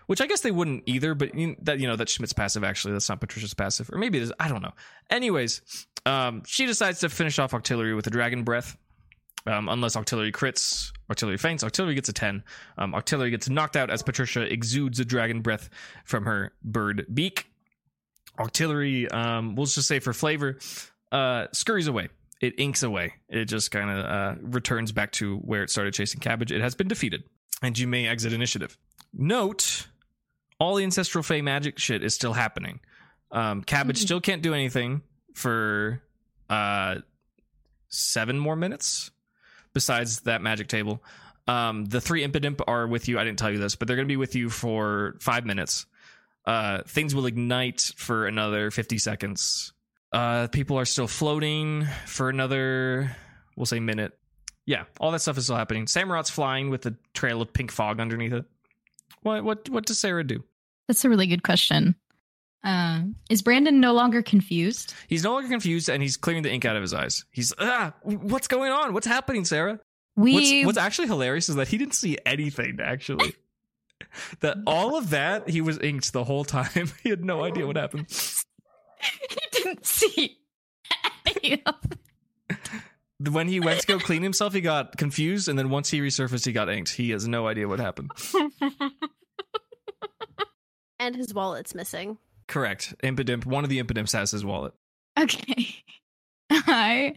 which 0.08 0.20
I 0.20 0.26
guess 0.26 0.40
they 0.40 0.50
wouldn't 0.50 0.82
either. 0.86 1.14
But 1.14 1.36
you, 1.36 1.54
that 1.62 1.78
you 1.78 1.86
know 1.86 1.94
that's 1.94 2.10
Schmidt's 2.10 2.32
passive 2.32 2.64
actually. 2.64 2.94
That's 2.94 3.08
not 3.08 3.20
Patricia's 3.20 3.54
passive, 3.54 3.88
or 3.92 3.98
maybe 3.98 4.18
it 4.18 4.22
is. 4.22 4.32
I 4.40 4.48
don't 4.48 4.60
know. 4.60 4.74
Anyways, 5.08 5.86
um, 6.04 6.42
she 6.46 6.66
decides 6.66 6.98
to 7.00 7.08
finish 7.08 7.38
off 7.38 7.52
Octillery 7.52 7.94
with 7.94 8.08
a 8.08 8.10
Dragon 8.10 8.42
Breath. 8.42 8.76
Um, 9.46 9.68
unless 9.68 9.94
Octillery 9.94 10.32
crits, 10.32 10.90
Octillery 11.10 11.38
faints, 11.38 11.62
Octillery 11.62 11.94
gets 11.94 12.08
a 12.08 12.12
10. 12.12 12.42
Um, 12.76 12.92
Octillery 12.92 13.30
gets 13.30 13.48
knocked 13.48 13.76
out 13.76 13.88
as 13.88 14.02
Patricia 14.02 14.42
exudes 14.52 15.00
a 15.00 15.06
dragon 15.06 15.40
breath 15.40 15.70
from 16.04 16.24
her 16.24 16.52
bird 16.62 17.06
beak. 17.14 17.47
Octillery, 18.38 19.12
um, 19.12 19.54
we'll 19.56 19.66
just 19.66 19.88
say 19.88 19.98
for 19.98 20.12
flavor, 20.12 20.58
uh, 21.12 21.46
scurries 21.52 21.86
away. 21.88 22.08
It 22.40 22.54
inks 22.58 22.82
away. 22.84 23.14
It 23.28 23.46
just 23.46 23.70
kind 23.70 23.90
of 23.90 24.04
uh, 24.04 24.34
returns 24.42 24.92
back 24.92 25.10
to 25.12 25.38
where 25.38 25.62
it 25.64 25.70
started 25.70 25.92
chasing 25.94 26.20
cabbage. 26.20 26.52
It 26.52 26.60
has 26.60 26.74
been 26.76 26.86
defeated, 26.88 27.24
and 27.62 27.76
you 27.76 27.88
may 27.88 28.06
exit 28.06 28.32
initiative. 28.32 28.78
Note, 29.12 29.88
all 30.60 30.76
the 30.76 30.84
ancestral 30.84 31.24
fey 31.24 31.42
magic 31.42 31.78
shit 31.78 32.04
is 32.04 32.14
still 32.14 32.32
happening. 32.34 32.78
Um, 33.32 33.62
cabbage 33.62 33.98
Mhm. 33.98 34.04
still 34.04 34.20
can't 34.20 34.42
do 34.42 34.54
anything 34.54 35.02
for 35.34 36.00
uh, 36.48 36.96
seven 37.88 38.38
more 38.38 38.56
minutes. 38.56 39.10
Besides 39.74 40.20
that 40.20 40.40
magic 40.42 40.68
table, 40.68 41.02
um, 41.46 41.84
the 41.86 42.00
three 42.00 42.26
impidimp 42.26 42.60
are 42.66 42.86
with 42.86 43.06
you. 43.08 43.18
I 43.18 43.24
didn't 43.24 43.38
tell 43.38 43.50
you 43.50 43.58
this, 43.58 43.74
but 43.76 43.86
they're 43.86 43.96
going 43.96 44.06
to 44.08 44.12
be 44.12 44.16
with 44.16 44.34
you 44.34 44.48
for 44.50 45.16
five 45.20 45.44
minutes 45.44 45.86
uh, 46.48 46.82
things 46.86 47.14
will 47.14 47.26
ignite 47.26 47.92
for 47.96 48.26
another 48.26 48.70
50 48.70 48.96
seconds. 48.96 49.74
Uh, 50.10 50.48
people 50.48 50.78
are 50.78 50.86
still 50.86 51.06
floating 51.06 51.86
for 52.06 52.30
another, 52.30 53.14
we'll 53.54 53.66
say, 53.66 53.80
minute. 53.80 54.18
Yeah, 54.64 54.84
all 54.98 55.10
that 55.10 55.20
stuff 55.20 55.36
is 55.36 55.44
still 55.44 55.56
happening. 55.56 55.86
Samurott's 55.86 56.30
flying 56.30 56.70
with 56.70 56.86
a 56.86 56.96
trail 57.12 57.42
of 57.42 57.52
pink 57.52 57.70
fog 57.70 58.00
underneath 58.00 58.32
it. 58.32 58.46
What 59.22 59.44
what 59.44 59.68
what 59.68 59.84
does 59.84 59.98
Sarah 59.98 60.24
do? 60.24 60.42
That's 60.86 61.04
a 61.04 61.10
really 61.10 61.26
good 61.26 61.42
question. 61.42 61.94
Uh, 62.64 63.02
is 63.28 63.42
Brandon 63.42 63.78
no 63.80 63.92
longer 63.92 64.22
confused? 64.22 64.94
He's 65.06 65.24
no 65.24 65.32
longer 65.32 65.48
confused 65.48 65.90
and 65.90 66.02
he's 66.02 66.16
clearing 66.16 66.42
the 66.42 66.50
ink 66.50 66.64
out 66.64 66.76
of 66.76 66.82
his 66.82 66.94
eyes. 66.94 67.26
He's 67.30 67.52
ah, 67.58 67.92
what's 68.02 68.48
going 68.48 68.72
on? 68.72 68.94
What's 68.94 69.06
happening, 69.06 69.44
Sarah? 69.44 69.80
We 70.16 70.32
What's, 70.32 70.66
what's 70.66 70.78
actually 70.78 71.08
hilarious 71.08 71.50
is 71.50 71.56
that 71.56 71.68
he 71.68 71.76
didn't 71.76 71.94
see 71.94 72.16
anything 72.24 72.78
actually. 72.82 73.34
that 74.40 74.58
all 74.66 74.96
of 74.96 75.10
that 75.10 75.48
he 75.48 75.60
was 75.60 75.78
inked 75.78 76.12
the 76.12 76.24
whole 76.24 76.44
time. 76.44 76.90
he 77.02 77.10
had 77.10 77.24
no 77.24 77.44
idea 77.44 77.66
what 77.66 77.76
happened. 77.76 78.06
he 79.30 79.36
didn't 79.52 79.86
see. 79.86 80.38
any 81.26 81.62
of 81.64 81.74
When 83.32 83.48
he 83.48 83.60
went 83.60 83.80
to 83.80 83.86
go 83.86 83.98
clean 83.98 84.22
himself, 84.22 84.52
he 84.54 84.60
got 84.60 84.96
confused, 84.96 85.48
and 85.48 85.58
then 85.58 85.70
once 85.70 85.90
he 85.90 86.00
resurfaced, 86.00 86.46
he 86.46 86.52
got 86.52 86.68
inked. 86.68 86.90
He 86.90 87.10
has 87.10 87.26
no 87.28 87.46
idea 87.46 87.66
what 87.68 87.80
happened. 87.80 88.10
And 91.00 91.14
his 91.14 91.32
wallet's 91.32 91.74
missing. 91.74 92.18
Correct. 92.48 92.94
Impidimp. 93.04 93.46
One 93.46 93.62
of 93.62 93.70
the 93.70 93.80
impidimps 93.82 94.12
has 94.12 94.30
his 94.32 94.44
wallet. 94.44 94.72
Okay. 95.18 95.68
I 96.50 97.14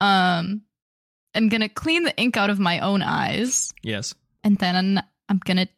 um 0.00 0.62
am 1.34 1.48
gonna 1.48 1.68
clean 1.68 2.04
the 2.04 2.16
ink 2.16 2.36
out 2.36 2.50
of 2.50 2.58
my 2.58 2.80
own 2.80 3.02
eyes, 3.02 3.72
Yes. 3.82 4.14
and 4.42 4.56
then 4.58 5.02
I'm 5.28 5.40
gonna 5.44 5.68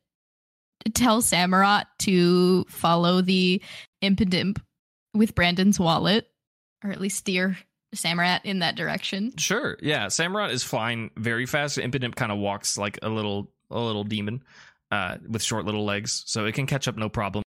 tell 0.95 1.22
Samurott 1.22 1.84
to 2.01 2.64
follow 2.68 3.20
the 3.20 3.62
impidimp 4.03 4.61
with 5.14 5.34
Brandon's 5.34 5.80
wallet, 5.80 6.26
or 6.84 6.91
at 6.91 7.01
least 7.01 7.18
steer 7.18 7.59
Samurott 7.95 8.41
in 8.45 8.61
that 8.61 8.76
direction. 8.76 9.37
Sure. 9.37 9.76
Yeah. 9.80 10.07
Samurott 10.07 10.51
is 10.51 10.62
flying 10.62 11.11
very 11.16 11.47
fast. 11.47 11.78
Impidimp 11.78 12.14
kind 12.14 12.32
of 12.32 12.39
walks 12.39 12.76
like 12.76 12.99
a 13.03 13.09
little 13.09 13.51
a 13.70 13.80
little 13.80 14.05
demon 14.05 14.43
uh, 14.91 15.16
with 15.28 15.43
short 15.43 15.64
little 15.64 15.84
legs, 15.84 16.22
so 16.26 16.45
it 16.47 16.55
can 16.55 16.66
catch 16.66 16.87
up 16.87 16.97
no 16.97 17.09
problem. 17.09 17.43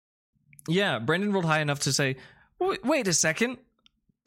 Yeah. 0.67 0.99
Brandon 0.99 1.33
rolled 1.33 1.45
high 1.45 1.61
enough 1.61 1.81
to 1.81 1.93
say, 1.93 2.17
"Wait, 2.59 2.85
wait 2.85 3.07
a 3.07 3.13
second. 3.13 3.57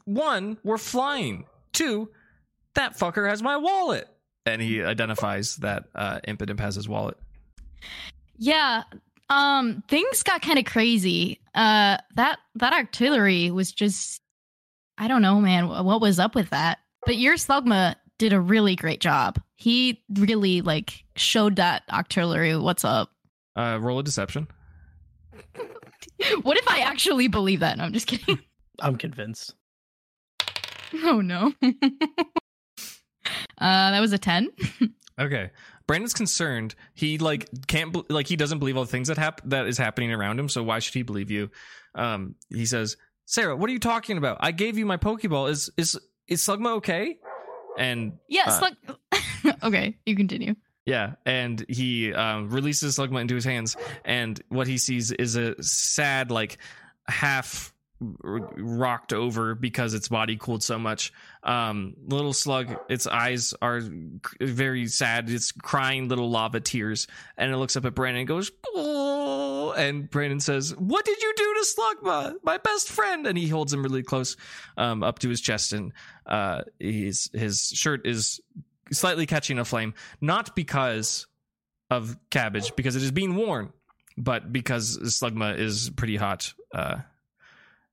One, 0.04 0.58
we're 0.64 0.78
flying. 0.78 1.44
Two, 1.72 2.10
that 2.74 2.98
fucker 2.98 3.28
has 3.28 3.42
my 3.42 3.56
wallet." 3.56 4.08
And 4.46 4.62
he 4.62 4.82
identifies 4.82 5.56
that 5.56 5.84
uh, 5.94 6.20
Impidimp 6.26 6.60
has 6.60 6.74
his 6.74 6.88
wallet. 6.88 7.18
Yeah. 8.38 8.84
Um 9.30 9.82
things 9.88 10.22
got 10.22 10.42
kind 10.42 10.58
of 10.58 10.64
crazy. 10.64 11.40
Uh 11.54 11.98
that 12.14 12.38
that 12.54 12.72
octillery 12.72 13.50
was 13.50 13.72
just 13.72 14.20
I 14.96 15.06
don't 15.08 15.22
know, 15.22 15.40
man, 15.40 15.68
what 15.68 16.00
was 16.00 16.18
up 16.18 16.34
with 16.34 16.50
that? 16.50 16.78
But 17.06 17.16
your 17.16 17.34
Slugma 17.36 17.94
did 18.18 18.32
a 18.32 18.40
really 18.40 18.74
great 18.74 19.00
job. 19.00 19.40
He 19.54 20.02
really 20.14 20.60
like 20.60 21.04
showed 21.16 21.56
that 21.56 21.82
octillery 21.88 22.60
what's 22.60 22.84
up. 22.84 23.10
Uh, 23.56 23.78
roll 23.80 23.98
a 23.98 24.02
deception. 24.02 24.48
What 26.42 26.56
if 26.56 26.68
I 26.68 26.80
actually 26.80 27.28
believe 27.28 27.60
that? 27.60 27.78
No, 27.78 27.84
I'm 27.84 27.92
just 27.92 28.06
kidding. 28.08 28.38
I'm 28.80 28.96
convinced. 28.96 29.54
oh 31.04 31.20
no. 31.20 31.52
uh 31.62 31.70
that 33.58 34.00
was 34.00 34.12
a 34.12 34.18
10. 34.18 34.48
Okay. 35.20 35.50
Brandon's 35.88 36.14
concerned. 36.14 36.76
He 36.94 37.18
like 37.18 37.48
can't 37.66 38.08
like 38.08 38.28
he 38.28 38.36
doesn't 38.36 38.60
believe 38.60 38.76
all 38.76 38.84
the 38.84 38.90
things 38.90 39.08
that 39.08 39.18
hap- 39.18 39.40
that 39.46 39.66
is 39.66 39.76
happening 39.76 40.12
around 40.12 40.38
him. 40.38 40.48
So 40.48 40.62
why 40.62 40.78
should 40.78 40.94
he 40.94 41.02
believe 41.02 41.32
you? 41.32 41.50
Um, 41.96 42.36
he 42.50 42.64
says, 42.66 42.96
"Sarah, 43.24 43.56
what 43.56 43.68
are 43.68 43.72
you 43.72 43.80
talking 43.80 44.16
about? 44.18 44.36
I 44.40 44.52
gave 44.52 44.78
you 44.78 44.86
my 44.86 44.98
Pokeball. 44.98 45.50
Is 45.50 45.70
is 45.76 45.98
is 46.28 46.40
Slugma 46.42 46.76
okay?" 46.76 47.18
And 47.76 48.18
Yeah, 48.28 48.44
Uh, 48.46 48.50
Slug 48.58 49.54
Okay, 49.64 49.96
you 50.04 50.14
continue. 50.14 50.54
yeah, 50.84 51.14
and 51.24 51.64
he 51.68 52.12
um, 52.12 52.50
releases 52.50 52.98
Slugma 52.98 53.20
into 53.20 53.34
his 53.34 53.44
hands, 53.44 53.76
and 54.04 54.40
what 54.48 54.66
he 54.66 54.78
sees 54.78 55.10
is 55.12 55.36
a 55.36 55.60
sad 55.62 56.30
like 56.30 56.58
half 57.08 57.72
rocked 58.00 59.12
over 59.12 59.54
because 59.54 59.94
its 59.94 60.08
body 60.08 60.36
cooled 60.36 60.62
so 60.62 60.78
much. 60.78 61.12
Um, 61.42 61.94
little 62.06 62.32
slug, 62.32 62.76
its 62.88 63.06
eyes 63.06 63.54
are 63.60 63.80
very 64.40 64.86
sad. 64.86 65.28
It's 65.30 65.52
crying 65.52 66.08
little 66.08 66.30
lava 66.30 66.60
tears, 66.60 67.06
and 67.36 67.52
it 67.52 67.56
looks 67.56 67.76
up 67.76 67.84
at 67.84 67.94
Brandon 67.94 68.20
and 68.20 68.28
goes, 68.28 68.50
"Oh!" 68.68 69.72
And 69.76 70.08
Brandon 70.08 70.40
says, 70.40 70.74
"What 70.76 71.04
did 71.04 71.20
you 71.20 71.32
do 71.36 71.54
to 71.54 71.66
Slugma, 71.66 72.34
my 72.42 72.58
best 72.58 72.88
friend?" 72.88 73.26
And 73.26 73.36
he 73.36 73.48
holds 73.48 73.72
him 73.72 73.82
really 73.82 74.02
close, 74.02 74.36
um, 74.76 75.02
up 75.02 75.18
to 75.20 75.28
his 75.28 75.40
chest, 75.40 75.72
and 75.72 75.92
uh, 76.26 76.62
his 76.78 77.30
his 77.32 77.68
shirt 77.68 78.06
is 78.06 78.40
slightly 78.92 79.26
catching 79.26 79.58
a 79.58 79.64
flame, 79.64 79.94
not 80.20 80.54
because 80.54 81.26
of 81.90 82.16
cabbage, 82.30 82.74
because 82.76 82.96
it 82.96 83.02
is 83.02 83.10
being 83.10 83.34
worn, 83.34 83.72
but 84.16 84.52
because 84.52 84.98
Slugma 84.98 85.58
is 85.58 85.90
pretty 85.90 86.16
hot. 86.16 86.52
Uh, 86.72 86.98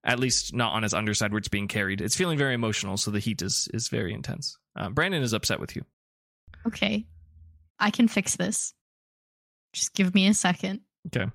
at 0.06 0.20
least 0.20 0.54
not 0.54 0.74
on 0.74 0.84
his 0.84 0.94
underside 0.94 1.32
where 1.32 1.40
it's 1.40 1.48
being 1.50 1.68
carried. 1.68 2.00
It's 2.00 2.16
feeling 2.16 2.38
very 2.38 2.54
emotional, 2.54 2.96
so 2.98 3.12
the 3.12 3.20
heat 3.20 3.42
is 3.42 3.68
is 3.74 3.90
very 3.90 4.14
intense. 4.14 4.58
Uh, 4.76 4.90
Brandon 4.90 5.22
is 5.24 5.34
upset 5.34 5.60
with 5.60 5.76
you. 5.76 5.84
Okay. 6.68 7.06
I 7.80 7.90
can 7.92 8.08
fix 8.08 8.36
this. 8.38 8.74
Just 9.74 9.94
give 9.94 10.14
me 10.16 10.28
a 10.28 10.34
second. 10.34 10.82
Okay. 11.08 11.26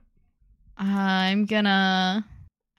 I'm 0.77 1.45
gonna 1.47 2.25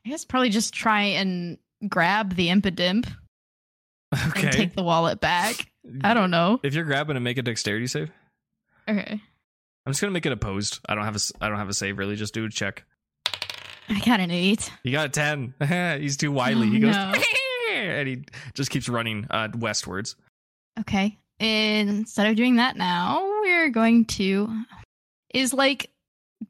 I 0.06 0.10
guess 0.10 0.26
probably 0.26 0.50
just 0.50 0.74
try 0.74 1.02
and 1.04 1.58
grab 1.88 2.36
the 2.36 2.48
impidimp 2.48 3.08
and 4.12 4.32
Okay. 4.32 4.50
take 4.52 4.74
the 4.76 4.84
wallet 4.84 5.20
back. 5.20 5.72
I 6.04 6.14
don't 6.14 6.32
know. 6.32 6.60
If 6.64 6.74
you're 6.74 6.84
grabbing 6.86 7.16
and 7.16 7.24
make 7.24 7.38
a 7.38 7.42
dexterity 7.42 7.88
save, 7.88 8.12
Okay. 8.90 9.22
I'm 9.86 9.92
just 9.94 10.02
gonna 10.02 10.12
make 10.12 10.26
it 10.26 10.32
opposed. 10.32 10.80
I 10.88 10.96
don't 10.96 11.06
have 11.06 11.16
a 11.16 11.20
I 11.44 11.50
don't 11.50 11.58
have 11.58 11.70
a 11.70 11.74
save 11.74 11.98
really. 11.98 12.16
Just 12.16 12.34
do 12.34 12.46
a 12.46 12.50
check. 12.50 12.86
I 13.92 14.00
got 14.00 14.20
an 14.20 14.32
eight. 14.32 14.72
He 14.84 14.92
got 14.92 15.06
a 15.08 15.10
ten. 15.10 15.54
He's 16.02 16.18
too 16.18 16.32
wily. 16.32 16.68
Oh, 16.68 16.72
he 16.72 16.80
goes 16.80 16.96
no. 16.96 17.14
and 17.74 18.08
he 18.08 18.24
just 18.54 18.70
keeps 18.72 18.88
running 18.90 19.28
uh, 19.30 19.50
westwards. 19.56 20.16
Okay. 20.80 21.18
Instead 21.40 22.28
of 22.28 22.36
doing 22.36 22.56
that 22.58 22.78
now, 22.78 23.22
we're 23.42 23.70
going 23.70 24.06
to 24.06 24.64
is 25.34 25.54
like 25.54 25.90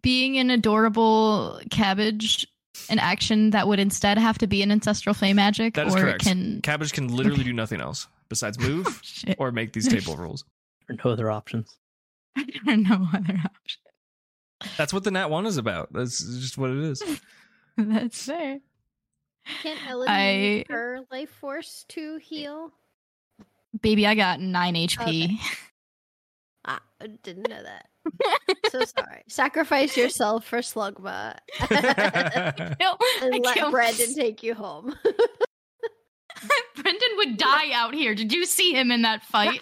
being 0.01 0.37
an 0.37 0.49
adorable 0.49 1.59
cabbage 1.69 2.47
an 2.89 2.99
action 2.99 3.51
that 3.51 3.67
would 3.67 3.79
instead 3.79 4.17
have 4.17 4.37
to 4.39 4.47
be 4.47 4.61
an 4.63 4.71
ancestral 4.71 5.13
flame 5.13 5.35
magic 5.35 5.75
That 5.75 5.87
is 5.87 5.95
or 5.95 5.99
correct. 5.99 6.23
can 6.23 6.61
Cabbage 6.61 6.93
can 6.93 7.07
literally 7.09 7.41
Okay. 7.41 7.49
do 7.49 7.53
nothing 7.53 7.79
else 7.81 8.07
besides 8.29 8.57
move 8.67 8.99
shit. 9.03 9.35
or 9.39 9.51
make 9.51 9.73
these 9.73 9.87
table 9.87 10.15
rolls. 10.17 10.45
Or 10.89 10.95
no 11.03 11.11
other 11.11 11.29
options. 11.29 11.77
I 12.37 12.45
don't 12.65 12.83
know 12.83 13.07
other 13.13 13.39
option. 13.43 13.80
That's 14.77 14.93
what 14.93 15.03
the 15.03 15.11
Nat 15.11 15.29
one 15.29 15.45
is 15.45 15.57
about. 15.57 15.91
That's 15.93 16.19
just 16.23 16.57
what 16.57 16.69
it 16.71 16.77
is. 16.77 17.03
That's 17.77 18.25
fair. 18.25 18.59
Can 19.63 19.77
Ellen 19.87 20.07
I- 20.09 20.31
use 20.59 20.65
her 20.69 20.99
life 21.11 21.29
force 21.39 21.85
to 21.89 22.17
heal? 22.17 22.71
Baby, 23.81 24.05
I 24.05 24.15
got 24.15 24.39
nine 24.39 24.75
HP. 24.75 25.37
Ah, 26.65 26.79
I 27.01 27.07
didn't 27.07 27.49
know 27.49 27.63
that. 27.63 27.87
so 28.69 28.83
sorry. 28.83 29.23
Sacrifice 29.27 29.95
yourself 29.97 30.45
for 30.45 30.59
Slugma. 30.59 31.37
No, 32.79 32.97
and 33.21 33.35
I 33.35 33.39
let 33.43 33.55
can't- 33.55 33.71
Brandon 33.71 34.13
take 34.13 34.43
you 34.43 34.53
home. 34.53 34.93
Brendan 36.75 37.09
would 37.17 37.37
die 37.37 37.71
out 37.73 37.93
here. 37.93 38.15
Did 38.15 38.33
you 38.33 38.45
see 38.45 38.73
him 38.73 38.91
in 38.91 39.03
that 39.03 39.23
fight? 39.23 39.61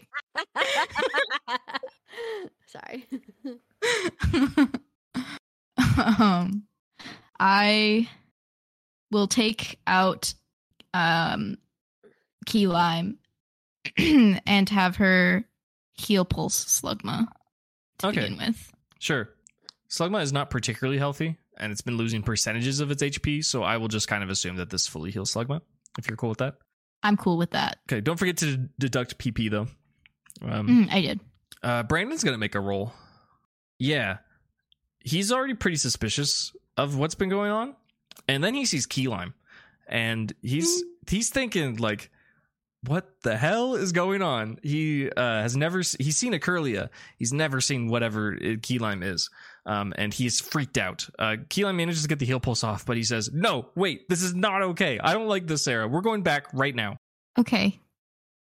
sorry. 2.68 3.06
um, 6.20 6.64
I 7.40 8.10
will 9.12 9.28
take 9.28 9.80
out 9.88 10.34
um, 10.94 11.58
Key 12.46 12.68
Lime 12.68 13.18
and 13.98 14.70
have 14.70 14.98
her 14.98 15.44
heal 15.96 16.26
Pulse 16.26 16.66
Slugma 16.66 17.28
to 18.00 18.08
Okay. 18.08 18.22
begin 18.22 18.38
with. 18.38 18.72
Sure. 19.00 19.30
Slugma 19.90 20.22
is 20.22 20.32
not 20.32 20.50
particularly 20.50 20.98
healthy, 21.00 21.38
and 21.58 21.72
it's 21.72 21.82
been 21.82 21.98
losing 21.98 22.22
percentages 22.22 22.80
of 22.80 22.92
its 22.92 23.02
HP, 23.02 23.44
so 23.44 23.64
I 23.64 23.78
will 23.78 23.88
just 23.88 24.08
kind 24.08 24.24
of 24.24 24.30
assume 24.30 24.58
that 24.58 24.70
this 24.70 24.86
fully 24.88 25.10
heals 25.12 25.34
Slugma, 25.34 25.62
if 25.98 26.08
you're 26.08 26.18
cool 26.18 26.30
with 26.30 26.38
that. 26.40 26.56
I'm 27.02 27.18
cool 27.18 27.38
with 27.38 27.52
that. 27.52 27.80
Okay, 27.90 28.02
don't 28.02 28.18
forget 28.18 28.38
to 28.38 28.58
deduct 28.78 29.18
PP, 29.18 29.50
though. 29.50 29.68
Um, 30.42 30.68
Mm, 30.68 30.92
I 30.94 31.02
did. 31.02 31.20
uh, 31.64 31.84
Brandon's 31.84 32.24
going 32.24 32.34
to 32.34 32.38
make 32.40 32.56
a 32.56 32.60
roll. 32.60 32.94
Yeah. 33.80 34.18
He's 35.04 35.32
already 35.32 35.54
pretty 35.54 35.78
suspicious 35.78 36.54
of 36.78 36.98
what's 36.98 37.16
been 37.16 37.30
going 37.30 37.52
on, 37.52 37.76
and 38.28 38.44
then 38.44 38.54
he 38.54 38.66
sees 38.66 38.86
Key 38.86 39.08
Lime, 39.08 39.34
and 39.88 40.32
he's 40.42 40.84
he's 41.10 41.30
thinking, 41.30 41.78
like, 41.78 42.10
what 42.86 43.10
the 43.24 43.36
hell 43.38 43.76
is 43.76 43.92
going 43.92 44.22
on? 44.22 44.58
He 44.64 45.10
uh, 45.12 45.42
has 45.42 45.56
never 45.58 45.80
he's 45.80 46.18
seen 46.18 46.34
a 46.34 46.40
Curlia. 46.40 46.90
He's 47.18 47.34
never 47.34 47.60
seen 47.62 47.88
whatever 47.90 48.34
it- 48.34 48.62
key 48.64 48.80
lime 48.80 49.04
is, 49.04 49.30
um, 49.66 49.94
and 49.98 50.14
he's 50.14 50.40
freaked 50.40 50.78
out. 50.78 51.08
Uh, 51.18 51.38
key 51.50 51.66
lime 51.66 51.78
manages 51.78 52.04
to 52.04 52.08
get 52.08 52.20
the 52.20 52.26
heal 52.26 52.40
pulse 52.40 52.64
off, 52.64 52.86
but 52.86 52.96
he 52.98 53.04
says, 53.04 53.32
"No, 53.34 53.70
wait, 53.76 54.08
this 54.10 54.22
is 54.22 54.34
not 54.36 54.62
okay. 54.62 55.00
I 55.00 55.14
don't 55.14 55.28
like 55.28 55.48
this, 55.48 55.64
Sarah. 55.64 55.88
We're 55.88 56.02
going 56.02 56.22
back 56.24 56.48
right 56.54 56.76
now." 56.76 56.98
Okay. 57.38 57.80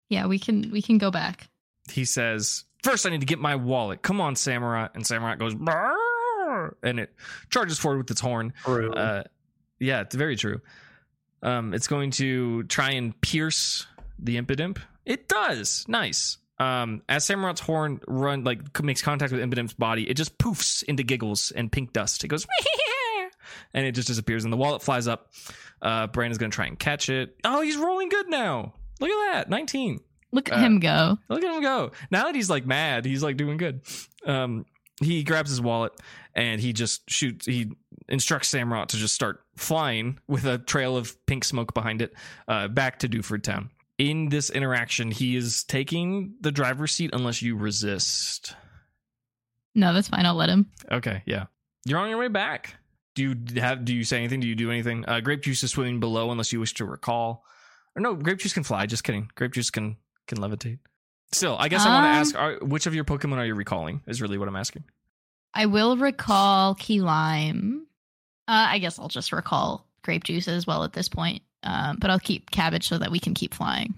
Yeah, 0.08 0.26
we 0.26 0.38
can 0.38 0.70
we 0.70 0.82
can 0.82 0.98
go 0.98 1.10
back. 1.10 1.48
he 1.90 2.04
says, 2.04 2.64
First, 2.84 3.06
I 3.06 3.10
need 3.10 3.20
to 3.20 3.26
get 3.26 3.38
my 3.38 3.54
wallet. 3.54 4.02
Come 4.02 4.20
on, 4.20 4.34
Samurott. 4.34 4.90
And 4.96 5.04
Samurott 5.04 5.38
goes, 5.38 5.54
And 6.82 7.00
it 7.00 7.14
charges 7.50 7.78
forward 7.78 7.98
with 7.98 8.10
its 8.10 8.20
horn. 8.20 8.52
True. 8.64 8.92
Uh, 8.92 9.22
yeah, 9.80 10.00
it's 10.02 10.14
very 10.14 10.36
true. 10.36 10.60
Um, 11.42 11.74
it's 11.74 11.88
going 11.88 12.10
to 12.12 12.62
try 12.64 12.92
and 12.92 13.18
pierce 13.20 13.86
the 14.18 14.40
Impidimp. 14.40 14.78
It 15.04 15.28
does. 15.28 15.84
Nice. 15.88 16.38
Um, 16.58 17.02
as 17.08 17.24
Samurott's 17.24 17.60
horn 17.60 18.00
run 18.06 18.44
like 18.44 18.80
makes 18.82 19.02
contact 19.02 19.32
with 19.32 19.40
Impidimp's 19.40 19.72
body, 19.72 20.08
it 20.08 20.14
just 20.14 20.38
poofs 20.38 20.84
into 20.84 21.02
giggles 21.02 21.50
and 21.50 21.72
pink 21.72 21.92
dust. 21.92 22.22
It 22.22 22.28
goes, 22.28 22.46
and 23.74 23.84
it 23.84 23.92
just 23.92 24.06
disappears. 24.06 24.44
And 24.44 24.52
the 24.52 24.56
wallet 24.56 24.82
flies 24.82 25.08
up. 25.08 25.32
Uh, 25.80 26.06
Brandon's 26.06 26.38
going 26.38 26.52
to 26.52 26.54
try 26.54 26.66
and 26.66 26.78
catch 26.78 27.08
it. 27.08 27.36
Oh, 27.42 27.60
he's 27.62 27.76
rolling 27.76 28.08
good 28.08 28.28
now. 28.28 28.74
Look 29.00 29.10
at 29.10 29.32
that, 29.32 29.50
nineteen. 29.50 29.98
Look 30.30 30.50
at 30.52 30.58
Uh, 30.58 30.60
him 30.60 30.78
go. 30.78 31.18
Look 31.28 31.42
at 31.42 31.52
him 31.52 31.62
go. 31.62 31.90
Now 32.12 32.24
that 32.26 32.36
he's 32.36 32.48
like 32.48 32.64
mad, 32.64 33.04
he's 33.04 33.22
like 33.24 33.36
doing 33.36 33.56
good. 33.56 33.80
Um, 34.24 34.64
he 35.02 35.24
grabs 35.24 35.50
his 35.50 35.60
wallet 35.60 35.92
and 36.34 36.60
he 36.60 36.72
just 36.72 37.08
shoots. 37.10 37.46
He 37.46 37.72
instructs 38.08 38.52
Samurott 38.52 38.88
to 38.88 38.96
just 38.96 39.14
start 39.14 39.42
flying 39.56 40.18
with 40.28 40.44
a 40.44 40.58
trail 40.58 40.96
of 40.96 41.24
pink 41.26 41.44
smoke 41.44 41.74
behind 41.74 42.02
it 42.02 42.14
uh, 42.48 42.68
back 42.68 42.98
to 43.00 43.08
Dewford 43.08 43.42
Town. 43.42 43.70
In 43.98 44.28
this 44.30 44.50
interaction, 44.50 45.10
he 45.10 45.36
is 45.36 45.64
taking 45.64 46.34
the 46.40 46.50
driver's 46.50 46.92
seat 46.92 47.10
unless 47.12 47.42
you 47.42 47.56
resist. 47.56 48.56
No, 49.74 49.92
that's 49.94 50.08
fine. 50.08 50.26
I'll 50.26 50.34
let 50.34 50.48
him. 50.48 50.66
Okay, 50.90 51.22
yeah, 51.26 51.46
you're 51.84 51.98
on 51.98 52.08
your 52.10 52.18
way 52.18 52.28
back. 52.28 52.74
Do 53.14 53.22
you 53.22 53.60
have? 53.60 53.84
Do 53.84 53.94
you 53.94 54.04
say 54.04 54.18
anything? 54.18 54.40
Do 54.40 54.48
you 54.48 54.54
do 54.54 54.70
anything? 54.70 55.04
Uh, 55.06 55.20
grape 55.20 55.42
juice 55.42 55.62
is 55.62 55.70
swimming 55.70 56.00
below 56.00 56.30
unless 56.30 56.52
you 56.52 56.60
wish 56.60 56.74
to 56.74 56.84
recall. 56.84 57.44
Or 57.94 58.00
no, 58.00 58.14
grape 58.14 58.38
juice 58.38 58.54
can 58.54 58.64
fly. 58.64 58.86
Just 58.86 59.04
kidding. 59.04 59.30
Grape 59.34 59.52
juice 59.52 59.70
can 59.70 59.96
can 60.26 60.38
levitate. 60.38 60.78
Still, 61.30 61.56
I 61.58 61.68
guess 61.68 61.84
I 61.86 61.88
want 61.94 62.04
to 62.04 62.08
Um, 62.08 62.16
ask: 62.16 62.34
are, 62.34 62.66
which 62.66 62.86
of 62.86 62.94
your 62.94 63.04
Pokemon 63.04 63.36
are 63.36 63.44
you 63.46 63.54
recalling? 63.54 64.00
Is 64.06 64.20
really 64.22 64.38
what 64.38 64.48
I'm 64.48 64.56
asking. 64.56 64.84
I 65.54 65.66
will 65.66 65.96
recall 65.96 66.74
key 66.74 67.00
lime. 67.00 67.86
Uh, 68.48 68.66
I 68.70 68.78
guess 68.78 68.98
I'll 68.98 69.08
just 69.08 69.32
recall 69.32 69.86
grape 70.02 70.24
juice 70.24 70.48
as 70.48 70.66
well 70.66 70.84
at 70.84 70.92
this 70.92 71.08
point. 71.08 71.42
Um, 71.62 71.98
but 72.00 72.10
I'll 72.10 72.18
keep 72.18 72.50
cabbage 72.50 72.88
so 72.88 72.98
that 72.98 73.10
we 73.10 73.20
can 73.20 73.34
keep 73.34 73.54
flying. 73.54 73.94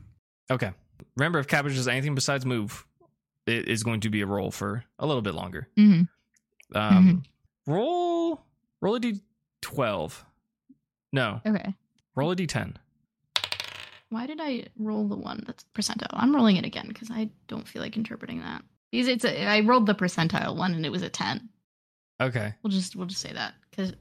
Okay. 0.50 0.70
Remember, 1.16 1.38
if 1.38 1.46
cabbage 1.48 1.74
does 1.76 1.88
anything 1.88 2.14
besides 2.14 2.44
move, 2.44 2.84
it 3.46 3.68
is 3.68 3.82
going 3.82 4.00
to 4.00 4.10
be 4.10 4.20
a 4.20 4.26
roll 4.26 4.50
for 4.50 4.84
a 4.98 5.06
little 5.06 5.22
bit 5.22 5.34
longer. 5.34 5.68
hmm 5.76 6.02
Um, 6.74 7.22
Roll 7.66 8.42
roll 8.82 8.96
a 8.96 9.00
d12. 9.00 10.12
No, 11.12 11.40
Okay. 11.46 11.74
roll 12.14 12.32
a 12.32 12.36
d10. 12.36 12.74
Why 14.10 14.26
did 14.26 14.38
I 14.40 14.66
roll 14.78 15.08
the 15.08 15.16
one 15.16 15.42
that's 15.46 15.64
percentile? 15.74 16.06
I'm 16.12 16.34
rolling 16.34 16.56
it 16.56 16.64
again 16.66 16.86
because 16.88 17.10
I 17.10 17.30
don't 17.48 17.66
feel 17.66 17.80
like 17.82 17.96
interpreting 17.96 18.40
that. 18.40 18.62
Because 18.94 19.08
it's 19.08 19.24
a, 19.24 19.46
I 19.46 19.60
rolled 19.60 19.86
the 19.86 19.94
percentile 19.94 20.54
one 20.56 20.72
and 20.74 20.86
it 20.86 20.90
was 20.90 21.02
a 21.02 21.08
ten. 21.10 21.48
Okay. 22.20 22.54
We'll 22.62 22.70
just 22.70 22.94
we'll 22.94 23.06
just 23.06 23.20
say 23.20 23.32
that 23.32 23.54
because 23.70 23.92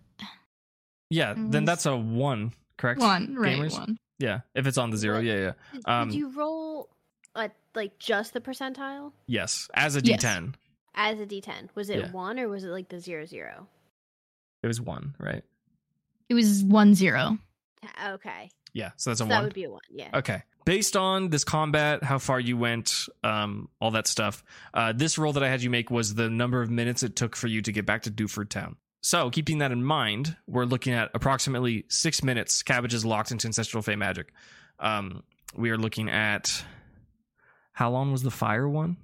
Yeah, 1.09 1.33
then 1.35 1.65
that's 1.65 1.85
a 1.85 1.95
one, 1.97 2.53
correct? 2.77 2.99
one 2.99 3.35
right 3.35 3.57
gamers? 3.57 3.71
one. 3.73 3.97
Yeah, 4.19 4.41
if 4.55 4.67
it's 4.67 4.77
on 4.77 4.91
the 4.91 4.97
zero. 4.97 5.15
What? 5.15 5.25
Yeah, 5.25 5.35
yeah. 5.35 5.51
Did, 5.73 5.81
Um, 5.87 6.09
did 6.09 6.17
you 6.17 6.29
roll 6.29 6.89
uh, 7.35 7.49
like 7.73 7.97
just 7.97 8.33
the 8.33 8.41
percentile 8.41 9.13
Yes, 9.25 9.67
as 9.73 9.95
a 9.95 10.01
Yes. 10.03 10.23
d10. 10.23 10.53
as 10.93 11.19
a 11.19 11.25
d10? 11.25 11.69
Was 11.75 11.89
it 11.89 11.99
Yeah. 11.99 12.11
one 12.11 12.39
or 12.39 12.47
was 12.47 12.63
it 12.63 12.69
like 12.69 12.89
the 12.89 12.99
zero 12.99 13.25
zero? 13.25 13.67
It 14.61 14.67
was 14.67 14.79
one, 14.79 15.15
right? 15.19 15.43
It 16.29 16.35
was 16.35 16.63
one 16.63 16.93
zero. 16.93 17.37
Okay, 18.05 18.49
Yeah, 18.73 18.91
so 18.95 19.09
that's 19.09 19.19
a 19.19 19.23
so 19.23 19.29
that 19.29 19.43
would 19.43 19.53
be 19.55 19.65
a 19.65 19.71
one. 19.71 19.81
Yeah. 19.89 20.09
Okay. 20.13 20.43
Based 20.65 20.95
on 20.95 21.29
this 21.29 21.43
combat, 21.43 22.03
how 22.03 22.17
far 22.19 22.39
you 22.39 22.55
went, 22.57 23.07
um, 23.23 23.67
all 23.81 23.91
that 23.91 24.07
stuff, 24.07 24.43
uh, 24.73 24.93
this 24.93 25.17
roll 25.17 25.33
that 25.33 25.43
I 25.43 25.49
had 25.49 25.61
you 25.61 25.69
make 25.69 25.91
was 25.91 26.15
the 26.15 26.29
number 26.29 26.61
of 26.61 26.69
minutes 26.69 27.03
it 27.03 27.15
took 27.15 27.35
for 27.35 27.47
you 27.47 27.61
to 27.61 27.71
get 27.71 27.85
back 27.85 28.03
to 28.03 28.11
Dewford 28.11 28.49
Town. 28.49 28.77
So, 29.01 29.29
keeping 29.29 29.57
that 29.57 29.73
in 29.73 29.83
mind, 29.83 30.37
we're 30.47 30.63
looking 30.63 30.93
at 30.93 31.11
approximately 31.13 31.83
six 31.89 32.23
minutes. 32.23 32.63
Cabbage 32.63 32.93
is 32.93 33.03
locked 33.03 33.31
into 33.31 33.47
Ancestral 33.47 33.83
Fey 33.83 33.97
Magic. 33.97 34.31
Um, 34.79 35.23
we 35.55 35.69
are 35.71 35.77
looking 35.77 36.09
at 36.09 36.63
how 37.73 37.91
long 37.91 38.11
was 38.13 38.23
the 38.23 38.31
fire 38.31 38.67
one? 38.69 38.95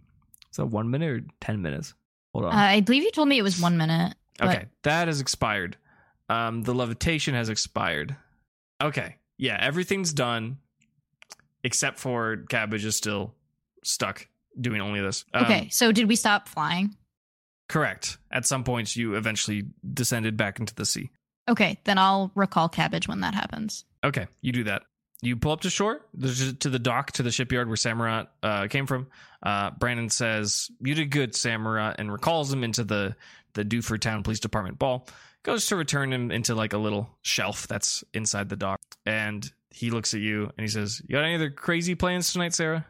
Is 0.51 0.57
that 0.57 0.68
one 0.68 0.89
minute 0.89 1.10
or 1.10 1.22
10 1.41 1.62
minutes? 1.62 1.93
Hold 2.34 2.45
on. 2.45 2.53
Uh, 2.53 2.57
I 2.57 2.80
believe 2.82 3.03
you 3.03 3.12
told 3.12 3.28
me 3.28 3.38
it 3.38 3.41
was 3.43 3.60
one 3.60 3.78
minute. 3.78 4.16
but- 4.38 4.47
Okay, 4.55 4.66
that 4.84 5.07
has 5.10 5.20
expired. 5.20 5.76
Um, 6.30 6.62
the 6.64 6.74
levitation 6.74 7.34
has 7.34 7.49
expired. 7.49 8.16
Okay, 8.82 9.18
yeah, 9.38 9.57
everything's 9.60 10.14
done 10.14 10.60
except 11.64 11.99
for 11.99 12.38
cabbage 12.49 12.86
is 12.86 12.95
still 12.95 13.34
stuck 13.84 14.28
doing 14.60 14.82
only 14.82 15.01
this. 15.01 15.26
Um, 15.34 15.45
Okay, 15.45 15.70
so 15.70 15.91
did 15.91 16.07
we 16.07 16.16
stop 16.16 16.47
flying? 16.47 16.95
correct. 17.68 18.18
At 18.32 18.45
some 18.45 18.64
points, 18.64 18.95
you 18.97 19.16
eventually 19.16 19.66
descended 19.93 20.36
back 20.38 20.60
into 20.60 20.74
the 20.74 20.86
sea. 20.86 21.12
Okay, 21.47 21.80
then 21.84 21.97
I'll 21.97 22.32
recall 22.36 22.68
cabbage 22.70 23.07
when 23.07 23.22
that 23.22 23.34
happens. 23.34 23.86
Okay, 24.03 24.28
you 24.41 24.51
do 24.51 24.64
that. 24.66 24.84
You 25.22 25.36
pull 25.36 25.51
up 25.51 25.62
to 25.62 25.70
shore, 25.70 26.01
to 26.22 26.70
the 26.70 26.80
dock, 26.80 27.12
to 27.14 27.24
the 27.24 27.32
shipyard 27.32 27.68
where 27.68 27.76
Samurott 27.76 28.28
uh, 28.41 28.68
came 28.68 28.88
from. 28.88 29.07
Uh, 29.43 29.72
Brandon 29.72 30.10
says, 30.10 30.72
"You 30.80 30.95
did 30.95 31.12
good, 31.12 31.34
Samurott," 31.34 31.95
and 31.99 32.12
recalls 32.12 32.51
him 32.53 32.64
into 32.64 32.84
the 32.84 33.16
the 33.53 33.64
Dewford 33.66 34.01
Town 34.01 34.24
Police 34.24 34.39
Department 34.39 34.80
ball. 34.80 35.07
Goes 35.44 35.68
to 35.68 35.76
return 35.76 36.12
him 36.12 36.32
into 36.32 36.54
like 36.54 36.74
a 36.74 36.78
little 36.78 37.10
shelf 37.22 37.68
that's 37.68 38.04
inside 38.14 38.50
the 38.50 38.58
dock, 38.58 38.80
and 39.06 39.50
he 39.72 39.90
looks 39.90 40.14
at 40.14 40.20
you 40.20 40.44
and 40.58 40.62
he 40.62 40.68
says, 40.68 41.02
"You 41.08 41.16
got 41.16 41.24
any 41.24 41.36
other 41.36 41.50
crazy 41.50 41.96
plans 41.96 42.34
tonight, 42.34 42.54
Sarah?" 42.54 42.86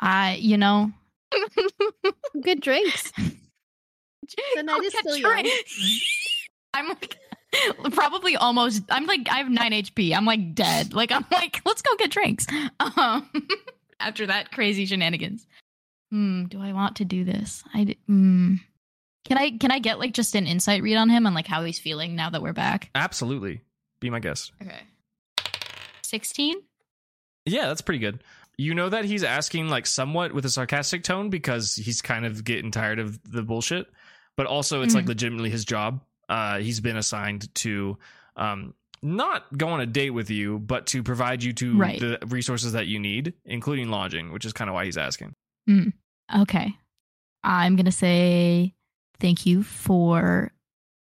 I, 0.00 0.34
you 0.34 0.58
know, 0.58 0.92
Good 2.42 2.60
drinks. 2.60 3.12
The 4.56 4.62
night 4.62 4.82
is 4.82 4.94
still 4.98 5.16
young. 5.16 5.48
I'm 6.74 6.88
like 6.88 7.16
probably 7.92 8.36
almost. 8.36 8.82
I'm 8.90 9.06
like 9.06 9.28
I 9.30 9.38
have 9.38 9.50
nine 9.50 9.72
HP. 9.72 10.14
I'm 10.14 10.24
like 10.24 10.54
dead. 10.54 10.92
Like 10.94 11.12
I'm 11.12 11.24
like 11.30 11.60
let's 11.64 11.82
go 11.82 11.94
get 11.96 12.10
drinks. 12.10 12.46
Um, 12.80 13.30
after 14.00 14.26
that 14.26 14.50
crazy 14.50 14.86
shenanigans. 14.86 15.46
Hmm. 16.10 16.44
Do 16.44 16.60
I 16.60 16.72
want 16.72 16.96
to 16.96 17.04
do 17.04 17.24
this? 17.24 17.62
I 17.72 17.96
Hmm. 18.06 18.56
Can 19.24 19.38
I 19.38 19.50
can 19.58 19.70
I 19.70 19.78
get 19.78 19.98
like 19.98 20.12
just 20.12 20.34
an 20.34 20.46
insight 20.46 20.82
read 20.82 20.96
on 20.96 21.08
him 21.08 21.24
and 21.26 21.34
like 21.34 21.46
how 21.46 21.64
he's 21.64 21.78
feeling 21.78 22.14
now 22.14 22.30
that 22.30 22.42
we're 22.42 22.52
back? 22.52 22.90
Absolutely, 22.94 23.62
be 24.00 24.10
my 24.10 24.20
guest. 24.20 24.52
Okay. 24.60 24.80
Sixteen. 26.02 26.56
Yeah, 27.46 27.66
that's 27.68 27.80
pretty 27.80 27.98
good. 27.98 28.22
You 28.56 28.74
know 28.74 28.88
that 28.88 29.04
he's 29.04 29.24
asking 29.24 29.68
like 29.68 29.86
somewhat 29.86 30.32
with 30.32 30.44
a 30.44 30.50
sarcastic 30.50 31.02
tone 31.02 31.28
because 31.30 31.74
he's 31.74 32.00
kind 32.00 32.24
of 32.24 32.44
getting 32.44 32.70
tired 32.70 32.98
of 32.98 33.18
the 33.30 33.42
bullshit, 33.42 33.86
but 34.36 34.46
also 34.46 34.82
it's 34.82 34.94
like 34.94 35.04
Mhm. 35.04 35.08
legitimately 35.08 35.50
his 35.50 35.64
job. 35.64 36.02
Uh, 36.28 36.58
he's 36.58 36.80
been 36.80 36.96
assigned 36.96 37.52
to 37.56 37.98
um, 38.36 38.74
not 39.02 39.56
go 39.56 39.68
on 39.68 39.80
a 39.80 39.86
date 39.86 40.10
with 40.10 40.30
you, 40.30 40.58
but 40.58 40.86
to 40.88 41.02
provide 41.02 41.42
you 41.42 41.52
to 41.52 41.76
Right. 41.76 42.00
the 42.00 42.18
resources 42.28 42.72
that 42.72 42.86
you 42.86 42.98
need, 42.98 43.34
including 43.44 43.88
lodging, 43.90 44.32
which 44.32 44.44
is 44.44 44.52
kind 44.52 44.68
of 44.70 44.74
why 44.74 44.84
he's 44.86 44.96
asking. 44.96 45.34
Okay. 46.34 46.74
I'm 47.42 47.76
going 47.76 47.84
to 47.86 47.92
say 47.92 48.73
thank 49.20 49.46
you 49.46 49.62
for 49.62 50.52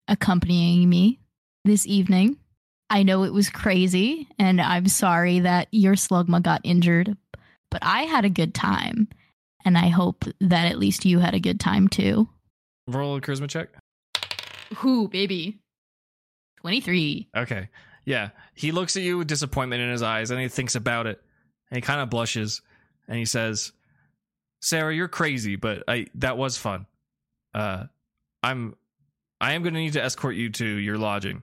accompanying 0.07 0.89
me 0.89 1.21
this 1.65 1.87
evening. 1.87 2.39
I 2.91 3.03
know 3.03 3.25
it 3.25 3.33
was 3.33 3.51
crazy, 3.51 4.27
and 4.39 4.61
I'm 4.61 4.89
sorry 4.89 5.41
that 5.41 5.69
your 5.71 5.95
slugma 5.95 6.43
got 6.43 6.63
injured, 6.65 7.17
but 7.71 7.83
I 7.83 8.03
had 8.03 8.25
a 8.25 8.31
good 8.31 8.55
time, 8.55 9.09
and 9.65 9.77
I 9.77 9.89
hope 9.89 10.25
that 10.41 10.71
at 10.71 10.79
least 10.79 11.05
you 11.05 11.19
had 11.19 11.35
a 11.35 11.41
good 11.41 11.61
time 11.61 11.89
too. 11.89 12.29
Roll 12.87 13.17
a 13.17 13.21
charisma 13.21 13.49
check. 13.49 13.69
Who, 14.77 15.09
baby? 15.09 15.59
23. 16.61 17.29
Okay. 17.37 17.69
Yeah. 18.05 18.31
He 18.55 18.73
looks 18.73 18.97
at 18.97 19.03
you 19.03 19.19
with 19.19 19.29
disappointment 19.29 19.83
in 19.83 19.91
his 19.91 20.03
eyes 20.03 20.31
and 20.31 20.41
he 20.41 20.49
thinks 20.49 20.75
about 20.75 21.07
it. 21.07 21.23
And 21.71 21.77
he 21.77 21.83
kind 21.83 22.01
of 22.01 22.11
blushes 22.11 22.63
and 23.07 23.19
he 23.19 23.25
says, 23.27 23.73
Sarah, 24.61 24.95
you're 24.95 25.09
crazy, 25.09 25.57
but 25.57 25.85
I 25.87 26.07
that 26.17 26.37
was 26.37 26.57
fun. 26.57 26.87
Uh 27.55 27.85
I'm 28.43 28.75
I 29.41 29.53
am 29.55 29.63
gonna 29.63 29.79
need 29.79 29.95
to 29.95 30.03
escort 30.03 30.37
you 30.37 30.51
to 30.51 30.65
your 30.67 30.99
lodging. 30.99 31.43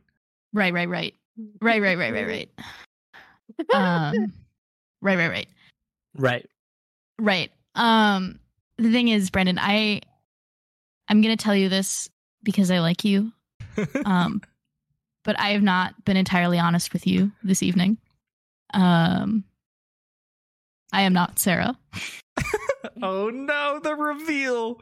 Right, 0.54 0.74
right, 0.74 0.90
right. 0.90 1.14
Right, 1.62 1.82
right, 1.82 1.98
right, 1.98 2.14
right, 2.14 2.28
right. 2.28 2.50
Um, 3.74 4.34
right, 5.02 5.18
right, 5.18 5.30
right. 5.30 5.48
Right. 6.18 6.50
Right. 7.20 7.52
Um 7.76 8.40
the 8.78 8.92
thing 8.92 9.08
is, 9.10 9.30
Brendan, 9.30 9.60
I 9.60 10.02
I'm 11.08 11.22
gonna 11.22 11.38
tell 11.38 11.56
you 11.56 11.70
this 11.70 12.10
because 12.44 12.72
I 12.72 12.80
like 12.80 13.04
you. 13.04 13.32
Um 14.06 14.42
but 15.24 15.40
I 15.40 15.50
have 15.50 15.64
not 15.64 16.06
been 16.06 16.18
entirely 16.18 16.60
honest 16.60 16.94
with 16.94 17.08
you 17.08 17.32
this 17.44 17.64
evening. 17.64 17.98
Um 18.74 19.44
I 20.94 21.02
am 21.02 21.14
not 21.14 21.40
Sarah. 21.40 21.78
oh 23.02 23.30
no, 23.30 23.80
the 23.84 23.96
reveal. 23.96 24.82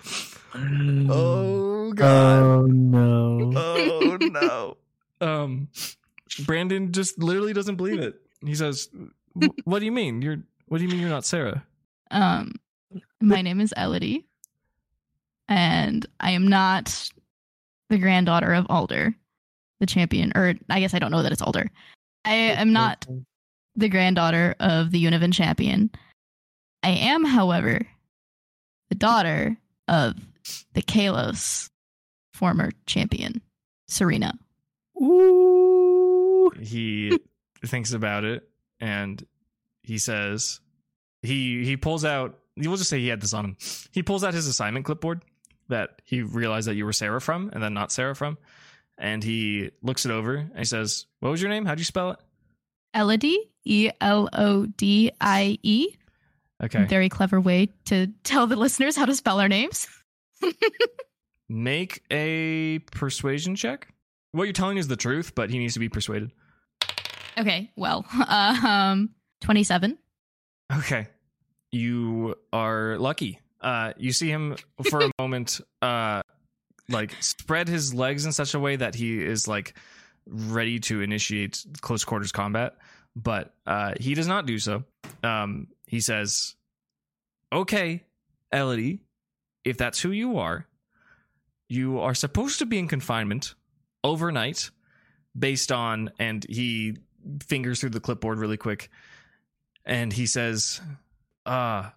Oh, 0.55 1.07
Oh 1.09 1.93
god. 1.93 2.41
oh 2.43 2.65
no. 2.67 3.51
Oh 3.55 4.17
no. 4.21 4.77
Um 5.21 5.69
Brandon 6.45 6.91
just 6.91 7.17
literally 7.17 7.53
doesn't 7.53 7.75
believe 7.77 7.99
it. 7.99 8.19
He 8.45 8.55
says, 8.55 8.89
"What 9.63 9.79
do 9.79 9.85
you 9.85 9.91
mean? 9.91 10.21
You're 10.21 10.37
what 10.67 10.79
do 10.79 10.83
you 10.83 10.89
mean 10.89 10.99
you're 10.99 11.09
not 11.09 11.23
Sarah?" 11.25 11.63
Um 12.11 12.55
My 13.21 13.41
name 13.41 13.61
is 13.61 13.73
Elodie, 13.77 14.25
and 15.47 16.05
I 16.19 16.31
am 16.31 16.47
not 16.47 17.09
the 17.89 17.97
granddaughter 17.97 18.53
of 18.53 18.65
Alder, 18.69 19.15
the 19.79 19.85
champion. 19.85 20.33
Or 20.35 20.55
I 20.69 20.79
guess 20.81 20.93
I 20.93 20.99
don't 20.99 21.11
know 21.11 21.23
that 21.23 21.31
it's 21.31 21.41
Alder. 21.41 21.69
I 22.25 22.33
am 22.33 22.73
not 22.73 23.05
the 23.75 23.87
granddaughter 23.89 24.55
of 24.59 24.91
the 24.91 25.03
Unova 25.05 25.31
champion. 25.33 25.89
I 26.83 26.89
am, 26.89 27.23
however, 27.23 27.81
the 28.89 28.95
daughter 28.95 29.57
of 29.87 30.15
the 30.73 30.81
Kalos 30.81 31.69
former 32.33 32.71
champion, 32.85 33.41
Serena. 33.87 34.37
Ooh. 35.01 36.51
he 36.59 37.17
thinks 37.65 37.93
about 37.93 38.23
it 38.23 38.47
and 38.79 39.25
he 39.83 39.97
says 39.97 40.59
he 41.21 41.65
he 41.65 41.77
pulls 41.77 42.05
out 42.05 42.37
we'll 42.57 42.75
just 42.77 42.89
say 42.89 42.99
he 42.99 43.07
had 43.07 43.21
this 43.21 43.33
on 43.33 43.45
him 43.45 43.57
he 43.91 44.03
pulls 44.03 44.23
out 44.23 44.33
his 44.33 44.47
assignment 44.47 44.85
clipboard 44.85 45.23
that 45.69 46.01
he 46.03 46.21
realized 46.21 46.67
that 46.67 46.75
you 46.75 46.85
were 46.85 46.93
sarah 46.93 47.19
from 47.19 47.49
and 47.53 47.63
then 47.63 47.73
not 47.73 47.91
sarah 47.91 48.15
from 48.15 48.37
and 48.97 49.23
he 49.23 49.71
looks 49.81 50.05
it 50.05 50.11
over 50.11 50.35
and 50.35 50.57
he 50.59 50.65
says 50.65 51.05
what 51.21 51.29
was 51.29 51.41
your 51.41 51.49
name 51.49 51.65
how'd 51.65 51.79
you 51.79 51.85
spell 51.85 52.11
it 52.11 52.19
Elodie, 52.93 53.49
E 53.65 53.89
L 54.01 54.29
O 54.33 54.67
D 54.67 55.11
I 55.19 55.57
E. 55.63 55.95
okay 56.63 56.85
Very 56.85 57.09
clever 57.09 57.39
way 57.41 57.69
to 57.85 58.07
tell 58.23 58.47
the 58.47 58.55
listeners 58.55 58.95
how 58.95 59.05
to 59.05 59.15
spell 59.15 59.39
our 59.39 59.49
names. 59.49 59.87
make 61.49 62.01
a 62.11 62.79
persuasion 62.91 63.55
check 63.55 63.87
what 64.31 64.45
you're 64.45 64.53
telling 64.53 64.77
is 64.77 64.87
the 64.87 64.95
truth 64.95 65.33
but 65.35 65.49
he 65.49 65.59
needs 65.59 65.73
to 65.73 65.79
be 65.79 65.89
persuaded 65.89 66.31
Okay, 67.35 67.71
well, 67.75 68.05
um, 68.29 69.09
27. 69.41 69.97
Okay. 70.71 71.07
You 71.71 72.35
are 72.51 72.95
lucky. 72.99 73.39
Uh 73.59 73.93
you 73.97 74.11
see 74.11 74.29
him 74.29 74.55
for 74.87 75.05
a 75.05 75.09
moment 75.19 75.59
uh 75.81 76.21
like 76.89 77.15
spread 77.21 77.67
his 77.67 77.91
legs 77.91 78.25
in 78.25 78.31
such 78.33 78.53
a 78.53 78.59
way 78.59 78.75
that 78.75 78.93
he 78.93 79.19
is 79.19 79.47
like 79.47 79.73
ready 80.27 80.79
to 80.81 81.01
initiate 81.01 81.65
close 81.81 82.03
quarters 82.03 82.31
combat, 82.31 82.75
but 83.15 83.55
uh 83.65 83.93
he 83.99 84.13
does 84.13 84.27
not 84.27 84.45
do 84.45 84.59
so. 84.59 84.83
Um 85.23 85.67
he 85.93 85.99
says, 85.99 86.55
"Okay, 87.51 88.03
Elodie, 88.51 88.99
if 89.63 89.77
that's 89.77 90.01
who 90.01 90.11
you 90.11 90.37
are, 90.37 90.67
you 91.69 91.99
are 91.99 92.13
supposed 92.13 92.59
to 92.59 92.65
be 92.65 92.77
in 92.79 92.87
confinement 92.87 93.55
overnight 94.03 94.69
based 95.37 95.71
on 95.71 96.11
and 96.19 96.45
he 96.49 96.95
fingers 97.47 97.79
through 97.79 97.89
the 97.89 97.99
clipboard 97.99 98.37
really 98.37 98.57
quick 98.57 98.89
and 99.85 100.11
he 100.13 100.25
says 100.25 100.81
uh 101.45 101.89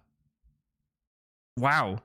wow 1.57 2.01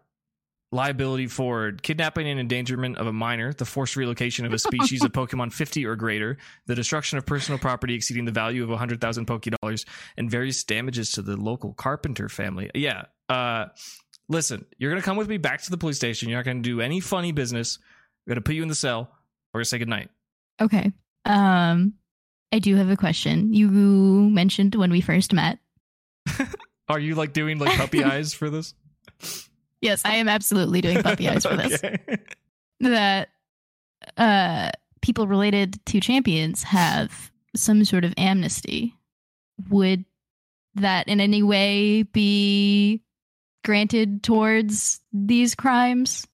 liability 0.73 1.27
for 1.27 1.73
kidnapping 1.83 2.27
and 2.29 2.41
endangerment 2.41 2.97
of 2.99 3.07
a 3.07 3.13
minor 3.13 3.53
the 3.53 3.65
forced 3.65 3.95
relocation 3.95 4.45
of 4.45 4.53
a 4.53 4.59
species 4.59 5.05
of 5.05 5.13
pokemon 5.13 5.53
50 5.53 5.87
or 5.87 5.97
greater 5.97 6.39
the 6.67 6.75
destruction 6.75 7.19
of 7.19 7.27
personal 7.27 7.59
property 7.59 7.95
exceeding 7.95 8.25
the 8.25 8.33
value 8.33 8.63
of 8.63 8.71
100000 8.71 9.27
pokedollars 9.27 9.87
and 10.17 10.31
various 10.31 10.65
damages 10.65 11.13
to 11.13 11.23
the 11.23 11.37
local 11.37 11.75
carpenter 11.75 12.29
family 12.29 12.71
yeah 12.75 13.05
uh 13.29 13.67
listen 14.29 14.65
you're 14.79 14.91
gonna 14.91 15.03
come 15.03 15.17
with 15.17 15.29
me 15.29 15.37
back 15.37 15.63
to 15.63 15.71
the 15.71 15.79
police 15.79 15.97
station 15.97 16.29
you're 16.29 16.39
not 16.39 16.45
gonna 16.45 16.61
do 16.61 16.81
any 16.81 17.01
funny 17.01 17.33
business 17.33 17.79
we're 18.27 18.33
gonna 18.33 18.41
put 18.41 18.55
you 18.55 18.63
in 18.63 18.69
the 18.69 18.75
cell 18.75 19.11
we're 19.53 19.59
gonna 19.59 19.67
say 19.67 19.79
goodnight 19.79 20.09
Okay. 20.61 20.93
Um, 21.25 21.95
I 22.53 22.59
do 22.59 22.77
have 22.77 22.91
a 22.91 22.97
question. 22.97 23.53
You 23.53 23.69
mentioned 23.69 24.75
when 24.75 24.91
we 24.91 25.01
first 25.01 25.33
met. 25.33 25.59
are 26.89 27.01
you 27.01 27.15
like 27.15 27.33
doing 27.33 27.59
like 27.59 27.77
puppy 27.77 28.05
eyes 28.05 28.33
for 28.33 28.49
this 28.49 28.75
Yes, 29.83 30.03
I 30.05 30.15
am 30.15 30.29
absolutely 30.29 30.81
doing 30.81 31.03
puppy 31.03 31.29
eyes 31.29 31.45
for 31.45 31.57
this. 31.57 31.83
Okay. 31.95 31.99
That 32.81 33.29
uh, 34.17 34.71
people 35.03 35.29
related 35.29 35.79
to 35.87 36.01
champions 36.01 36.65
have 36.65 37.31
some 37.55 37.85
sort 37.85 38.05
of 38.05 38.13
amnesty. 38.17 38.97
Would 39.69 40.05
that 40.75 41.07
in 41.07 41.21
any 41.21 41.45
way 41.45 42.03
be 42.03 43.03
granted 43.65 44.25
towards 44.25 45.01
these 45.13 45.55
crimes? 45.55 46.27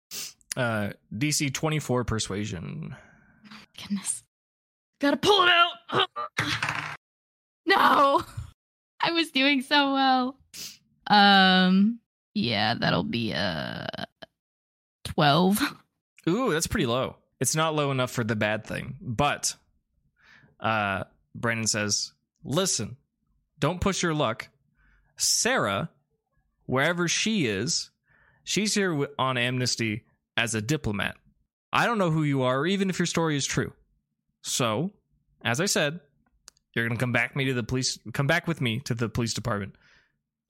Uh, 0.56 0.90
DC 1.14 1.52
24 1.52 2.04
persuasion. 2.04 2.96
Goodness. 3.76 4.22
Gotta 5.00 5.18
pull 5.18 5.44
it 5.44 5.50
out. 5.50 6.08
no. 7.66 8.22
I 9.02 9.12
was 9.12 9.30
doing 9.30 9.60
so 9.62 9.92
well. 9.92 10.38
Um 11.08 12.00
yeah, 12.38 12.74
that'll 12.74 13.04
be 13.04 13.34
uh 13.34 13.86
12. 15.04 15.60
Ooh, 16.28 16.52
that's 16.52 16.66
pretty 16.66 16.86
low. 16.86 17.16
It's 17.40 17.56
not 17.56 17.74
low 17.74 17.90
enough 17.90 18.10
for 18.10 18.24
the 18.24 18.36
bad 18.36 18.66
thing. 18.66 18.96
But 19.00 19.54
uh 20.60 21.04
Brandon 21.34 21.66
says, 21.66 22.12
"Listen, 22.44 22.96
don't 23.58 23.80
push 23.80 24.02
your 24.02 24.14
luck. 24.14 24.48
Sarah, 25.16 25.90
wherever 26.66 27.08
she 27.08 27.46
is, 27.46 27.90
she's 28.44 28.74
here 28.74 29.08
on 29.18 29.36
amnesty 29.36 30.04
as 30.36 30.54
a 30.54 30.62
diplomat. 30.62 31.16
I 31.72 31.86
don't 31.86 31.98
know 31.98 32.10
who 32.10 32.22
you 32.22 32.42
are 32.42 32.66
even 32.66 32.88
if 32.88 32.98
your 32.98 33.06
story 33.06 33.36
is 33.36 33.46
true. 33.46 33.72
So, 34.42 34.92
as 35.44 35.60
I 35.60 35.66
said, 35.66 36.00
you're 36.74 36.86
going 36.86 36.96
to 36.96 37.02
come 37.02 37.12
back 37.12 37.34
me 37.34 37.46
to 37.46 37.54
the 37.54 37.62
police 37.62 37.98
come 38.12 38.26
back 38.26 38.46
with 38.46 38.60
me 38.60 38.80
to 38.80 38.94
the 38.94 39.08
police 39.08 39.34
department. 39.34 39.74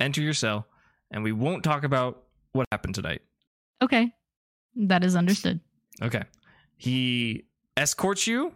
Enter 0.01 0.21
your 0.21 0.35
cell 0.35 0.67
and 1.11 1.23
we 1.23 1.33
won't 1.33 1.65
talk 1.65 1.85
about 1.85 2.23
what 2.53 2.67
happened 2.73 2.95
tonight." 2.95 3.23
Okay. 3.83 4.13
That 4.77 5.05
is 5.05 5.17
understood. 5.17 5.61
Okay. 6.03 6.23
He 6.77 7.45
escorts 7.77 8.27
you, 8.27 8.53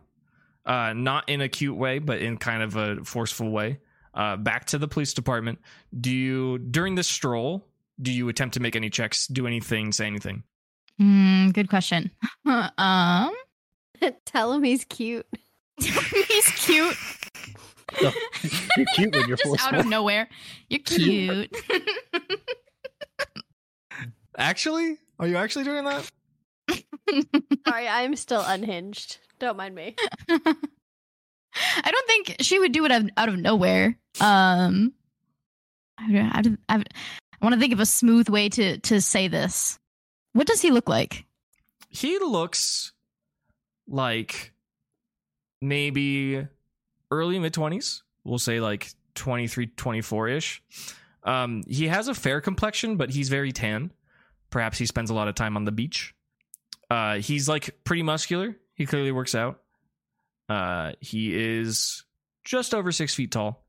uh, 0.67 0.93
not 0.93 1.29
in 1.29 1.41
a 1.41 1.49
cute 1.49 1.77
way, 1.77 1.99
but 1.99 2.21
in 2.21 2.37
kind 2.37 2.63
of 2.63 2.77
a 2.77 3.05
forceful 3.05 3.51
way, 3.51 3.81
uh, 4.15 4.37
back 4.37 4.67
to 4.67 4.79
the 4.79 4.87
police 4.87 5.13
department. 5.15 5.59
Do 5.99 6.11
you, 6.11 6.59
during 6.59 6.95
this 6.95 7.09
stroll, 7.09 7.67
do 8.01 8.13
you 8.13 8.29
attempt 8.29 8.55
to 8.55 8.61
make 8.61 8.77
any 8.77 8.91
checks, 8.91 9.27
do 9.27 9.47
anything, 9.47 9.93
say 9.93 10.07
anything? 10.07 10.45
Mm, 11.01 11.53
good 11.53 11.69
question. 11.69 12.11
um 12.79 13.33
Tell 14.25 14.53
him 14.53 14.63
he's 14.63 14.85
cute. 14.85 15.27
he's 15.79 16.49
cute. 16.57 16.97
You're 18.77 18.87
cute 18.95 19.15
when 19.15 19.29
you're 19.29 19.37
Just 19.37 19.67
out 19.67 19.75
of 19.75 19.87
nowhere. 19.87 20.29
You're 20.69 20.81
cute. 20.81 21.55
Actually? 24.37 24.99
Are 25.19 25.27
you 25.27 25.37
actually 25.37 25.65
doing 25.65 25.85
that? 25.85 26.11
Sorry, 27.69 27.87
I'm 27.87 28.17
still 28.17 28.43
unhinged. 28.45 29.19
Don't 29.39 29.57
mind 29.57 29.75
me. 29.75 29.95
I 30.29 31.91
don't 31.91 32.07
think 32.07 32.37
she 32.41 32.59
would 32.59 32.73
do 32.73 32.85
it 32.85 32.91
out, 32.91 33.03
out 33.17 33.29
of 33.29 33.37
nowhere. 33.37 33.99
Um, 34.21 34.95
I, 35.99 36.31
I, 36.69 36.75
I, 36.75 36.77
I 36.77 37.45
want 37.45 37.55
to 37.55 37.61
think 37.61 37.73
of 37.73 37.81
a 37.81 37.87
smooth 37.87 38.29
way 38.29 38.49
to 38.49 38.79
to 38.79 39.01
say 39.01 39.29
this. 39.29 39.79
What 40.33 40.47
does 40.47 40.63
he 40.63 40.71
look 40.71 40.89
like? 40.89 41.27
He 41.91 42.19
looks 42.19 42.93
like 43.87 44.53
maybe 45.61 46.47
early 47.13 47.39
mid 47.39 47.53
20s. 47.53 48.03
We'll 48.25 48.39
say 48.39 48.59
like 48.61 48.89
23, 49.15 49.69
24 49.69 50.29
ish. 50.29 50.63
Um, 51.25 51.63
he 51.69 51.87
has 51.89 52.09
a 52.09 52.15
fair 52.15 52.41
complexion, 52.41 52.97
but 52.97 53.11
he's 53.11 53.29
very 53.29 53.53
tan. 53.53 53.93
Perhaps 54.51 54.79
he 54.79 54.87
spends 54.87 55.11
a 55.11 55.15
lot 55.15 55.29
of 55.29 55.35
time 55.35 55.57
on 55.57 55.65
the 55.65 55.73
beach. 55.73 56.15
Uh, 56.91 57.17
he's 57.17 57.49
like 57.49 57.85
pretty 57.85 58.03
muscular. 58.03 58.57
He 58.75 58.87
clearly 58.87 59.13
works 59.13 59.35
out. 59.35 59.61
Uh, 60.49 60.93
he 61.01 61.35
is 61.35 62.05
just 62.45 62.75
over 62.75 62.91
six 62.93 63.15
feet 63.15 63.31
tall. 63.31 63.65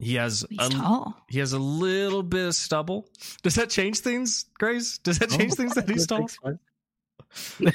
He 0.00 0.16
has 0.16 0.44
He's 0.50 0.58
a, 0.66 0.70
tall. 0.70 1.16
he 1.28 1.38
has 1.38 1.52
a 1.52 1.58
little 1.58 2.22
bit 2.22 2.48
of 2.48 2.54
stubble. 2.54 3.08
Does 3.42 3.54
that 3.54 3.70
change 3.70 4.00
things, 4.00 4.46
Grace? 4.58 4.98
Does 4.98 5.18
that 5.20 5.30
change 5.30 5.54
things 5.54 5.74
that 5.76 5.88
he's 5.88 6.06
tall? 6.06 6.28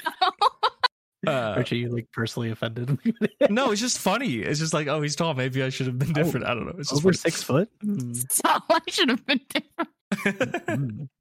Uh, 1.28 1.54
Aren't 1.58 1.72
you 1.72 1.90
like 1.90 2.08
personally 2.14 2.50
offended? 2.52 2.98
no, 3.50 3.72
it's 3.72 3.82
just 3.82 4.00
funny. 4.00 4.36
It's 4.36 4.60
just 4.60 4.74
like, 4.74 4.88
oh, 4.88 5.02
he's 5.02 5.16
tall. 5.18 5.34
Maybe 5.34 5.62
I 5.62 5.70
should 5.70 5.88
have 5.88 6.00
been 6.00 6.12
Oh, 6.12 6.14
different. 6.14 6.46
I 6.46 6.54
don't 6.54 6.66
know. 6.66 6.76
It's 6.78 6.90
just 6.90 7.02
Over 7.02 7.10
funny. 7.14 7.18
six 7.18 7.44
foot? 7.44 7.70
So 8.30 8.42
I 8.46 8.80
should 8.88 9.10
have 9.10 9.26
been 9.26 9.42
different. 9.50 11.10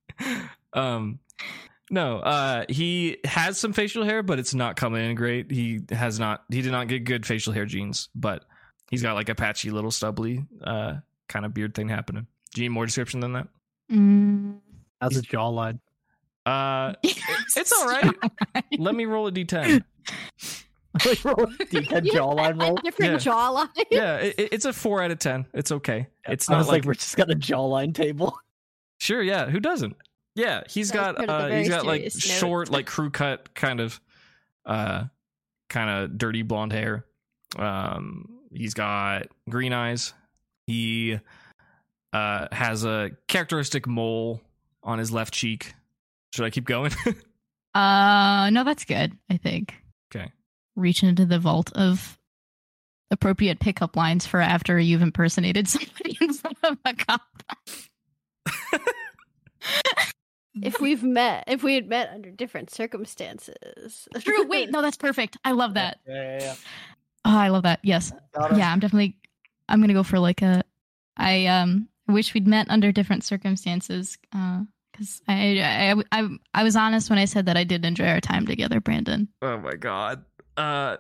Um, 0.73 1.19
no, 1.91 2.19
uh, 2.19 2.65
he 2.69 3.19
has 3.25 3.57
some 3.59 3.73
facial 3.73 4.05
hair, 4.05 4.23
but 4.23 4.39
it's 4.39 4.53
not 4.55 4.77
coming 4.77 5.09
in 5.09 5.15
great. 5.15 5.51
He 5.51 5.81
has 5.91 6.19
not. 6.21 6.45
He 6.51 6.61
did 6.61 6.73
not 6.73 6.89
get 6.89 7.05
good 7.05 7.25
facial 7.25 7.53
hair 7.53 7.65
genes, 7.65 8.09
but 8.15 8.45
he's 8.91 9.03
got 9.03 9.15
like 9.15 9.29
a 9.31 9.35
patchy 9.35 9.71
little 9.71 9.91
stubbly 9.91 10.45
uh 10.63 10.97
kind 11.29 11.47
of 11.47 11.55
beard 11.55 11.75
thing 11.75 11.89
happening. 11.89 12.27
Do 12.55 12.63
you 12.63 12.69
need 12.69 12.75
more 12.75 12.85
description 12.87 13.21
than 13.21 13.33
that? 13.35 13.49
Mm. 13.91 14.59
How's 15.01 15.15
his 15.15 15.23
jawline? 15.25 15.79
Uh, 16.49 16.95
it's 17.57 17.73
all 17.73 17.87
right. 17.87 18.15
let 18.79 18.95
me 18.95 19.05
roll 19.05 19.27
a 19.27 19.33
d10. 19.33 19.83
like 21.07 21.25
roll 21.25 21.43
a 21.43 21.47
D10 21.47 22.07
You 22.07 22.13
jawline 22.13 22.61
roll. 22.61 22.77
Different 22.77 23.21
jawline. 23.21 23.69
Yeah, 23.91 24.17
it, 24.17 24.35
it's 24.39 24.65
a 24.65 24.73
four 24.73 25.03
out 25.03 25.11
of 25.11 25.19
ten. 25.19 25.45
It's 25.53 25.71
okay. 25.73 26.07
It's 26.27 26.49
I 26.49 26.55
not 26.55 26.59
was 26.59 26.69
like 26.69 26.75
like, 26.79 26.85
we're 26.87 26.95
just 26.95 27.17
got 27.17 27.31
a 27.31 27.35
jawline 27.35 27.95
table. 27.95 28.39
Sure, 28.99 29.23
yeah. 29.23 29.47
Who 29.51 29.61
doesn't? 29.61 29.97
Yeah, 30.35 30.63
he's 30.69 30.91
That 30.91 31.17
was 31.17 31.17
got 31.17 31.17
part 31.17 31.29
of 31.31 31.37
the 31.39 31.45
uh, 31.45 31.49
very 31.49 31.59
he's 31.61 31.69
got 31.69 31.87
like 31.87 32.01
serious 32.01 32.29
note. 32.29 32.35
short, 32.39 32.71
like 32.71 32.87
crew 32.87 33.11
cut, 33.11 33.55
kind 33.55 33.81
of, 33.81 34.01
uh, 34.65 35.05
kind 35.69 35.91
of 35.91 36.17
dirty 36.17 36.43
blonde 36.43 36.73
hair. 36.73 37.05
Um, 37.57 38.39
he's 38.53 38.75
got 38.75 39.29
green 39.49 39.73
eyes. 39.73 40.15
He 40.67 41.19
uh 42.13 42.47
has 42.53 42.85
a 42.85 43.11
characteristic 43.27 43.87
mole 43.87 44.41
on 44.83 44.99
his 44.99 45.13
left 45.13 45.35
cheek. 45.35 45.75
Should 46.35 46.45
I 46.45 46.51
keep 46.51 46.65
going? 46.65 46.93
Uh, 47.75 48.49
no, 48.51 48.65
that's 48.65 48.85
good. 48.87 49.13
I 49.31 49.37
think. 49.37 49.73
Okay. 50.11 50.33
Reach 50.75 51.05
into 51.05 51.27
the 51.27 51.39
vault 51.39 51.71
of 51.77 52.19
appropriate 53.11 53.61
pickup 53.61 53.95
lines 53.95 54.27
for 54.27 54.41
after 54.41 54.81
you've 54.81 55.03
impersonated 55.03 55.69
somebody 55.69 56.17
in 56.21 56.33
front 56.33 56.57
of 56.65 56.79
a 56.85 56.95
cop. 56.95 57.23
If 60.61 60.81
we've 60.81 61.05
met, 61.05 61.45
if 61.47 61.63
we 61.63 61.75
had 61.77 61.89
met 61.89 62.11
under 62.13 62.31
different 62.33 62.71
circumstances. 62.71 64.09
True. 64.21 64.47
Wait, 64.49 64.71
no, 64.73 64.83
that's 64.83 64.97
perfect. 64.97 65.37
I 65.45 65.53
love 65.53 65.75
that. 65.75 66.01
Yeah, 66.09 66.39
yeah, 66.41 66.55
Oh, 67.25 67.37
I 67.39 67.49
love 67.49 67.63
that. 67.63 67.79
Yes. 67.85 68.13
yeah. 68.37 68.57
Yeah, 68.57 68.73
I'm 68.73 68.81
definitely. 68.81 69.17
I'm 69.69 69.81
gonna 69.81 69.93
go 69.93 70.03
for 70.03 70.19
like 70.19 70.43
a. 70.43 70.65
I 71.17 71.47
um 71.47 71.89
wish 72.09 72.35
we'd 72.35 72.49
met 72.49 72.71
under 72.71 72.91
different 72.91 73.23
circumstances. 73.23 74.19
Uh, 74.35 74.63
because 74.99 75.23
I, 75.29 75.95
I 76.13 76.21
I 76.21 76.29
I 76.55 76.63
was 76.65 76.75
honest 76.77 77.09
when 77.11 77.19
I 77.19 77.25
said 77.27 77.47
that 77.47 77.57
I 77.57 77.65
did 77.65 77.85
enjoy 77.85 78.07
our 78.09 78.21
time 78.21 78.47
together, 78.47 78.81
Brandon. 78.81 79.29
oh 79.43 79.59
my 79.59 79.75
god. 79.75 80.25
Uh, 80.57 80.97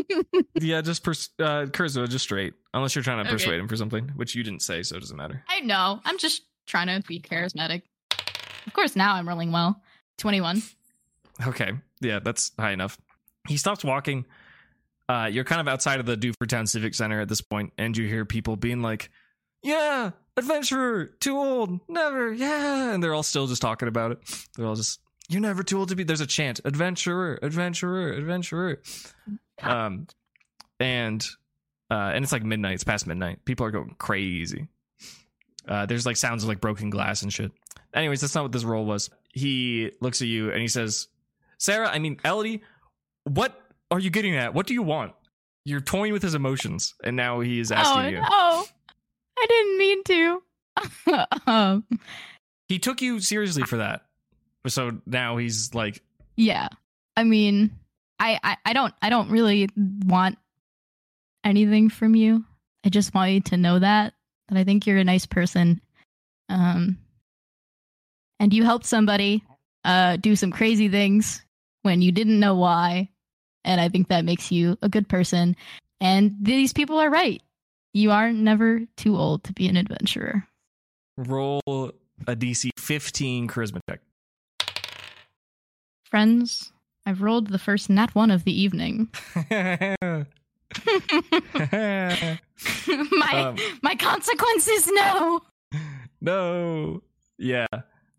yeah, 0.60 0.80
just 0.80 1.04
pers- 1.04 1.28
uh, 1.38 1.66
Kurzweil, 1.66 2.08
just 2.08 2.22
straight. 2.24 2.54
Unless 2.72 2.94
you're 2.94 3.02
trying 3.04 3.18
to 3.18 3.28
Okay. 3.28 3.32
persuade 3.32 3.60
him 3.60 3.68
for 3.68 3.76
something, 3.76 4.08
which 4.16 4.34
you 4.34 4.42
didn't 4.42 4.62
say, 4.62 4.82
so 4.82 4.96
it 4.96 5.00
doesn't 5.00 5.16
matter. 5.18 5.44
I 5.48 5.60
know. 5.60 6.00
I'm 6.06 6.16
just 6.16 6.42
trying 6.66 6.86
to 6.86 7.06
be 7.06 7.20
charismatic. 7.20 7.82
Of 8.66 8.72
course, 8.72 8.96
now 8.96 9.14
I'm 9.14 9.28
rolling 9.28 9.52
well. 9.52 9.82
Twenty-one. 10.16 10.62
Okay. 11.46 11.72
Yeah, 12.00 12.20
that's 12.20 12.52
high 12.58 12.72
enough. 12.72 12.96
He 13.46 13.56
stops 13.58 13.84
walking. 13.84 14.24
Uh, 15.06 15.28
you're 15.30 15.44
kind 15.44 15.60
of 15.60 15.68
outside 15.68 16.00
of 16.00 16.06
the 16.06 16.16
Dewford 16.16 16.48
Town 16.48 16.66
Civic 16.66 16.94
Center 16.94 17.20
at 17.20 17.28
this 17.28 17.42
point, 17.42 17.74
and 17.76 17.94
you 17.94 18.06
hear 18.08 18.24
people 18.24 18.56
being 18.56 18.80
like, 18.80 19.10
Yeah, 19.64 20.10
adventurer, 20.36 21.06
too 21.20 21.36
old, 21.36 21.80
never, 21.88 22.32
yeah. 22.32 22.92
And 22.92 23.02
they're 23.02 23.14
all 23.14 23.22
still 23.22 23.46
just 23.46 23.62
talking 23.62 23.88
about 23.88 24.12
it. 24.12 24.18
They're 24.56 24.66
all 24.66 24.76
just, 24.76 25.00
You're 25.28 25.40
never 25.40 25.62
too 25.62 25.78
old 25.78 25.88
to 25.88 25.96
be. 25.96 26.04
There's 26.04 26.20
a 26.20 26.26
chant, 26.26 26.60
adventurer, 26.64 27.38
adventurer, 27.42 28.12
adventurer. 28.12 28.82
Um, 29.62 30.06
and, 30.78 31.26
uh, 31.90 32.12
and 32.14 32.22
it's 32.22 32.32
like 32.32 32.44
midnight, 32.44 32.74
it's 32.74 32.84
past 32.84 33.06
midnight. 33.06 33.44
People 33.44 33.64
are 33.66 33.70
going 33.70 33.96
crazy. 33.98 34.68
Uh, 35.66 35.86
there's 35.86 36.04
like 36.04 36.18
sounds 36.18 36.42
of 36.42 36.48
like 36.48 36.60
broken 36.60 36.90
glass 36.90 37.22
and 37.22 37.32
shit. 37.32 37.50
Anyways, 37.94 38.20
that's 38.20 38.34
not 38.34 38.42
what 38.42 38.52
this 38.52 38.64
role 38.64 38.84
was. 38.84 39.08
He 39.32 39.92
looks 40.00 40.20
at 40.20 40.28
you 40.28 40.50
and 40.50 40.60
he 40.60 40.68
says, 40.68 41.08
Sarah, 41.58 41.88
I 41.88 41.98
mean, 41.98 42.18
Elodie, 42.22 42.62
what 43.24 43.58
are 43.90 43.98
you 43.98 44.10
getting 44.10 44.36
at? 44.36 44.52
What 44.52 44.66
do 44.66 44.74
you 44.74 44.82
want? 44.82 45.12
You're 45.64 45.80
toying 45.80 46.12
with 46.12 46.22
his 46.22 46.34
emotions, 46.34 46.94
and 47.02 47.16
now 47.16 47.40
he 47.40 47.58
is 47.58 47.72
asking 47.72 48.02
oh 48.02 48.08
you. 48.08 48.20
no, 48.20 48.64
I 49.44 49.46
didn't 49.46 49.78
mean 49.78 50.04
to. 50.04 50.42
um, 51.46 51.84
He 52.68 52.78
took 52.78 53.02
you 53.02 53.20
seriously 53.20 53.64
for 53.64 53.76
that. 53.76 54.02
So 54.66 54.98
now 55.04 55.36
he's 55.36 55.74
like, 55.74 56.02
yeah, 56.36 56.68
I 57.16 57.24
mean, 57.24 57.70
I, 58.18 58.40
I 58.42 58.56
I 58.64 58.72
don't 58.72 58.94
I 59.02 59.10
don't 59.10 59.30
really 59.30 59.68
want 59.76 60.38
anything 61.44 61.90
from 61.90 62.14
you. 62.14 62.44
I 62.84 62.88
just 62.88 63.14
want 63.14 63.32
you 63.32 63.40
to 63.42 63.56
know 63.58 63.78
that 63.78 64.14
that 64.48 64.58
I 64.58 64.64
think 64.64 64.86
you're 64.86 64.98
a 64.98 65.04
nice 65.04 65.26
person. 65.26 65.80
Um, 66.48 66.98
and 68.40 68.52
you 68.52 68.64
helped 68.64 68.86
somebody 68.86 69.44
uh 69.84 70.16
do 70.16 70.34
some 70.34 70.50
crazy 70.50 70.88
things 70.88 71.42
when 71.82 72.00
you 72.00 72.12
didn't 72.12 72.40
know 72.40 72.54
why, 72.54 73.10
and 73.64 73.78
I 73.80 73.90
think 73.90 74.08
that 74.08 74.24
makes 74.24 74.50
you 74.50 74.78
a 74.80 74.88
good 74.88 75.08
person. 75.08 75.56
And 76.00 76.34
these 76.40 76.72
people 76.72 76.98
are 76.98 77.10
right. 77.10 77.42
You 77.94 78.10
are 78.10 78.32
never 78.32 78.80
too 78.96 79.16
old 79.16 79.44
to 79.44 79.52
be 79.52 79.68
an 79.68 79.76
adventurer. 79.76 80.48
roll 81.16 81.62
a 81.66 82.34
DC 82.34 82.70
15 82.76 83.46
charisma 83.46 83.78
check. 83.88 84.00
Friends, 86.04 86.72
I've 87.06 87.22
rolled 87.22 87.50
the 87.50 87.58
first 87.58 87.88
nat 87.88 88.12
one 88.14 88.32
of 88.32 88.42
the 88.42 88.60
evening. 88.60 89.10
my 89.50 90.26
Um, 93.32 93.56
my 93.82 93.94
consequences 93.94 94.88
no. 94.92 95.40
no. 96.20 97.02
Yeah. 97.38 97.66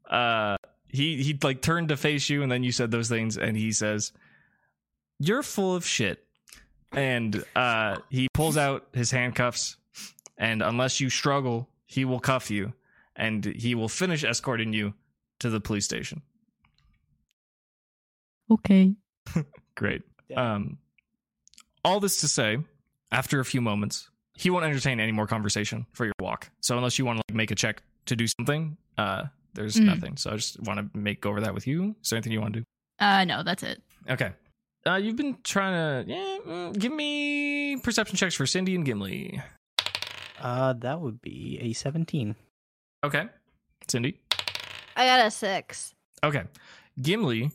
Uh 0.09 0.55
he 0.87 1.21
he 1.21 1.37
like 1.43 1.61
turned 1.61 1.89
to 1.89 1.97
face 1.97 2.29
you 2.29 2.43
and 2.43 2.51
then 2.51 2.63
you 2.63 2.71
said 2.71 2.91
those 2.91 3.09
things 3.09 3.37
and 3.37 3.57
he 3.57 3.73
says, 3.73 4.13
"You're 5.19 5.43
full 5.43 5.75
of 5.75 5.85
shit." 5.85 6.24
And 6.95 7.43
uh 7.55 7.97
he 8.09 8.27
pulls 8.33 8.57
out 8.57 8.87
his 8.93 9.11
handcuffs 9.11 9.77
and 10.37 10.61
unless 10.61 10.99
you 10.99 11.09
struggle, 11.09 11.69
he 11.85 12.05
will 12.05 12.19
cuff 12.19 12.49
you 12.49 12.73
and 13.15 13.43
he 13.45 13.75
will 13.75 13.89
finish 13.89 14.23
escorting 14.23 14.73
you 14.73 14.93
to 15.39 15.49
the 15.49 15.59
police 15.59 15.85
station. 15.85 16.21
Okay. 18.51 18.93
Great. 19.75 20.03
Yeah. 20.29 20.53
Um, 20.55 20.77
all 21.83 21.99
this 21.99 22.19
to 22.21 22.27
say, 22.27 22.57
after 23.11 23.39
a 23.39 23.45
few 23.45 23.61
moments, 23.61 24.09
he 24.35 24.49
won't 24.49 24.65
entertain 24.65 24.99
any 24.99 25.11
more 25.11 25.27
conversation 25.27 25.85
for 25.93 26.05
your 26.05 26.13
walk. 26.19 26.49
So 26.61 26.77
unless 26.77 26.99
you 26.99 27.05
want 27.05 27.17
to 27.19 27.23
like 27.29 27.35
make 27.35 27.51
a 27.51 27.55
check 27.55 27.81
to 28.07 28.15
do 28.15 28.27
something, 28.27 28.77
uh, 28.97 29.23
there's 29.53 29.75
Mm. 29.77 29.85
nothing. 29.85 30.17
So 30.17 30.31
I 30.31 30.35
just 30.35 30.59
want 30.61 30.79
to 30.93 30.97
make 30.97 31.21
go 31.21 31.29
over 31.29 31.41
that 31.41 31.53
with 31.53 31.67
you. 31.67 31.95
Is 32.03 32.09
there 32.09 32.17
anything 32.17 32.33
you 32.33 32.41
want 32.41 32.53
to 32.55 32.59
do? 32.61 32.65
Uh 32.99 33.23
no, 33.25 33.43
that's 33.43 33.63
it. 33.63 33.81
Okay. 34.09 34.31
Uh, 34.87 34.95
you've 34.95 35.15
been 35.15 35.37
trying 35.43 36.05
to 36.05 36.13
yeah, 36.13 36.37
mm, 36.45 36.77
give 36.77 36.91
me 36.91 37.77
perception 37.77 38.15
checks 38.15 38.35
for 38.35 38.45
Cindy 38.45 38.75
and 38.75 38.85
Gimli. 38.85 39.41
Uh, 40.39 40.73
that 40.73 41.01
would 41.01 41.21
be 41.21 41.57
a 41.61 41.73
17. 41.73 42.35
Okay, 43.03 43.25
Cindy. 43.87 44.19
I 44.95 45.07
got 45.07 45.25
a 45.25 45.31
six. 45.31 45.93
Okay. 46.23 46.43
Gimli 47.01 47.51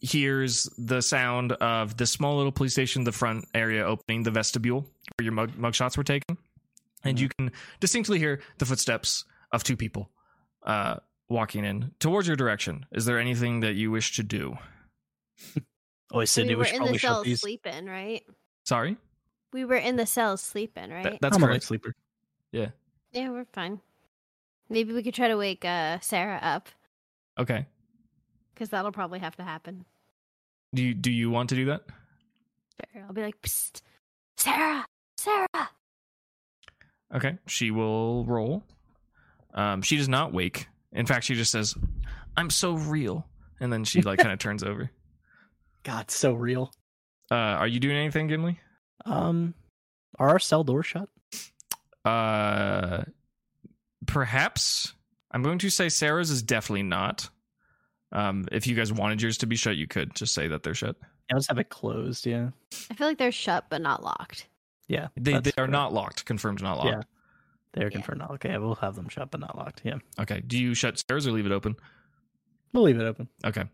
hears 0.00 0.68
the 0.76 1.00
sound 1.00 1.52
of 1.52 1.96
the 1.96 2.06
small 2.06 2.36
little 2.36 2.52
police 2.52 2.72
station, 2.72 3.04
the 3.04 3.12
front 3.12 3.46
area 3.54 3.84
opening, 3.84 4.22
the 4.22 4.30
vestibule 4.30 4.80
where 5.16 5.24
your 5.24 5.32
mug, 5.32 5.56
mug 5.56 5.74
shots 5.74 5.96
were 5.96 6.04
taken. 6.04 6.36
And 7.02 7.18
you 7.18 7.28
can 7.38 7.50
distinctly 7.80 8.18
hear 8.18 8.40
the 8.58 8.64
footsteps 8.64 9.24
of 9.52 9.62
two 9.62 9.76
people 9.76 10.10
uh, 10.64 10.96
walking 11.28 11.64
in 11.64 11.92
towards 11.98 12.26
your 12.26 12.36
direction. 12.36 12.86
Is 12.92 13.04
there 13.04 13.18
anything 13.18 13.60
that 13.60 13.74
you 13.74 13.90
wish 13.90 14.16
to 14.16 14.22
do? 14.22 14.56
Oh, 16.12 16.20
I 16.20 16.24
said 16.24 16.44
we 16.46 16.50
we, 16.50 16.56
were 16.56 16.64
should 16.64 16.74
in 16.76 16.80
the 16.80 16.84
probably 16.84 16.98
cells 16.98 17.24
these. 17.24 17.40
sleeping, 17.40 17.86
right? 17.86 18.22
Sorry? 18.64 18.96
We 19.52 19.64
were 19.64 19.76
in 19.76 19.96
the 19.96 20.06
cells 20.06 20.40
sleeping, 20.40 20.90
right? 20.90 21.04
That- 21.04 21.18
that's 21.20 21.36
I'm 21.36 21.42
a 21.42 21.46
light 21.46 21.50
correct. 21.52 21.64
sleeper. 21.64 21.94
yeah, 22.52 22.68
we're 23.14 23.46
fine. 23.52 23.80
Maybe 24.68 24.92
we 24.92 25.02
could 25.02 25.14
try 25.14 25.28
to 25.28 25.36
wake 25.36 25.64
uh, 25.64 25.98
Sarah 26.00 26.38
up 26.42 26.68
Okay. 27.38 27.66
because 28.54 28.70
that'll 28.70 28.92
probably 28.92 29.18
have 29.20 29.36
to 29.36 29.42
happen. 29.44 29.84
Do 30.74 30.82
you, 30.82 30.94
do 30.94 31.10
you 31.12 31.30
want 31.30 31.50
to 31.50 31.54
do 31.54 31.66
that? 31.66 31.82
Sure. 32.92 33.02
I'll 33.06 33.12
be 33.12 33.22
like, 33.22 33.40
Psst, 33.42 33.82
Sarah, 34.36 34.86
Sarah. 35.16 35.46
Okay. 37.14 37.38
She 37.46 37.70
will 37.70 38.24
roll. 38.24 38.64
Um, 39.54 39.82
she 39.82 39.96
does 39.96 40.08
not 40.08 40.32
wake. 40.32 40.66
In 40.92 41.06
fact, 41.06 41.24
she 41.24 41.34
just 41.34 41.52
says, 41.52 41.74
I'm 42.36 42.50
so 42.50 42.74
real. 42.74 43.26
And 43.60 43.72
then 43.72 43.84
she 43.84 44.02
like 44.02 44.18
kind 44.18 44.32
of 44.32 44.38
turns 44.40 44.64
over. 44.64 44.90
God, 45.84 46.10
so 46.10 46.32
real. 46.34 46.72
Uh, 47.30 47.34
are 47.34 47.66
you 47.66 47.78
doing 47.80 47.96
anything, 47.96 48.26
Gimli? 48.26 48.58
Um, 49.04 49.54
are 50.18 50.28
our 50.30 50.38
cell 50.38 50.64
doors 50.64 50.86
shut? 50.86 51.08
Uh, 52.04 53.04
perhaps 54.06 54.92
I'm 55.30 55.42
going 55.42 55.58
to 55.60 55.70
say 55.70 55.88
Sarah's 55.88 56.30
is 56.30 56.42
definitely 56.42 56.82
not. 56.82 57.28
Um, 58.12 58.46
if 58.52 58.66
you 58.66 58.74
guys 58.76 58.92
wanted 58.92 59.20
yours 59.22 59.38
to 59.38 59.46
be 59.46 59.56
shut, 59.56 59.76
you 59.76 59.86
could 59.86 60.14
just 60.14 60.34
say 60.34 60.48
that 60.48 60.62
they're 60.62 60.74
shut. 60.74 60.96
I'll 61.32 61.38
just 61.38 61.48
have 61.48 61.58
it 61.58 61.68
closed. 61.70 62.26
Yeah, 62.26 62.50
I 62.90 62.94
feel 62.94 63.06
like 63.06 63.18
they're 63.18 63.32
shut 63.32 63.66
but 63.70 63.80
not 63.80 64.02
locked. 64.02 64.46
yeah. 64.88 65.08
they 65.16 65.32
they 65.40 65.50
are 65.50 65.52
correct. 65.52 65.72
not 65.72 65.92
locked. 65.92 66.24
Confirmed, 66.26 66.62
not 66.62 66.76
locked. 66.78 66.88
Yeah. 66.90 67.02
They're 67.72 67.84
Yeah. 67.84 67.90
confirmed. 67.90 68.18
not- 68.20 68.30
locked. 68.30 68.44
Okay, 68.44 68.56
we'll 68.58 68.74
have 68.76 68.94
them 68.94 69.08
shut 69.08 69.30
but 69.30 69.40
not 69.40 69.56
locked. 69.56 69.80
Yeah, 69.84 69.96
Okay. 70.20 70.40
Do 70.46 70.58
you 70.58 70.74
shut 70.74 71.02
Sarah's 71.08 71.26
or 71.26 71.32
leave 71.32 71.46
it 71.46 71.52
open? 71.52 71.76
we'll 72.72 72.84
leave 72.84 73.00
it 73.00 73.04
open. 73.04 73.28
Okay. 73.44 73.64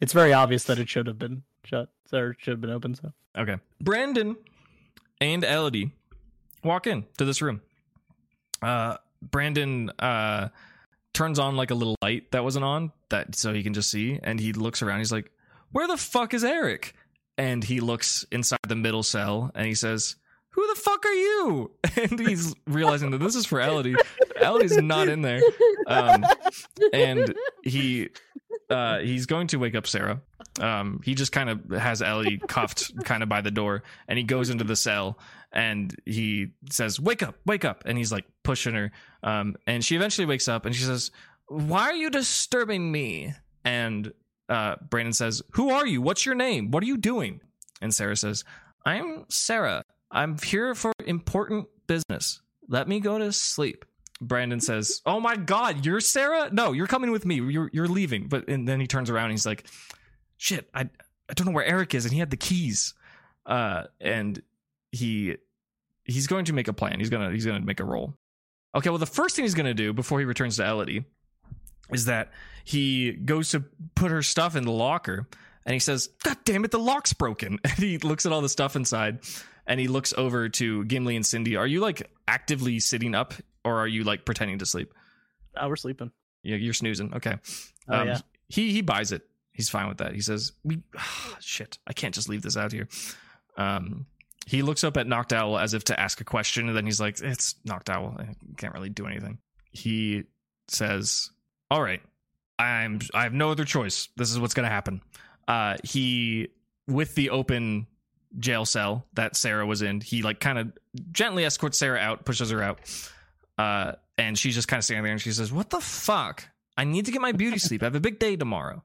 It's 0.00 0.12
very 0.12 0.32
obvious 0.32 0.64
that 0.64 0.78
it 0.78 0.88
should 0.88 1.06
have 1.06 1.18
been 1.18 1.42
shut. 1.64 1.88
It 2.12 2.36
should 2.38 2.52
have 2.52 2.60
been 2.60 2.70
open. 2.70 2.94
So 2.94 3.12
Okay. 3.36 3.56
Brandon 3.80 4.36
and 5.20 5.42
Elodie 5.44 5.92
walk 6.62 6.86
in 6.86 7.04
to 7.18 7.24
this 7.24 7.42
room. 7.42 7.60
Uh, 8.62 8.96
Brandon 9.22 9.90
uh 9.98 10.48
turns 11.12 11.38
on 11.38 11.56
like 11.56 11.70
a 11.70 11.74
little 11.74 11.96
light 12.02 12.30
that 12.32 12.44
wasn't 12.44 12.64
on 12.64 12.92
that 13.08 13.36
so 13.36 13.52
he 13.54 13.62
can 13.62 13.74
just 13.74 13.90
see, 13.90 14.18
and 14.22 14.38
he 14.40 14.52
looks 14.52 14.82
around. 14.82 14.98
He's 14.98 15.12
like, 15.12 15.30
"Where 15.72 15.86
the 15.86 15.96
fuck 15.96 16.34
is 16.34 16.44
Eric?" 16.44 16.94
And 17.38 17.64
he 17.64 17.80
looks 17.80 18.24
inside 18.30 18.58
the 18.68 18.76
middle 18.76 19.02
cell, 19.02 19.50
and 19.54 19.66
he 19.66 19.74
says, 19.74 20.16
"Who 20.50 20.66
the 20.74 20.80
fuck 20.80 21.04
are 21.04 21.12
you?" 21.12 21.70
And 21.96 22.18
he's 22.20 22.54
realizing 22.66 23.10
that 23.12 23.18
this 23.18 23.34
is 23.34 23.46
for 23.46 23.60
Elodie. 23.60 23.96
Elodie's 24.40 24.76
not 24.76 25.08
in 25.08 25.22
there. 25.22 25.40
Um, 25.86 26.24
and 26.92 27.34
he 27.62 28.08
uh, 28.74 28.98
he's 28.98 29.26
going 29.26 29.46
to 29.48 29.58
wake 29.58 29.74
up 29.76 29.86
Sarah. 29.86 30.20
Um, 30.60 31.00
he 31.04 31.14
just 31.14 31.30
kind 31.32 31.48
of 31.48 31.70
has 31.70 32.02
Ellie 32.02 32.38
cuffed 32.48 32.92
kind 33.04 33.22
of 33.22 33.28
by 33.28 33.40
the 33.40 33.50
door, 33.50 33.84
and 34.08 34.18
he 34.18 34.24
goes 34.24 34.50
into 34.50 34.64
the 34.64 34.76
cell 34.76 35.18
and 35.52 35.94
he 36.04 36.48
says, 36.70 36.98
"Wake 36.98 37.22
up, 37.22 37.36
wake 37.46 37.64
up!" 37.64 37.84
And 37.86 37.96
he's 37.96 38.10
like 38.10 38.24
pushing 38.42 38.74
her. 38.74 38.90
Um, 39.22 39.56
and 39.66 39.84
she 39.84 39.94
eventually 39.94 40.26
wakes 40.26 40.48
up 40.48 40.66
and 40.66 40.74
she 40.74 40.82
says, 40.82 41.12
"Why 41.46 41.84
are 41.84 41.94
you 41.94 42.10
disturbing 42.10 42.90
me?" 42.90 43.32
And 43.64 44.12
uh, 44.48 44.76
Brandon 44.90 45.12
says, 45.12 45.40
"Who 45.52 45.70
are 45.70 45.86
you? 45.86 46.02
What's 46.02 46.26
your 46.26 46.34
name? 46.34 46.72
What 46.72 46.82
are 46.82 46.86
you 46.86 46.96
doing?" 46.96 47.40
And 47.80 47.94
Sarah 47.94 48.16
says, 48.16 48.44
"I'm 48.84 49.24
Sarah. 49.28 49.84
I'm 50.10 50.36
here 50.38 50.74
for 50.74 50.92
important 51.06 51.68
business. 51.86 52.42
Let 52.68 52.88
me 52.88 52.98
go 52.98 53.18
to 53.18 53.32
sleep." 53.32 53.84
Brandon 54.26 54.60
says, 54.60 55.00
"Oh 55.06 55.20
my 55.20 55.36
God, 55.36 55.84
you're 55.84 56.00
Sarah? 56.00 56.50
No, 56.52 56.72
you're 56.72 56.86
coming 56.86 57.10
with 57.10 57.24
me. 57.24 57.36
You're 57.36 57.70
you're 57.72 57.88
leaving." 57.88 58.28
But 58.28 58.48
and 58.48 58.66
then 58.66 58.80
he 58.80 58.86
turns 58.86 59.10
around 59.10 59.26
and 59.26 59.32
he's 59.32 59.46
like, 59.46 59.66
"Shit, 60.36 60.68
I 60.74 60.82
I 61.28 61.34
don't 61.34 61.46
know 61.46 61.52
where 61.52 61.64
Eric 61.64 61.94
is, 61.94 62.04
and 62.04 62.12
he 62.12 62.20
had 62.20 62.30
the 62.30 62.36
keys." 62.36 62.94
Uh, 63.46 63.84
and 64.00 64.42
he 64.92 65.36
he's 66.04 66.26
going 66.26 66.46
to 66.46 66.52
make 66.52 66.68
a 66.68 66.72
plan. 66.72 66.98
He's 66.98 67.10
gonna 67.10 67.30
he's 67.30 67.46
gonna 67.46 67.60
make 67.60 67.80
a 67.80 67.84
roll. 67.84 68.14
Okay, 68.74 68.90
well 68.90 68.98
the 68.98 69.06
first 69.06 69.36
thing 69.36 69.44
he's 69.44 69.54
gonna 69.54 69.74
do 69.74 69.92
before 69.92 70.18
he 70.18 70.24
returns 70.24 70.56
to 70.56 70.66
Elodie 70.66 71.04
is 71.90 72.06
that 72.06 72.32
he 72.64 73.12
goes 73.12 73.50
to 73.50 73.64
put 73.94 74.10
her 74.10 74.22
stuff 74.22 74.56
in 74.56 74.64
the 74.64 74.72
locker 74.72 75.28
and 75.66 75.72
he 75.72 75.78
says, 75.78 76.08
God 76.22 76.38
damn 76.44 76.64
it, 76.64 76.70
the 76.70 76.78
lock's 76.78 77.12
broken. 77.12 77.58
And 77.64 77.72
he 77.72 77.98
looks 77.98 78.26
at 78.26 78.32
all 78.32 78.40
the 78.40 78.48
stuff 78.48 78.76
inside 78.76 79.20
and 79.66 79.80
he 79.80 79.88
looks 79.88 80.12
over 80.16 80.48
to 80.48 80.84
Gimli 80.84 81.16
and 81.16 81.24
Cindy. 81.24 81.56
Are 81.56 81.66
you 81.66 81.80
like 81.80 82.10
actively 82.28 82.80
sitting 82.80 83.14
up 83.14 83.34
or 83.64 83.78
are 83.80 83.86
you 83.88 84.04
like 84.04 84.24
pretending 84.24 84.58
to 84.58 84.66
sleep? 84.66 84.92
Oh, 85.56 85.68
we're 85.68 85.76
sleeping. 85.76 86.10
Yeah, 86.42 86.56
you're 86.56 86.74
snoozing. 86.74 87.12
Okay. 87.14 87.36
Oh, 87.88 88.00
Um, 88.00 88.08
yeah. 88.08 88.18
He 88.48 88.72
he 88.72 88.82
buys 88.82 89.12
it. 89.12 89.22
He's 89.52 89.68
fine 89.70 89.88
with 89.88 89.98
that. 89.98 90.12
He 90.14 90.20
says, 90.20 90.52
"We 90.64 90.82
shit. 91.40 91.78
I 91.86 91.92
can't 91.92 92.14
just 92.14 92.28
leave 92.28 92.42
this 92.42 92.56
out 92.56 92.72
here." 92.72 92.88
Um, 93.56 94.06
he 94.46 94.62
looks 94.62 94.84
up 94.84 94.96
at 94.96 95.06
Noctowl 95.06 95.60
as 95.60 95.74
if 95.74 95.84
to 95.84 95.98
ask 95.98 96.20
a 96.20 96.24
question, 96.24 96.68
and 96.68 96.76
then 96.76 96.84
he's 96.84 97.00
like, 97.00 97.20
"It's 97.20 97.54
Noctowl. 97.66 98.20
I 98.20 98.34
can't 98.58 98.74
really 98.74 98.90
do 98.90 99.06
anything." 99.06 99.38
He 99.70 100.24
says, 100.68 101.30
"All 101.70 101.82
right, 101.82 102.02
I'm. 102.58 103.00
I 103.14 103.22
have 103.22 103.32
no 103.32 103.50
other 103.50 103.64
choice. 103.64 104.08
This 104.16 104.30
is 104.30 104.38
what's 104.38 104.54
going 104.54 104.64
to 104.68 104.70
happen." 104.74 105.00
Uh, 105.48 105.76
he 105.84 106.48
with 106.86 107.14
the 107.14 107.30
open 107.30 107.86
jail 108.38 108.64
cell 108.64 109.06
that 109.14 109.36
Sarah 109.36 109.64
was 109.64 109.80
in, 109.82 110.00
he 110.00 110.22
like 110.22 110.40
kind 110.40 110.58
of 110.58 110.72
gently 111.12 111.44
escorts 111.44 111.78
Sarah 111.78 111.98
out, 112.00 112.24
pushes 112.24 112.50
her 112.50 112.62
out. 112.62 112.80
Uh, 113.58 113.92
and 114.18 114.38
she's 114.38 114.54
just 114.54 114.68
kind 114.68 114.78
of 114.78 114.84
standing 114.84 115.04
there 115.04 115.12
and 115.12 115.20
she 115.20 115.32
says, 115.32 115.52
What 115.52 115.70
the 115.70 115.80
fuck? 115.80 116.48
I 116.76 116.84
need 116.84 117.06
to 117.06 117.12
get 117.12 117.20
my 117.20 117.32
beauty 117.32 117.58
sleep. 117.58 117.82
I 117.82 117.86
have 117.86 117.94
a 117.94 118.00
big 118.00 118.18
day 118.18 118.36
tomorrow. 118.36 118.82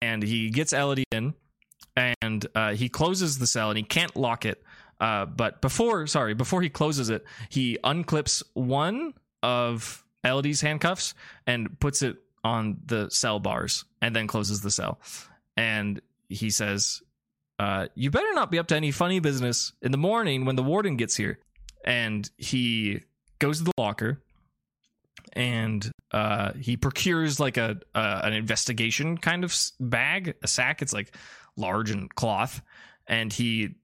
And 0.00 0.22
he 0.22 0.50
gets 0.50 0.72
Elodie 0.72 1.04
in 1.10 1.34
and 1.96 2.46
uh, 2.54 2.74
he 2.74 2.88
closes 2.88 3.38
the 3.38 3.46
cell 3.46 3.70
and 3.70 3.76
he 3.76 3.84
can't 3.84 4.14
lock 4.16 4.46
it. 4.46 4.62
Uh, 5.00 5.26
but 5.26 5.60
before, 5.60 6.06
sorry, 6.06 6.34
before 6.34 6.62
he 6.62 6.68
closes 6.68 7.10
it, 7.10 7.24
he 7.48 7.78
unclips 7.84 8.42
one 8.54 9.14
of 9.42 10.04
Elodie's 10.24 10.60
handcuffs 10.60 11.14
and 11.46 11.78
puts 11.78 12.02
it 12.02 12.16
on 12.44 12.78
the 12.86 13.08
cell 13.10 13.38
bars 13.38 13.84
and 14.00 14.14
then 14.14 14.26
closes 14.26 14.60
the 14.60 14.70
cell. 14.70 14.98
And 15.56 16.00
he 16.28 16.50
says, 16.50 17.02
uh, 17.58 17.88
You 17.94 18.10
better 18.10 18.32
not 18.32 18.50
be 18.50 18.58
up 18.58 18.68
to 18.68 18.76
any 18.76 18.90
funny 18.90 19.20
business 19.20 19.72
in 19.82 19.92
the 19.92 19.98
morning 19.98 20.44
when 20.44 20.56
the 20.56 20.62
warden 20.62 20.96
gets 20.96 21.16
here. 21.16 21.38
And 21.84 22.28
he 22.36 23.02
goes 23.38 23.58
to 23.58 23.64
the 23.64 23.72
locker 23.78 24.20
and 25.32 25.90
uh, 26.12 26.52
he 26.54 26.76
procures 26.76 27.38
like 27.38 27.56
a 27.56 27.78
uh, 27.94 28.20
an 28.24 28.32
investigation 28.32 29.18
kind 29.18 29.44
of 29.44 29.54
bag, 29.80 30.34
a 30.42 30.48
sack. 30.48 30.82
It's 30.82 30.92
like 30.92 31.14
large 31.56 31.90
and 31.90 32.12
cloth, 32.14 32.62
and 33.06 33.32
he 33.32 33.74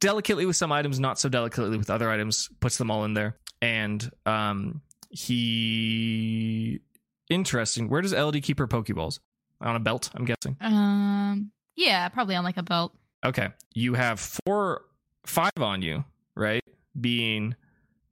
delicately 0.00 0.46
with 0.46 0.56
some 0.56 0.72
items, 0.72 1.00
not 1.00 1.18
so 1.18 1.28
delicately 1.28 1.76
with 1.76 1.90
other 1.90 2.10
items, 2.10 2.48
puts 2.60 2.78
them 2.78 2.90
all 2.90 3.04
in 3.04 3.14
there. 3.14 3.36
And 3.62 4.10
um, 4.26 4.82
he 5.10 6.80
interesting. 7.28 7.88
Where 7.88 8.02
does 8.02 8.12
Elodie 8.12 8.40
keep 8.40 8.58
her 8.58 8.68
Pokeballs? 8.68 9.20
On 9.62 9.76
a 9.76 9.80
belt, 9.80 10.10
I'm 10.14 10.24
guessing. 10.24 10.56
Um, 10.62 11.50
yeah, 11.76 12.08
probably 12.08 12.34
on 12.34 12.44
like 12.44 12.56
a 12.56 12.62
belt. 12.62 12.94
Okay, 13.22 13.48
you 13.74 13.92
have 13.92 14.18
four, 14.18 14.82
five 15.26 15.52
on 15.58 15.82
you, 15.82 16.02
right? 16.34 16.64
Being 16.98 17.56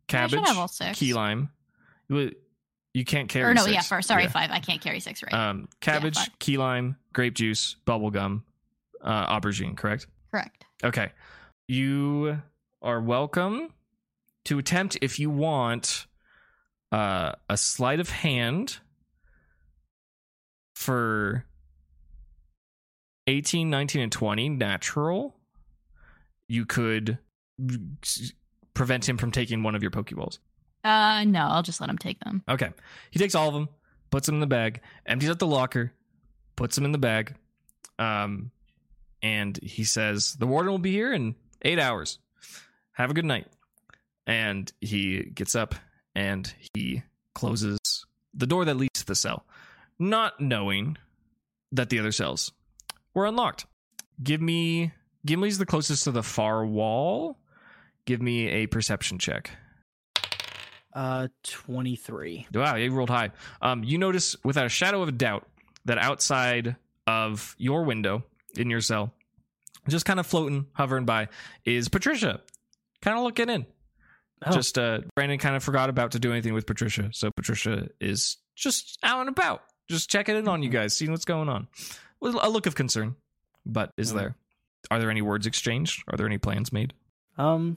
cabbage, 0.09 0.41
key 0.95 1.15
lime. 1.15 1.51
You, 2.09 3.05
can't 3.05 3.29
carry. 3.29 3.51
or 3.51 3.55
no, 3.55 3.63
six. 3.63 3.75
yeah, 3.75 3.83
four. 3.83 4.03
Sorry, 4.03 4.25
Yeah. 4.25 4.31
five. 4.31 4.51
I 4.51 4.59
can't 4.59 4.81
carry 4.81 4.99
six, 5.01 5.23
right? 5.23 5.33
Um, 5.33 5.69
cabbage, 5.81 6.17
five. 6.17 6.39
key 6.41 6.57
lime, 6.57 6.97
grape 7.13 7.35
juice, 7.35 7.77
bubble 7.85 8.11
gum, 8.11 8.43
uh, 9.03 9.39
aubergine. 9.39 9.77
Correct. 9.77 10.07
Correct. 10.33 10.65
Okay, 10.83 11.13
you 11.69 12.41
are 12.83 13.01
welcome 13.01 13.73
to 14.47 14.59
attempt 14.59 14.97
if 15.03 15.19
you 15.21 15.31
want 15.31 16.07
uh, 16.91 17.33
a 17.51 17.57
sleight 17.57 18.01
of 18.01 18.09
hand 18.11 18.79
for 20.75 21.45
18, 23.27 23.69
19, 23.69 24.01
and 24.03 24.13
20 24.13 24.49
natural. 24.49 25.37
You 26.49 26.65
could 26.65 27.19
s- 28.03 28.33
prevent 28.79 29.09
him 29.09 29.19
from 29.19 29.33
taking 29.33 29.63
one 29.63 29.75
of 29.75 29.83
your 29.83 29.91
Pokeballs. 29.91 30.39
Uh, 30.85 31.25
no, 31.25 31.41
I'll 31.41 31.65
just 31.65 31.81
let 31.81 31.91
him 31.91 31.99
take 31.99 32.21
them. 32.21 32.43
Okay. 32.49 32.71
He 33.11 33.19
takes 33.19 33.35
all 33.35 33.49
of 33.49 33.55
them, 33.55 33.69
puts 34.11 34.27
them 34.27 34.37
in 34.37 34.41
the 34.41 34.47
bag, 34.47 34.81
empties 35.05 35.29
out 35.29 35.41
the 35.41 35.47
locker, 35.49 35.93
puts 36.55 36.77
them 36.77 36.85
in 36.85 36.93
the 36.93 36.99
bag. 36.99 37.35
Um, 37.99 38.53
and 39.21 39.59
he 39.61 39.83
says, 39.83 40.35
The 40.35 40.47
warden 40.47 40.71
will 40.71 40.79
be 40.79 40.93
here 40.93 41.13
in 41.13 41.35
eight 41.63 41.81
hours. 41.81 42.21
Have 42.93 43.11
a 43.11 43.15
good 43.15 43.25
night. 43.25 43.49
And 44.29 44.73
he 44.81 45.25
gets 45.25 45.57
up 45.57 45.75
and 46.15 46.53
he 46.75 47.03
closes 47.35 47.79
the 48.33 48.47
door 48.47 48.65
that 48.65 48.77
leads 48.77 49.01
to 49.01 49.07
the 49.07 49.17
cell, 49.17 49.45
not 49.99 50.41
knowing 50.41 50.97
that 51.73 51.91
the 51.91 51.99
other 51.99 52.13
cells 52.13 52.53
were 53.13 53.27
unlocked. 53.27 53.67
Give 54.23 54.41
me. 54.41 54.93
Gimli's 55.27 55.59
the 55.59 55.67
closest 55.67 56.05
to 56.05 56.13
the 56.13 56.23
far 56.23 56.65
wall. 56.65 57.39
Give 58.09 58.23
me 58.23 58.49
a 58.49 58.67
perception 58.67 59.19
check. 59.19 59.51
Uh, 60.95 61.29
23. 61.45 62.47
Wow, 62.55 62.77
you 62.77 62.91
rolled 62.91 63.11
high. 63.11 63.33
Um, 63.61 63.85
you 63.85 63.99
notice 63.99 64.35
without 64.45 64.65
a 64.65 64.71
shadow 64.71 65.03
of 65.03 65.11
a 65.11 65.13
doubt 65.13 65.47
that 65.85 65.99
outside 65.99 66.77
of 67.07 67.55
your 67.59 67.85
window 67.85 68.25
in 68.57 68.71
your 68.71 68.81
cell, 68.81 69.13
just 69.91 70.07
kind 70.07 70.19
of 70.19 70.27
floating, 70.27 70.65
hovering 70.73 71.05
by, 71.05 71.29
is 71.67 71.91
Patricia. 71.91 72.41
Kind 73.03 73.19
of 73.19 73.25
looking 73.25 73.51
in. 73.51 73.67
Oh. 74.47 74.53
Just 74.53 74.79
uh, 74.79 75.01
Brandon 75.15 75.39
kind 75.39 75.55
of 75.55 75.63
forgot 75.63 75.91
about 75.91 76.13
to 76.13 76.19
do 76.19 76.33
anything 76.33 76.55
with 76.55 76.65
Patricia, 76.67 77.11
so 77.13 77.31
Patricia 77.31 77.89
is 78.01 78.39
just 78.57 78.99
out 79.03 79.21
and 79.21 79.29
about, 79.29 79.61
just 79.91 80.09
checking 80.09 80.35
in 80.35 80.49
on 80.49 80.63
you 80.63 80.71
guys, 80.71 80.97
seeing 80.97 81.11
what's 81.11 81.27
going 81.27 81.51
on. 81.51 81.69
With 82.23 82.35
a 82.41 82.49
look 82.49 82.65
of 82.65 82.75
concern, 82.75 83.17
but 83.67 83.93
is 83.99 84.15
Mm. 84.15 84.17
there? 84.17 84.37
Are 84.91 84.99
there 84.99 85.11
any 85.11 85.21
words 85.21 85.47
exchanged? 85.47 86.05
Are 86.09 86.17
there 86.17 86.27
any 86.27 86.39
plans 86.39 86.73
made? 86.73 86.95
Um, 87.37 87.77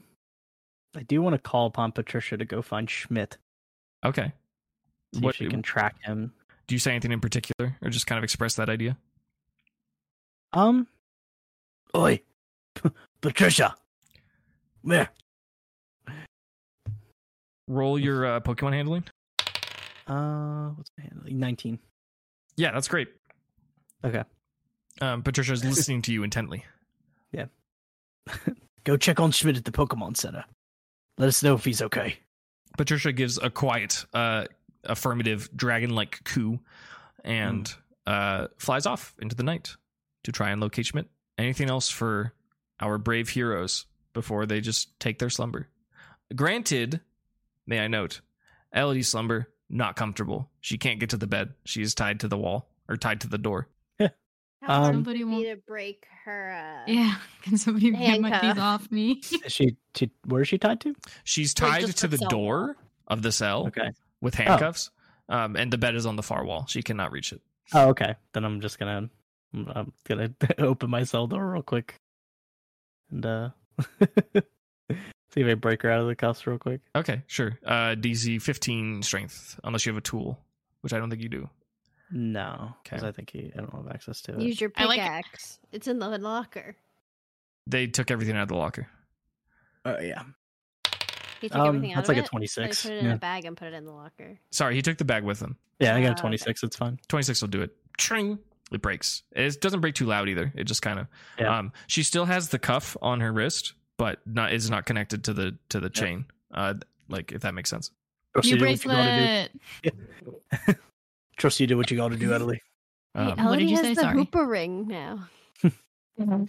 I 0.94 1.02
do 1.02 1.22
want 1.22 1.34
to 1.34 1.38
call 1.38 1.66
upon 1.66 1.92
Patricia 1.92 2.36
to 2.36 2.44
go 2.44 2.60
find 2.62 2.88
Schmidt. 2.88 3.38
Okay. 4.04 4.32
See 5.14 5.20
What- 5.20 5.30
if 5.30 5.36
she 5.36 5.48
can 5.48 5.62
track 5.62 5.96
him. 6.02 6.32
Do 6.66 6.74
you 6.74 6.78
say 6.78 6.92
anything 6.92 7.12
in 7.12 7.20
particular, 7.20 7.76
or 7.82 7.90
just 7.90 8.06
kind 8.06 8.18
of 8.18 8.24
express 8.24 8.54
that 8.56 8.68
idea? 8.70 8.96
Um, 10.52 10.86
oi, 11.96 12.20
Patricia, 13.20 13.74
come 14.82 14.90
here. 14.92 15.08
Roll 17.68 17.98
your 17.98 18.26
uh, 18.26 18.40
Pokemon 18.40 18.72
handling. 18.74 19.04
Uh, 20.06 20.68
what's 20.70 20.90
my 20.98 21.04
handling? 21.04 21.38
19. 21.38 21.78
Yeah, 22.56 22.72
that's 22.72 22.88
great. 22.88 23.08
Okay. 24.04 24.22
Um, 25.00 25.22
Patricia's 25.22 25.64
listening 25.64 26.02
to 26.02 26.12
you 26.12 26.22
intently. 26.22 26.64
Yeah. 27.32 27.46
Go 28.84 28.98
check 28.98 29.18
on 29.18 29.30
Schmidt 29.30 29.56
at 29.56 29.64
the 29.64 29.72
Pokemon 29.72 30.18
Center. 30.18 30.44
Let 31.18 31.28
us 31.28 31.42
know 31.42 31.54
if 31.54 31.64
he's 31.64 31.82
okay. 31.82 32.16
Patricia 32.76 33.12
gives 33.12 33.38
a 33.38 33.50
quiet, 33.50 34.04
uh, 34.14 34.46
affirmative, 34.84 35.48
dragon-like 35.54 36.24
coo, 36.24 36.60
and 37.24 37.72
uh, 38.06 38.48
flies 38.58 38.86
off 38.86 39.14
into 39.20 39.36
the 39.36 39.42
night 39.42 39.76
to 40.24 40.32
try 40.32 40.50
and 40.50 40.60
locate 40.60 40.86
Schmidt. 40.86 41.06
Anything 41.38 41.68
else 41.68 41.88
for 41.88 42.32
our 42.80 42.98
brave 42.98 43.28
heroes 43.28 43.86
before 44.12 44.46
they 44.46 44.60
just 44.60 44.98
take 44.98 45.18
their 45.18 45.30
slumber? 45.30 45.68
Granted, 46.34 47.00
may 47.66 47.80
I 47.80 47.88
note, 47.88 48.20
Elodie's 48.72 49.08
slumber 49.08 49.48
not 49.68 49.96
comfortable. 49.96 50.50
She 50.60 50.78
can't 50.78 51.00
get 51.00 51.10
to 51.10 51.16
the 51.16 51.26
bed. 51.26 51.54
She 51.64 51.82
is 51.82 51.94
tied 51.94 52.20
to 52.20 52.28
the 52.28 52.38
wall 52.38 52.68
or 52.88 52.96
tied 52.96 53.20
to 53.22 53.28
the 53.28 53.38
door. 53.38 53.68
How 54.62 54.84
Um, 54.84 54.94
Somebody 54.94 55.24
would 55.24 55.44
it 55.44 55.54
to 55.56 55.60
break 55.66 56.06
her. 56.24 56.84
Uh, 56.86 56.90
Yeah, 56.90 57.16
can 57.42 57.58
somebody 57.58 57.90
get 57.90 58.20
my 58.20 58.40
keys 58.40 58.58
off 58.58 58.90
me? 58.90 59.20
Is 59.44 59.52
she, 59.52 59.76
she 59.94 60.10
where 60.26 60.42
is 60.42 60.48
she 60.48 60.56
tied 60.58 60.80
to? 60.82 60.94
She's 61.24 61.52
tied 61.52 61.80
just 61.82 61.98
to 61.98 62.08
the 62.08 62.16
the 62.16 62.26
door 62.28 62.58
wall. 62.66 62.74
of 63.08 63.22
the 63.22 63.32
cell 63.32 63.66
Okay. 63.66 63.90
with 64.20 64.34
handcuffs. 64.34 64.90
Um, 65.28 65.56
and 65.56 65.72
the 65.72 65.78
bed 65.78 65.94
is 65.94 66.06
on 66.06 66.16
the 66.16 66.22
far 66.22 66.44
wall. 66.44 66.66
She 66.68 66.82
cannot 66.82 67.10
reach 67.12 67.32
it. 67.32 67.40
Oh, 67.74 67.88
okay. 67.90 68.14
Then 68.34 68.44
I'm 68.44 68.60
just 68.60 68.78
gonna 68.78 69.08
I'm, 69.54 69.68
I'm 69.74 69.92
gonna 70.04 70.30
open 70.58 70.90
my 70.90 71.04
cell 71.04 71.26
door 71.26 71.52
real 71.52 71.62
quick 71.62 71.94
and 73.10 73.24
uh 73.26 73.50
see 75.32 75.40
if 75.40 75.46
I 75.46 75.54
break 75.54 75.82
her 75.82 75.90
out 75.90 76.00
of 76.00 76.06
the 76.06 76.14
cuffs 76.14 76.46
real 76.46 76.58
quick. 76.58 76.80
Okay, 76.94 77.22
sure. 77.26 77.58
Uh, 77.64 77.94
DC 77.96 78.40
15 78.42 79.02
strength, 79.02 79.58
unless 79.64 79.86
you 79.86 79.92
have 79.92 79.98
a 79.98 80.02
tool, 80.02 80.38
which 80.82 80.92
I 80.92 80.98
don't 80.98 81.08
think 81.10 81.22
you 81.22 81.28
do. 81.28 81.48
No, 82.12 82.74
because 82.84 83.00
Okay. 83.00 83.08
I 83.08 83.12
think 83.12 83.30
he 83.30 83.50
I 83.56 83.60
don't 83.60 83.72
have 83.74 83.88
access 83.88 84.20
to 84.22 84.34
it. 84.34 84.40
Use 84.40 84.60
your 84.60 84.70
I 84.76 84.84
like 84.84 84.98
it. 84.98 85.02
pickaxe. 85.02 85.58
It's 85.72 85.88
in 85.88 85.98
the 85.98 86.08
locker. 86.18 86.76
They 87.66 87.86
took 87.86 88.10
everything 88.10 88.36
out 88.36 88.42
of 88.42 88.48
the 88.48 88.56
locker. 88.56 88.86
Oh 89.84 89.98
yeah, 89.98 90.22
He 91.40 91.48
took 91.48 91.58
um, 91.58 91.68
everything 91.68 91.92
out 91.92 91.96
that's 91.96 92.08
of 92.08 92.16
like 92.16 92.22
a 92.22 92.26
it. 92.26 92.30
twenty 92.30 92.46
Or 92.56 92.62
he 92.62 92.68
put 92.68 92.84
it 92.86 92.98
in 92.98 93.04
Yeah. 93.06 93.14
a 93.14 93.18
bag 93.18 93.44
and 93.46 93.56
put 93.56 93.68
it 93.68 93.74
in 93.74 93.84
the 93.84 93.92
locker. 93.92 94.38
Sorry, 94.50 94.74
he 94.74 94.82
took 94.82 94.98
the 94.98 95.04
bag 95.04 95.24
with 95.24 95.40
him. 95.40 95.56
yeah, 95.80 95.96
I 95.96 96.00
got 96.02 96.08
a 96.08 96.10
okay. 96.12 96.20
twenty 96.20 96.36
six. 96.36 96.62
It's 96.62 96.76
fine. 96.76 96.98
26 97.08 97.40
will 97.40 97.48
do 97.48 97.62
it. 97.62 97.74
Tring. 97.98 98.38
It 98.70 98.80
breaks. 98.82 99.22
It 99.32 99.60
doesn't 99.60 99.80
break 99.80 99.94
too 99.94 100.06
loud 100.06 100.28
either. 100.28 100.52
It 100.54 100.64
just 100.64 100.82
kind 100.82 100.98
of. 100.98 101.06
Yeah. 101.38 101.58
Um, 101.58 101.72
she 101.88 102.02
still 102.02 102.24
has 102.26 102.48
the 102.48 102.58
cuff 102.58 102.96
on 103.02 103.20
her 103.20 103.32
wrist, 103.32 103.74
but 103.98 104.20
not 104.26 104.52
is 104.52 104.70
not 104.70 104.86
connected 104.86 105.24
to 105.24 105.32
the 105.32 105.58
to 105.70 105.80
the 105.80 105.90
chain. 105.90 106.26
Uh, 106.52 106.74
like 107.08 107.32
if 107.32 107.42
that 107.42 107.54
makes 107.54 107.70
sense. 107.70 107.90
New 108.36 108.50
you 108.50 108.56
do 108.58 108.64
what 108.64 108.84
you 108.84 108.90
gotta 108.90 109.48
bracelet. 109.82 110.78
do. 111.36 111.40
Trust 111.40 111.60
you 111.60 111.66
do 111.66 111.76
what 111.76 111.90
you 111.90 111.96
gotta 111.96 112.16
do, 112.16 112.28
Adelie. 112.30 112.58
Um, 113.14 113.36
hey, 113.36 113.44
what 113.44 113.58
did 113.58 113.68
you 113.68 113.76
has 113.76 113.84
say? 113.86 113.94
the 113.94 114.00
Sorry. 114.00 114.16
Hoopa 114.16 114.48
ring 114.48 114.88
now. 114.88 115.28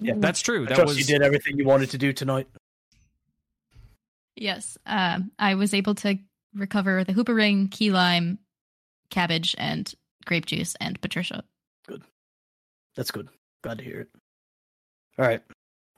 Yeah. 0.02 0.16
that's 0.18 0.42
true. 0.42 0.64
I 0.66 0.70
That 0.70 0.76
trust 0.76 0.88
was 0.90 1.00
you 1.00 1.06
did 1.06 1.22
everything 1.24 1.58
you 1.58 1.66
wanted 1.66 1.90
to 1.92 1.98
do 1.98 2.12
tonight. 2.12 2.48
Yes, 4.36 4.78
um, 4.86 5.32
I 5.40 5.56
was 5.56 5.74
able 5.74 5.96
to 5.96 6.18
recover 6.54 7.04
the 7.04 7.14
Hoopa 7.14 7.34
ring, 7.34 7.70
key 7.70 7.90
lime, 7.90 8.40
cabbage, 9.10 9.56
and 9.58 9.92
grape 10.26 10.46
juice, 10.46 10.76
and 10.82 11.00
Patricia. 11.02 11.44
Good. 11.88 12.04
That's 12.96 13.10
good. 13.12 13.30
Glad 13.64 13.78
to 13.80 13.84
hear 13.84 14.02
it. 14.02 14.10
All 15.18 15.26
right. 15.26 15.42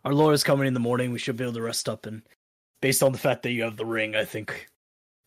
Our 0.04 0.14
lawyer's 0.14 0.44
coming 0.44 0.68
in 0.68 0.74
the 0.74 0.80
morning. 0.80 1.12
We 1.12 1.20
should 1.20 1.38
be 1.38 1.44
able 1.44 1.54
to 1.54 1.62
rest 1.62 1.90
up. 1.90 2.06
And 2.06 2.22
based 2.82 3.02
on 3.02 3.12
the 3.12 3.18
fact 3.18 3.44
that 3.44 3.52
you 3.52 3.64
have 3.64 3.78
the 3.78 3.86
ring, 3.86 4.16
I 4.16 4.26
think 4.26 4.70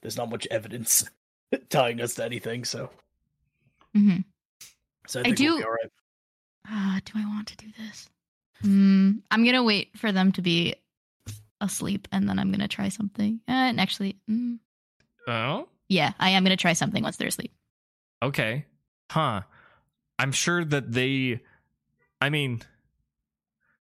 there's 0.02 0.16
not 0.16 0.30
much 0.30 0.46
evidence 0.50 1.04
tying 1.70 2.00
us 2.00 2.14
to 2.14 2.24
anything. 2.24 2.64
So, 2.64 2.90
hmm 3.94 4.18
so 5.06 5.20
I 5.20 5.22
I 5.22 5.26
we'll 5.28 5.34
do- 5.36 5.64
right. 5.64 5.90
Uh, 6.70 7.00
do 7.04 7.12
I 7.16 7.24
want 7.26 7.48
to 7.48 7.56
do 7.56 7.66
this? 7.78 8.08
Mm, 8.62 9.22
I'm 9.30 9.44
gonna 9.44 9.62
wait 9.64 9.96
for 9.96 10.12
them 10.12 10.32
to 10.32 10.42
be 10.42 10.74
asleep, 11.60 12.06
and 12.12 12.28
then 12.28 12.38
I'm 12.38 12.50
gonna 12.50 12.68
try 12.68 12.88
something. 12.90 13.40
Uh, 13.48 13.52
and 13.52 13.80
actually, 13.80 14.16
mm, 14.30 14.58
oh 15.26 15.68
yeah, 15.88 16.12
I 16.18 16.30
am 16.30 16.42
gonna 16.44 16.56
try 16.56 16.74
something 16.74 17.02
once 17.02 17.16
they're 17.16 17.28
asleep. 17.28 17.52
okay, 18.22 18.66
huh? 19.10 19.42
I'm 20.18 20.32
sure 20.32 20.64
that 20.64 20.92
they. 20.92 21.40
I 22.20 22.28
mean, 22.30 22.60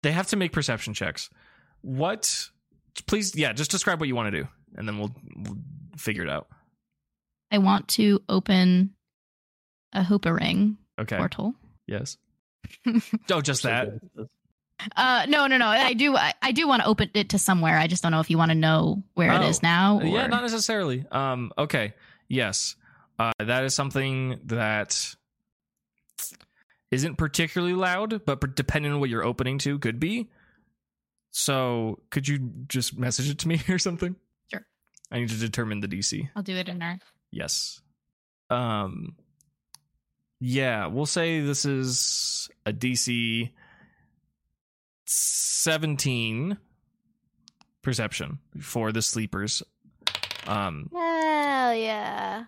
they 0.03 0.12
have 0.12 0.28
to 0.28 0.36
make 0.36 0.53
perception 0.53 0.95
checks. 0.95 1.28
What? 1.82 2.49
Please, 3.07 3.34
yeah, 3.36 3.53
just 3.53 3.70
describe 3.70 3.99
what 4.01 4.07
you 4.09 4.14
want 4.14 4.32
to 4.32 4.43
do, 4.43 4.49
and 4.76 4.86
then 4.88 4.99
we'll, 4.99 5.14
we'll 5.36 5.57
figure 5.97 6.22
it 6.22 6.30
out. 6.30 6.47
I 7.51 7.59
want 7.59 7.88
to 7.88 8.22
open 8.28 8.95
a 9.93 10.03
Hoopa 10.03 10.34
ring 10.38 10.76
Okay. 11.01 11.16
portal. 11.16 11.55
Yes. 11.86 12.16
Oh, 13.30 13.40
just 13.40 13.64
that. 13.64 13.88
Uh, 14.97 15.26
no, 15.28 15.47
no, 15.47 15.57
no. 15.59 15.66
I 15.66 15.95
do. 15.95 16.16
I, 16.16 16.32
I 16.43 16.53
do 16.53 16.66
want 16.68 16.82
to 16.82 16.88
open 16.88 17.11
it 17.14 17.30
to 17.30 17.38
somewhere. 17.38 17.76
I 17.78 17.86
just 17.86 18.03
don't 18.03 18.12
know 18.12 18.20
if 18.20 18.30
you 18.30 18.38
want 18.38 18.51
to 18.51 18.55
know 18.57 19.03
where 19.14 19.32
it 19.32 19.40
Oh. 19.40 19.49
is 19.49 19.62
now. 19.62 19.99
Or... 20.01 20.05
Yeah, 20.05 20.26
not 20.28 20.43
necessarily. 20.43 21.05
Um, 21.11 21.53
okay. 21.59 21.95
Yes. 22.28 22.76
Uh, 23.18 23.32
that 23.38 23.64
is 23.64 23.74
something 23.74 24.40
that 24.47 25.14
isn't 26.90 27.16
particularly 27.16 27.74
loud, 27.74 28.24
but 28.24 28.55
depending 28.57 28.93
on 28.93 29.01
what 29.01 29.11
you're 29.11 29.24
opening 29.24 29.59
to, 29.59 29.78
could 29.78 29.99
be. 30.01 30.28
So, 31.30 32.01
could 32.11 32.28
you 32.28 32.51
just 32.68 32.97
message 32.99 33.30
it 33.30 33.38
to 33.40 33.49
me 33.49 33.61
or 33.68 33.78
something? 33.78 34.16
Sure. 34.53 34.64
I 35.11 35.18
need 35.20 35.30
to 35.30 35.36
determine 35.38 35.80
the 35.80 35.88
DC. 35.88 36.28
I'll 36.36 36.43
do 36.43 36.55
it 36.57 36.68
in 36.68 36.80
our. 36.82 36.99
Yes. 37.30 37.80
Um. 38.51 39.16
Yeah, 40.45 40.86
we'll 40.86 41.07
say 41.07 41.38
this 41.38 41.64
is 41.64 42.51
a 42.66 42.72
DC 42.72 43.49
seventeen 45.05 46.59
perception 47.82 48.40
for 48.61 48.90
the 48.90 49.03
sleepers. 49.03 49.62
Um. 50.49 50.90
Hell 50.93 51.74
yeah. 51.76 52.45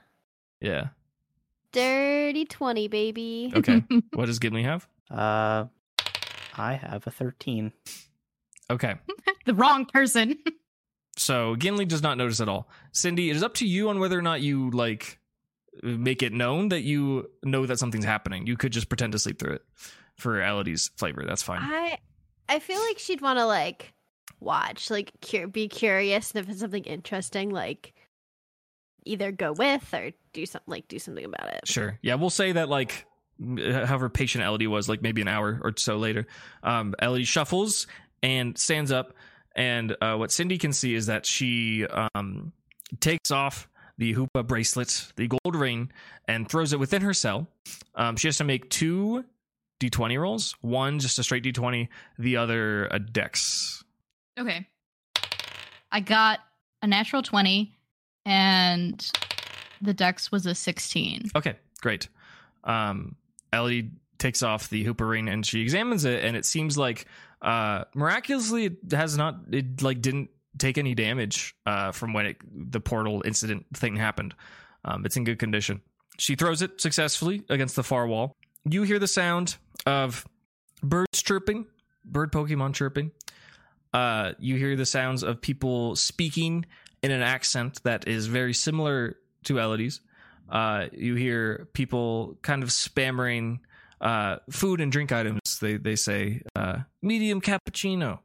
Yeah. 0.61 0.89
Dirty 1.71 2.45
20, 2.47 2.89
baby. 2.89 3.53
Okay. 3.55 3.85
what 4.13 4.27
does 4.27 4.41
Gimli 4.41 4.65
have? 4.65 4.89
Uh, 5.09 5.67
I 6.57 6.75
have 6.75 7.07
a 7.07 7.13
13. 7.13 7.73
Okay. 8.71 8.95
the 9.47 9.55
wrong 9.55 9.87
person. 9.87 10.39
So 11.17 11.55
Gimli 11.55 11.85
does 11.85 12.03
not 12.03 12.19
notice 12.19 12.41
at 12.41 12.49
all. 12.49 12.69
Cindy, 12.91 13.31
it 13.31 13.37
is 13.37 13.45
up 13.45 13.55
to 13.55 13.67
you 13.69 13.89
on 13.89 14.01
whether 14.01 14.19
or 14.19 14.23
not 14.23 14.41
you 14.41 14.71
like 14.73 15.21
make 15.83 16.23
it 16.23 16.33
known 16.33 16.69
that 16.69 16.83
you 16.83 17.31
know 17.43 17.67
that 17.67 17.79
something's 17.79 18.05
happening. 18.05 18.47
You 18.47 18.57
could 18.57 18.73
just 18.73 18.89
pretend 18.89 19.13
to 19.13 19.19
sleep 19.19 19.39
through 19.39 19.55
it 19.55 19.63
for 20.17 20.43
Elodie's 20.43 20.91
flavor. 20.97 21.25
That's 21.27 21.43
fine. 21.43 21.61
I 21.63 21.99
I 22.49 22.59
feel 22.59 22.81
like 22.81 22.99
she'd 22.99 23.21
want 23.21 23.39
to 23.39 23.47
like 23.47 23.93
watch, 24.41 24.91
like 24.91 25.13
cur- 25.21 25.47
be 25.47 25.69
curious, 25.69 26.33
and 26.33 26.45
if 26.45 26.51
it's 26.51 26.61
something 26.61 26.85
interesting, 26.85 27.51
like 27.51 27.95
either 29.05 29.33
go 29.33 29.53
with 29.53 29.93
or 29.93 30.13
do 30.33 30.47
something, 30.47 30.71
like 30.71 30.89
do 30.89 30.99
something 30.99 31.25
about 31.25 31.53
it. 31.53 31.67
Sure. 31.67 31.99
Yeah, 32.03 32.15
we'll 32.15 32.31
say 32.31 32.53
that 32.53 32.69
like 32.69 33.07
however 33.41 34.09
patient 34.09 34.45
Elodie 34.45 34.67
was, 34.67 34.89
like 34.89 35.03
maybe 35.03 35.21
an 35.21 35.29
hour 35.29 35.61
or 35.63 35.73
so 35.77 35.97
later, 35.97 36.27
um, 36.63 36.95
Elodie 37.01 37.25
shuffles 37.25 37.87
and 38.23 38.57
stands 38.57 38.93
up, 38.93 39.15
and 39.57 39.97
uh, 40.01 40.17
what 40.17 40.31
Cindy 40.31 40.59
can 40.59 40.73
see 40.73 40.95
is 40.95 41.07
that 41.07 41.27
she 41.27 41.87
um, 42.15 42.53
takes 43.01 43.31
off 43.31 43.69
the 43.99 44.15
Hoopa 44.15 44.47
bracelet, 44.47 45.13
the 45.17 45.29
gold 45.29 45.55
ring, 45.55 45.91
and 46.27 46.49
throws 46.49 46.73
it 46.73 46.79
within 46.79 47.03
her 47.03 47.15
cell. 47.15 47.47
Um, 47.95 48.17
she 48.17 48.29
has 48.29 48.39
to 48.39 48.45
make 48.45 48.71
two 48.71 49.25
d20 49.81 50.21
rolls, 50.21 50.55
one 50.61 50.99
just 50.99 51.19
a 51.19 51.23
straight 51.23 51.45
d20, 51.45 51.89
the 52.19 52.37
other 52.37 52.87
a 52.87 52.99
dex. 52.99 53.85
Okay. 54.39 54.67
I 55.93 56.01
got 56.01 56.41
a 56.83 56.87
natural 56.87 57.23
20 57.23 57.73
and 58.27 59.13
the 59.81 59.95
dex 59.95 60.33
was 60.33 60.47
a 60.47 60.55
16. 60.55 61.31
Okay, 61.37 61.55
great. 61.81 62.09
Um, 62.65 63.17
Ellie 63.53 63.91
takes 64.19 64.43
off 64.43 64.71
the 64.71 64.85
Hoopa 64.85 65.09
ring 65.09 65.29
and 65.29 65.45
she 65.45 65.61
examines 65.61 66.05
it, 66.05 66.25
and 66.25 66.37
it 66.37 66.45
seems 66.45 66.79
like 66.79 67.07
uh, 67.43 67.85
miraculously 67.95 68.65
it 68.67 68.93
has 68.93 69.17
not 69.17 69.37
it 69.51 69.83
like 69.83 70.01
didn't 70.01 70.31
take 70.59 70.79
any 70.79 70.95
damage 70.95 71.55
uh, 71.67 71.93
from 71.93 72.13
when 72.13 72.27
it 72.27 72.37
the 72.73 72.81
portal 72.81 73.23
incident 73.25 73.67
thing 73.75 73.97
happened. 73.97 74.35
Um, 74.85 75.05
it's 75.07 75.17
in 75.17 75.25
good 75.25 75.39
condition. 75.39 75.81
She 76.19 76.37
throws 76.37 76.63
it 76.63 76.81
successfully 76.81 77.43
against 77.49 77.77
the 77.77 77.83
far 77.83 78.07
wall. 78.07 78.37
You 78.65 78.83
hear 78.83 78.99
the 78.99 79.09
sound 79.09 79.57
of 79.87 80.27
birds 80.83 81.23
chirping, 81.23 81.67
bird 82.05 82.33
Pokemon 82.33 82.75
chirping. 82.75 83.11
Uh, 83.93 84.33
you 84.39 84.57
hear 84.57 84.77
the 84.77 84.87
sounds 84.87 85.23
of 85.23 85.41
people 85.41 85.97
speaking 85.97 86.67
in 87.03 87.11
an 87.11 87.23
accent 87.23 87.81
that 87.85 88.09
is 88.09 88.27
very 88.27 88.55
similar 88.55 89.17
to 89.45 89.59
Elodie's. 89.59 90.01
Uh, 90.49 90.87
you 90.93 91.15
hear 91.15 91.69
people 91.73 92.39
kind 92.43 92.63
of 92.63 92.71
spammering 92.71 93.61
uh, 94.01 94.39
food 94.51 94.81
and 94.81 94.93
drink 94.93 95.13
items. 95.13 95.59
They 95.61 95.77
they 95.77 95.97
say 95.97 96.43
uh, 96.57 96.79
medium 97.03 97.41
cappuccino, 97.41 98.21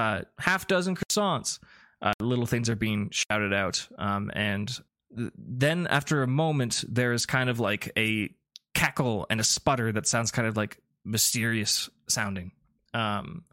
uh, 0.00 0.22
half 0.38 0.66
dozen 0.66 0.96
croissants. 0.96 1.58
Uh, 2.00 2.12
little 2.20 2.46
things 2.46 2.70
are 2.70 2.76
being 2.76 3.10
shouted 3.10 3.52
out, 3.52 3.88
um, 3.98 4.30
and 4.34 4.78
th- 5.16 5.32
then 5.36 5.88
after 5.88 6.22
a 6.22 6.28
moment, 6.28 6.84
there 6.88 7.12
is 7.12 7.26
kind 7.26 7.50
of 7.50 7.58
like 7.58 7.90
a 7.96 8.32
cackle 8.74 9.26
and 9.30 9.40
a 9.40 9.44
sputter 9.44 9.90
that 9.90 10.06
sounds 10.06 10.30
kind 10.30 10.46
of 10.46 10.56
like 10.56 10.78
mysterious 11.04 11.90
sounding. 12.08 12.52
Um, 12.94 13.44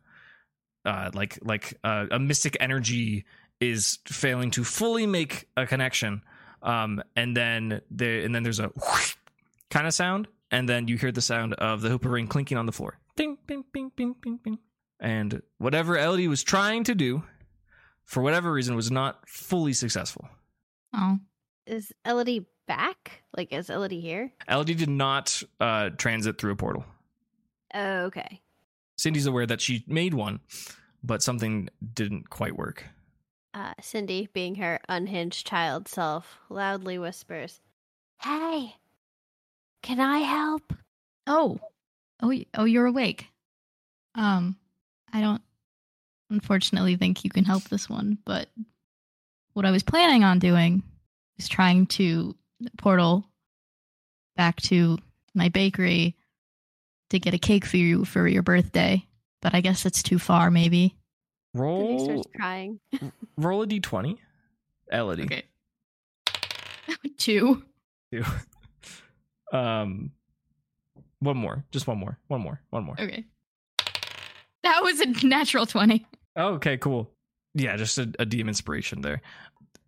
uh, 0.86 1.10
like 1.16 1.40
like 1.42 1.80
uh, 1.84 2.06
a 2.12 2.20
mystic 2.20 2.56
energy 2.60 3.26
is 3.60 3.98
failing 4.06 4.52
to 4.52 4.64
fully 4.64 5.08
make 5.08 5.48
a 5.58 5.66
connection 5.66 6.22
um, 6.66 7.02
and 7.16 7.38
then 7.38 7.82
there 7.92 8.22
and 8.22 8.34
then 8.34 8.44
there's 8.44 8.60
a 8.60 8.72
kind 9.70 9.88
of 9.88 9.94
sound, 9.94 10.28
and 10.52 10.68
then 10.68 10.88
you 10.88 10.98
hear 10.98 11.12
the 11.12 11.22
sound 11.22 11.54
of 11.54 11.82
the 11.82 11.90
Hoopa 11.90 12.12
ring 12.12 12.28
clinking 12.28 12.58
on 12.58 12.66
the 12.66 12.72
floor. 12.72 12.98
Ding, 13.16 13.38
ding, 13.48 13.64
ding, 13.72 13.92
ding, 13.96 14.16
ding, 14.22 14.40
ding. 14.44 14.58
And 15.06 15.44
whatever 15.60 15.96
Elodie 16.00 16.28
was 16.28 16.44
trying 16.44 16.84
to 16.86 16.96
do, 16.96 17.22
for 18.06 18.24
whatever 18.24 18.52
reason, 18.52 18.76
was 18.76 18.90
not 18.90 19.30
fully 19.30 19.72
successful. 19.72 20.28
Oh. 20.94 21.20
Is 21.68 21.94
Elodie 22.06 22.48
back? 22.68 23.22
Like, 23.38 23.54
is 23.54 23.70
Elodie 23.70 24.02
here? 24.02 24.34
Elodie 24.50 24.74
did 24.74 24.90
not 24.90 25.44
uh, 25.60 25.92
transit 25.92 26.40
through 26.40 26.54
a 26.54 26.56
portal. 26.56 26.86
Oh, 27.76 28.06
okay. 28.06 28.42
Cindy's 28.98 29.28
aware 29.28 29.46
that 29.46 29.62
she 29.62 29.84
made 29.86 30.16
one, 30.16 30.40
but 31.04 31.22
something 31.22 31.70
didn't 31.94 32.32
quite 32.32 32.58
work. 32.58 32.86
Uh, 33.54 33.74
Cindy, 33.80 34.28
being 34.34 34.56
her 34.56 34.80
unhinged 34.90 35.46
child 35.46 35.88
self, 35.88 36.40
loudly 36.50 36.98
whispers, 36.98 37.62
Hey, 38.24 38.74
can 39.84 40.00
I 40.00 40.20
help? 40.20 40.74
Oh, 41.28 41.60
oh, 42.24 42.34
oh, 42.56 42.66
you're 42.66 42.88
awake. 42.88 43.28
Um, 44.16 44.58
I 45.16 45.22
don't 45.22 45.42
unfortunately 46.30 46.98
think 46.98 47.24
you 47.24 47.30
can 47.30 47.46
help 47.46 47.64
this 47.64 47.90
one, 47.90 48.18
but 48.26 48.50
what 49.54 49.66
I 49.66 49.72
was 49.72 49.82
planning 49.82 50.26
on 50.26 50.40
doing 50.40 50.84
is 51.38 51.48
trying 51.48 51.86
to 51.88 52.36
portal 52.78 53.24
back 54.36 54.60
to 54.64 54.98
my 55.34 55.48
bakery 55.48 56.18
to 57.12 57.20
get 57.20 57.34
a 57.34 57.38
cake 57.38 57.64
for 57.66 57.78
you 57.78 58.04
for 58.04 58.28
your 58.28 58.44
birthday. 58.44 59.06
But 59.42 59.56
I 59.56 59.62
guess 59.62 59.86
it's 59.86 60.04
too 60.04 60.20
far, 60.20 60.52
maybe. 60.52 60.94
And 61.54 61.62
he 61.62 61.62
Roll 61.62 62.04
starts 62.04 62.28
crying. 62.36 62.80
roll 63.38 63.62
a 63.62 63.68
d20. 63.68 64.18
Elodie. 64.92 65.24
Okay. 65.24 65.44
Two. 67.18 67.64
Two. 68.12 68.26
Um 69.54 70.12
one 71.20 71.38
more. 71.38 71.64
Just 71.72 71.88
one 71.88 72.00
more. 72.00 72.18
One 72.28 72.42
more. 72.42 72.60
One 72.72 72.84
more. 72.84 72.96
Okay. 73.00 73.24
That 74.66 74.82
was 74.84 75.00
a 75.00 75.06
natural 75.26 75.68
20. 75.68 76.06
Oh, 76.36 76.54
okay, 76.56 76.78
cool. 76.78 77.12
Yeah, 77.54 77.78
just 77.78 78.00
a, 78.00 78.12
a 78.20 78.26
DM 78.26 78.48
inspiration 78.48 79.02
there. 79.02 79.22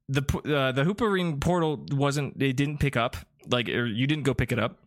The 0.07 0.21
uh, 0.21 0.71
the 0.71 0.83
Hoopa 0.83 1.11
ring 1.11 1.39
portal 1.39 1.83
wasn't. 1.91 2.41
It 2.41 2.53
didn't 2.53 2.77
pick 2.77 2.95
up. 2.95 3.17
Like 3.49 3.67
or 3.69 3.85
you 3.85 4.07
didn't 4.07 4.23
go 4.23 4.33
pick 4.33 4.51
it 4.51 4.59
up. 4.59 4.77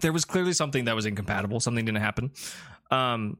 There 0.00 0.12
was 0.12 0.24
clearly 0.24 0.54
something 0.54 0.86
that 0.86 0.96
was 0.96 1.06
incompatible. 1.06 1.60
Something 1.60 1.84
didn't 1.84 2.00
happen. 2.00 2.32
Um, 2.90 3.38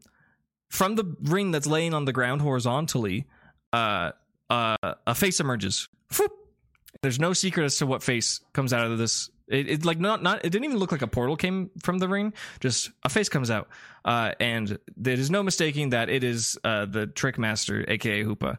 from 0.69 0.94
the 0.94 1.16
ring 1.23 1.51
that's 1.51 1.66
laying 1.66 1.94
on 1.94 2.05
the 2.05 2.12
ground 2.12 2.43
horizontally, 2.43 3.27
uh, 3.73 4.12
uh, 4.51 4.77
a 5.07 5.15
face 5.15 5.40
emerges. 5.40 5.89
Whoop. 6.19 6.32
There's 7.01 7.19
no 7.19 7.32
secret 7.32 7.65
as 7.65 7.78
to 7.78 7.86
what 7.86 8.03
face 8.03 8.40
comes 8.53 8.73
out 8.73 8.90
of 8.90 8.99
this. 8.99 9.31
It, 9.48 9.69
it 9.69 9.85
like 9.85 9.98
not 9.98 10.23
not. 10.23 10.44
It 10.44 10.51
didn't 10.51 10.64
even 10.64 10.78
look 10.78 10.93
like 10.93 11.02
a 11.02 11.06
portal 11.06 11.36
came 11.36 11.70
from 11.82 11.98
the 11.98 12.09
ring. 12.09 12.32
Just 12.60 12.90
a 13.05 13.09
face 13.09 13.28
comes 13.28 13.51
out, 13.51 13.69
uh, 14.05 14.32
and 14.40 14.78
there 14.97 15.14
is 15.14 15.31
no 15.31 15.43
mistaking 15.43 15.90
that 15.90 16.09
it 16.09 16.24
is 16.24 16.59
uh, 16.64 16.86
the 16.86 17.06
trick 17.06 17.39
master, 17.39 17.85
aka 17.89 18.24
Hoopa, 18.24 18.59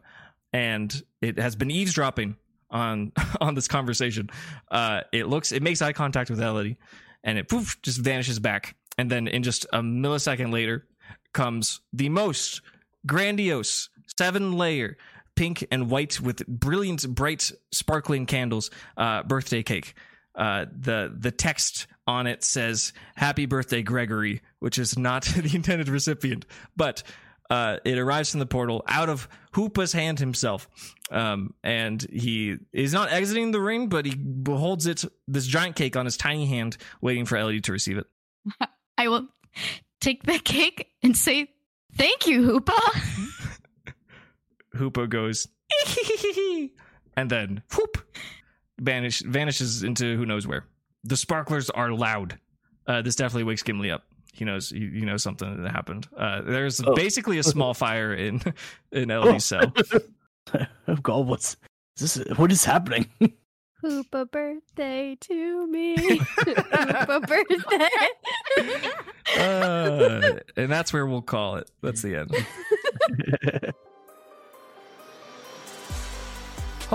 and 0.52 1.02
it 1.20 1.38
has 1.38 1.56
been 1.56 1.70
eavesdropping 1.70 2.36
on 2.70 3.12
on 3.40 3.54
this 3.54 3.68
conversation. 3.68 4.30
Uh, 4.70 5.00
it 5.12 5.26
looks, 5.26 5.52
it 5.52 5.62
makes 5.62 5.82
eye 5.82 5.92
contact 5.92 6.30
with 6.30 6.40
Elodie, 6.40 6.78
and 7.22 7.38
it 7.38 7.48
poof 7.48 7.80
just 7.82 8.00
vanishes 8.00 8.38
back, 8.38 8.76
and 8.98 9.10
then 9.10 9.26
in 9.28 9.42
just 9.42 9.66
a 9.72 9.80
millisecond 9.80 10.52
later 10.52 10.86
comes 11.32 11.80
the 11.92 12.08
most 12.08 12.62
grandiose 13.06 13.88
seven 14.18 14.52
layer 14.52 14.96
pink 15.34 15.66
and 15.70 15.90
white 15.90 16.20
with 16.20 16.46
brilliant 16.46 17.06
bright 17.14 17.50
sparkling 17.72 18.26
candles 18.26 18.70
uh, 18.96 19.22
birthday 19.24 19.62
cake 19.62 19.94
uh, 20.34 20.66
the 20.70 21.14
the 21.16 21.30
text 21.30 21.86
on 22.06 22.26
it 22.26 22.44
says 22.44 22.92
"Happy 23.16 23.46
Birthday, 23.46 23.82
Gregory," 23.82 24.42
which 24.58 24.78
is 24.78 24.98
not 24.98 25.24
the 25.36 25.54
intended 25.54 25.88
recipient, 25.88 26.46
but 26.76 27.02
uh, 27.50 27.78
it 27.84 27.98
arrives 27.98 28.30
from 28.30 28.40
the 28.40 28.46
portal 28.46 28.82
out 28.88 29.08
of 29.08 29.28
Hoopa's 29.52 29.92
hand 29.92 30.18
himself, 30.18 30.68
um, 31.10 31.54
and 31.62 32.02
he 32.10 32.56
is 32.72 32.92
not 32.92 33.12
exiting 33.12 33.50
the 33.50 33.60
ring, 33.60 33.88
but 33.88 34.06
he 34.06 34.14
holds 34.46 34.86
it 34.86 35.04
this 35.28 35.46
giant 35.46 35.76
cake 35.76 35.96
on 35.96 36.04
his 36.04 36.16
tiny 36.16 36.46
hand, 36.46 36.76
waiting 37.00 37.26
for 37.26 37.36
Ellie 37.36 37.60
to 37.60 37.72
receive 37.72 37.98
it. 37.98 38.06
I 38.98 39.08
will 39.08 39.28
take 40.00 40.22
the 40.24 40.38
cake 40.38 40.88
and 41.02 41.16
say, 41.16 41.50
Thank 41.96 42.26
you, 42.26 42.60
Hoopa. 42.60 43.92
Hoopa 44.76 45.08
goes, 45.08 45.46
and 47.16 47.30
then 47.30 47.62
whoop, 47.76 47.98
vanish 48.80 49.20
vanishes 49.20 49.82
into 49.82 50.16
who 50.16 50.26
knows 50.26 50.46
where. 50.46 50.64
The 51.04 51.16
sparklers 51.16 51.70
are 51.70 51.92
loud. 51.92 52.38
Uh, 52.86 53.02
this 53.02 53.14
definitely 53.16 53.44
wakes 53.44 53.62
Gimli 53.62 53.90
up. 53.90 54.04
He 54.32 54.44
knows 54.44 54.70
he, 54.70 54.80
he 54.90 55.00
knows 55.02 55.22
something 55.22 55.62
that 55.62 55.70
happened. 55.72 56.08
Uh, 56.16 56.42
there's 56.42 56.80
Oh. 56.84 56.94
basically 56.94 57.38
a 57.38 57.42
small 57.42 57.72
fire 57.84 58.12
in 58.14 58.40
in 58.92 59.10
Elodie's 59.10 59.44
cell. 59.44 59.72
oh 60.88 60.96
God, 61.02 61.26
what's 61.26 61.56
is 61.98 62.14
this? 62.14 62.38
What 62.38 62.50
is 62.50 62.64
happening? 62.64 63.06
Hoopa 63.84 64.30
birthday 64.30 65.14
to 65.20 65.66
me. 65.66 65.94
Hoopa 65.96 67.26
birthday. 67.28 67.88
Uh, 69.38 70.38
and 70.56 70.72
that's 70.72 70.90
where 70.92 71.06
we'll 71.06 71.20
call 71.22 71.56
it. 71.56 71.70
That's 71.82 72.00
the 72.00 72.16
end. 72.16 72.34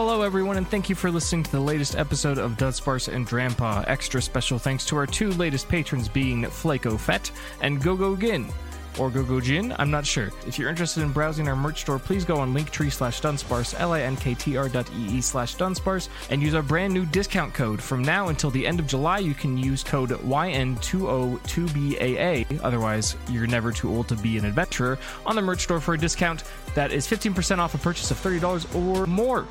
Hello, 0.02 0.22
everyone, 0.22 0.56
and 0.56 0.66
thank 0.66 0.88
you 0.88 0.96
for 0.96 1.12
listening 1.12 1.44
to 1.44 1.52
the 1.52 1.60
latest 1.60 1.98
episode 1.98 2.38
of 2.38 2.54
Dunsparce 2.54 3.14
and 3.14 3.28
Drampa. 3.28 3.84
Extra 3.86 4.22
special 4.22 4.58
thanks 4.58 4.86
to 4.86 4.96
our 4.96 5.06
two 5.06 5.32
latest 5.32 5.68
patrons 5.68 6.08
being 6.08 6.44
Flaco 6.44 6.98
Fett 6.98 7.30
and 7.60 7.84
Gogo 7.84 8.16
Gin. 8.16 8.50
Or 8.98 9.10
Gogo 9.10 9.42
Gin, 9.42 9.76
I'm 9.78 9.92
not 9.92 10.06
sure. 10.06 10.32
If 10.48 10.58
you're 10.58 10.70
interested 10.70 11.04
in 11.04 11.12
browsing 11.12 11.50
our 11.50 11.56
merch 11.58 11.82
store, 11.82 12.00
please 12.00 12.24
go 12.24 12.38
on 12.38 12.56
linktree 12.56 12.94
slash 12.94 13.20
dunsparce, 13.20 13.78
L-I-N-K-T-R 13.78 14.70
dot 14.70 14.90
E-E 14.96 15.20
slash 15.20 15.58
dunsparce, 15.58 16.08
and 16.30 16.42
use 16.42 16.56
our 16.56 16.64
brand 16.64 16.94
new 16.94 17.06
discount 17.06 17.54
code. 17.54 17.84
From 17.84 18.02
now 18.02 18.30
until 18.30 18.52
the 18.52 18.66
end 18.66 18.80
of 18.80 18.88
July, 18.88 19.18
you 19.18 19.34
can 19.34 19.58
use 19.58 19.84
code 19.84 20.12
YN202BAA, 20.12 22.62
otherwise 22.64 23.18
you're 23.30 23.48
never 23.48 23.74
too 23.74 23.90
old 23.90 24.08
to 24.08 24.16
be 24.16 24.38
an 24.38 24.46
adventurer, 24.46 24.98
on 25.26 25.36
the 25.36 25.42
merch 25.42 25.64
store 25.64 25.82
for 25.82 25.96
a 25.96 25.98
discount 25.98 26.46
that 26.74 26.94
is 26.94 27.06
15% 27.06 27.58
off 27.58 27.76
a 27.76 27.78
purchase 27.78 28.12
of 28.12 28.18
$30 28.18 28.74
or 28.76 29.06
more. 29.06 29.46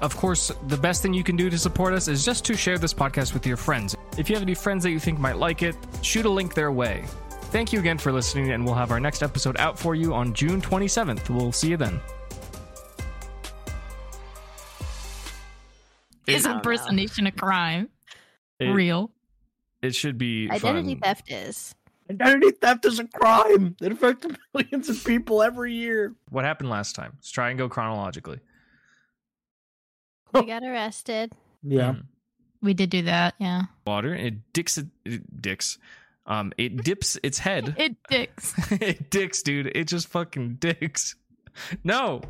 Of 0.00 0.16
course, 0.16 0.52
the 0.68 0.76
best 0.76 1.02
thing 1.02 1.14
you 1.14 1.24
can 1.24 1.36
do 1.36 1.48
to 1.48 1.58
support 1.58 1.94
us 1.94 2.08
is 2.08 2.24
just 2.24 2.44
to 2.46 2.56
share 2.56 2.78
this 2.78 2.92
podcast 2.92 3.32
with 3.32 3.46
your 3.46 3.56
friends. 3.56 3.96
If 4.18 4.28
you 4.28 4.36
have 4.36 4.42
any 4.42 4.54
friends 4.54 4.82
that 4.84 4.90
you 4.90 4.98
think 5.00 5.18
might 5.18 5.38
like 5.38 5.62
it, 5.62 5.76
shoot 6.02 6.26
a 6.26 6.28
link 6.30 6.54
their 6.54 6.72
way. 6.72 7.04
Thank 7.50 7.72
you 7.72 7.78
again 7.78 7.98
for 7.98 8.12
listening, 8.12 8.50
and 8.52 8.64
we'll 8.64 8.74
have 8.74 8.90
our 8.90 9.00
next 9.00 9.22
episode 9.22 9.56
out 9.58 9.78
for 9.78 9.94
you 9.94 10.12
on 10.12 10.34
June 10.34 10.60
27th. 10.60 11.30
We'll 11.30 11.52
see 11.52 11.70
you 11.70 11.76
then. 11.76 12.00
Is 16.26 16.44
I 16.44 16.48
don't 16.48 16.52
know. 16.52 16.56
impersonation 16.56 17.26
a 17.26 17.32
crime? 17.32 17.88
It, 18.58 18.66
Real. 18.66 19.10
it 19.82 19.94
should 19.94 20.16
be 20.18 20.48
Identity 20.50 20.94
fun. 20.94 21.00
theft 21.02 21.30
is. 21.30 21.74
Identity 22.10 22.50
theft 22.52 22.84
is 22.86 22.98
a 22.98 23.06
crime 23.08 23.76
that 23.80 23.92
affects 23.92 24.26
millions 24.54 24.88
of 24.88 25.02
people 25.04 25.42
every 25.42 25.72
year. 25.74 26.14
What 26.30 26.44
happened 26.44 26.70
last 26.70 26.94
time? 26.94 27.12
Let's 27.16 27.30
try 27.30 27.50
and 27.50 27.58
go 27.58 27.68
chronologically. 27.68 28.40
We 30.34 30.42
got 30.46 30.62
arrested. 30.62 31.32
Yeah. 31.62 31.92
Mm. 31.92 32.04
We 32.62 32.74
did 32.74 32.90
do 32.90 33.02
that, 33.02 33.34
yeah. 33.38 33.64
Water. 33.86 34.14
It 34.14 34.52
dicks 34.52 34.78
it, 34.78 34.86
it 35.04 35.42
dicks. 35.42 35.78
Um, 36.26 36.52
it 36.56 36.76
dips 36.84 37.18
its 37.22 37.38
head. 37.38 37.74
It 37.76 37.96
dicks. 38.08 38.54
it 38.72 39.10
dicks, 39.10 39.42
dude. 39.42 39.70
It 39.74 39.84
just 39.84 40.08
fucking 40.08 40.56
dicks. 40.56 41.16
No. 41.84 42.22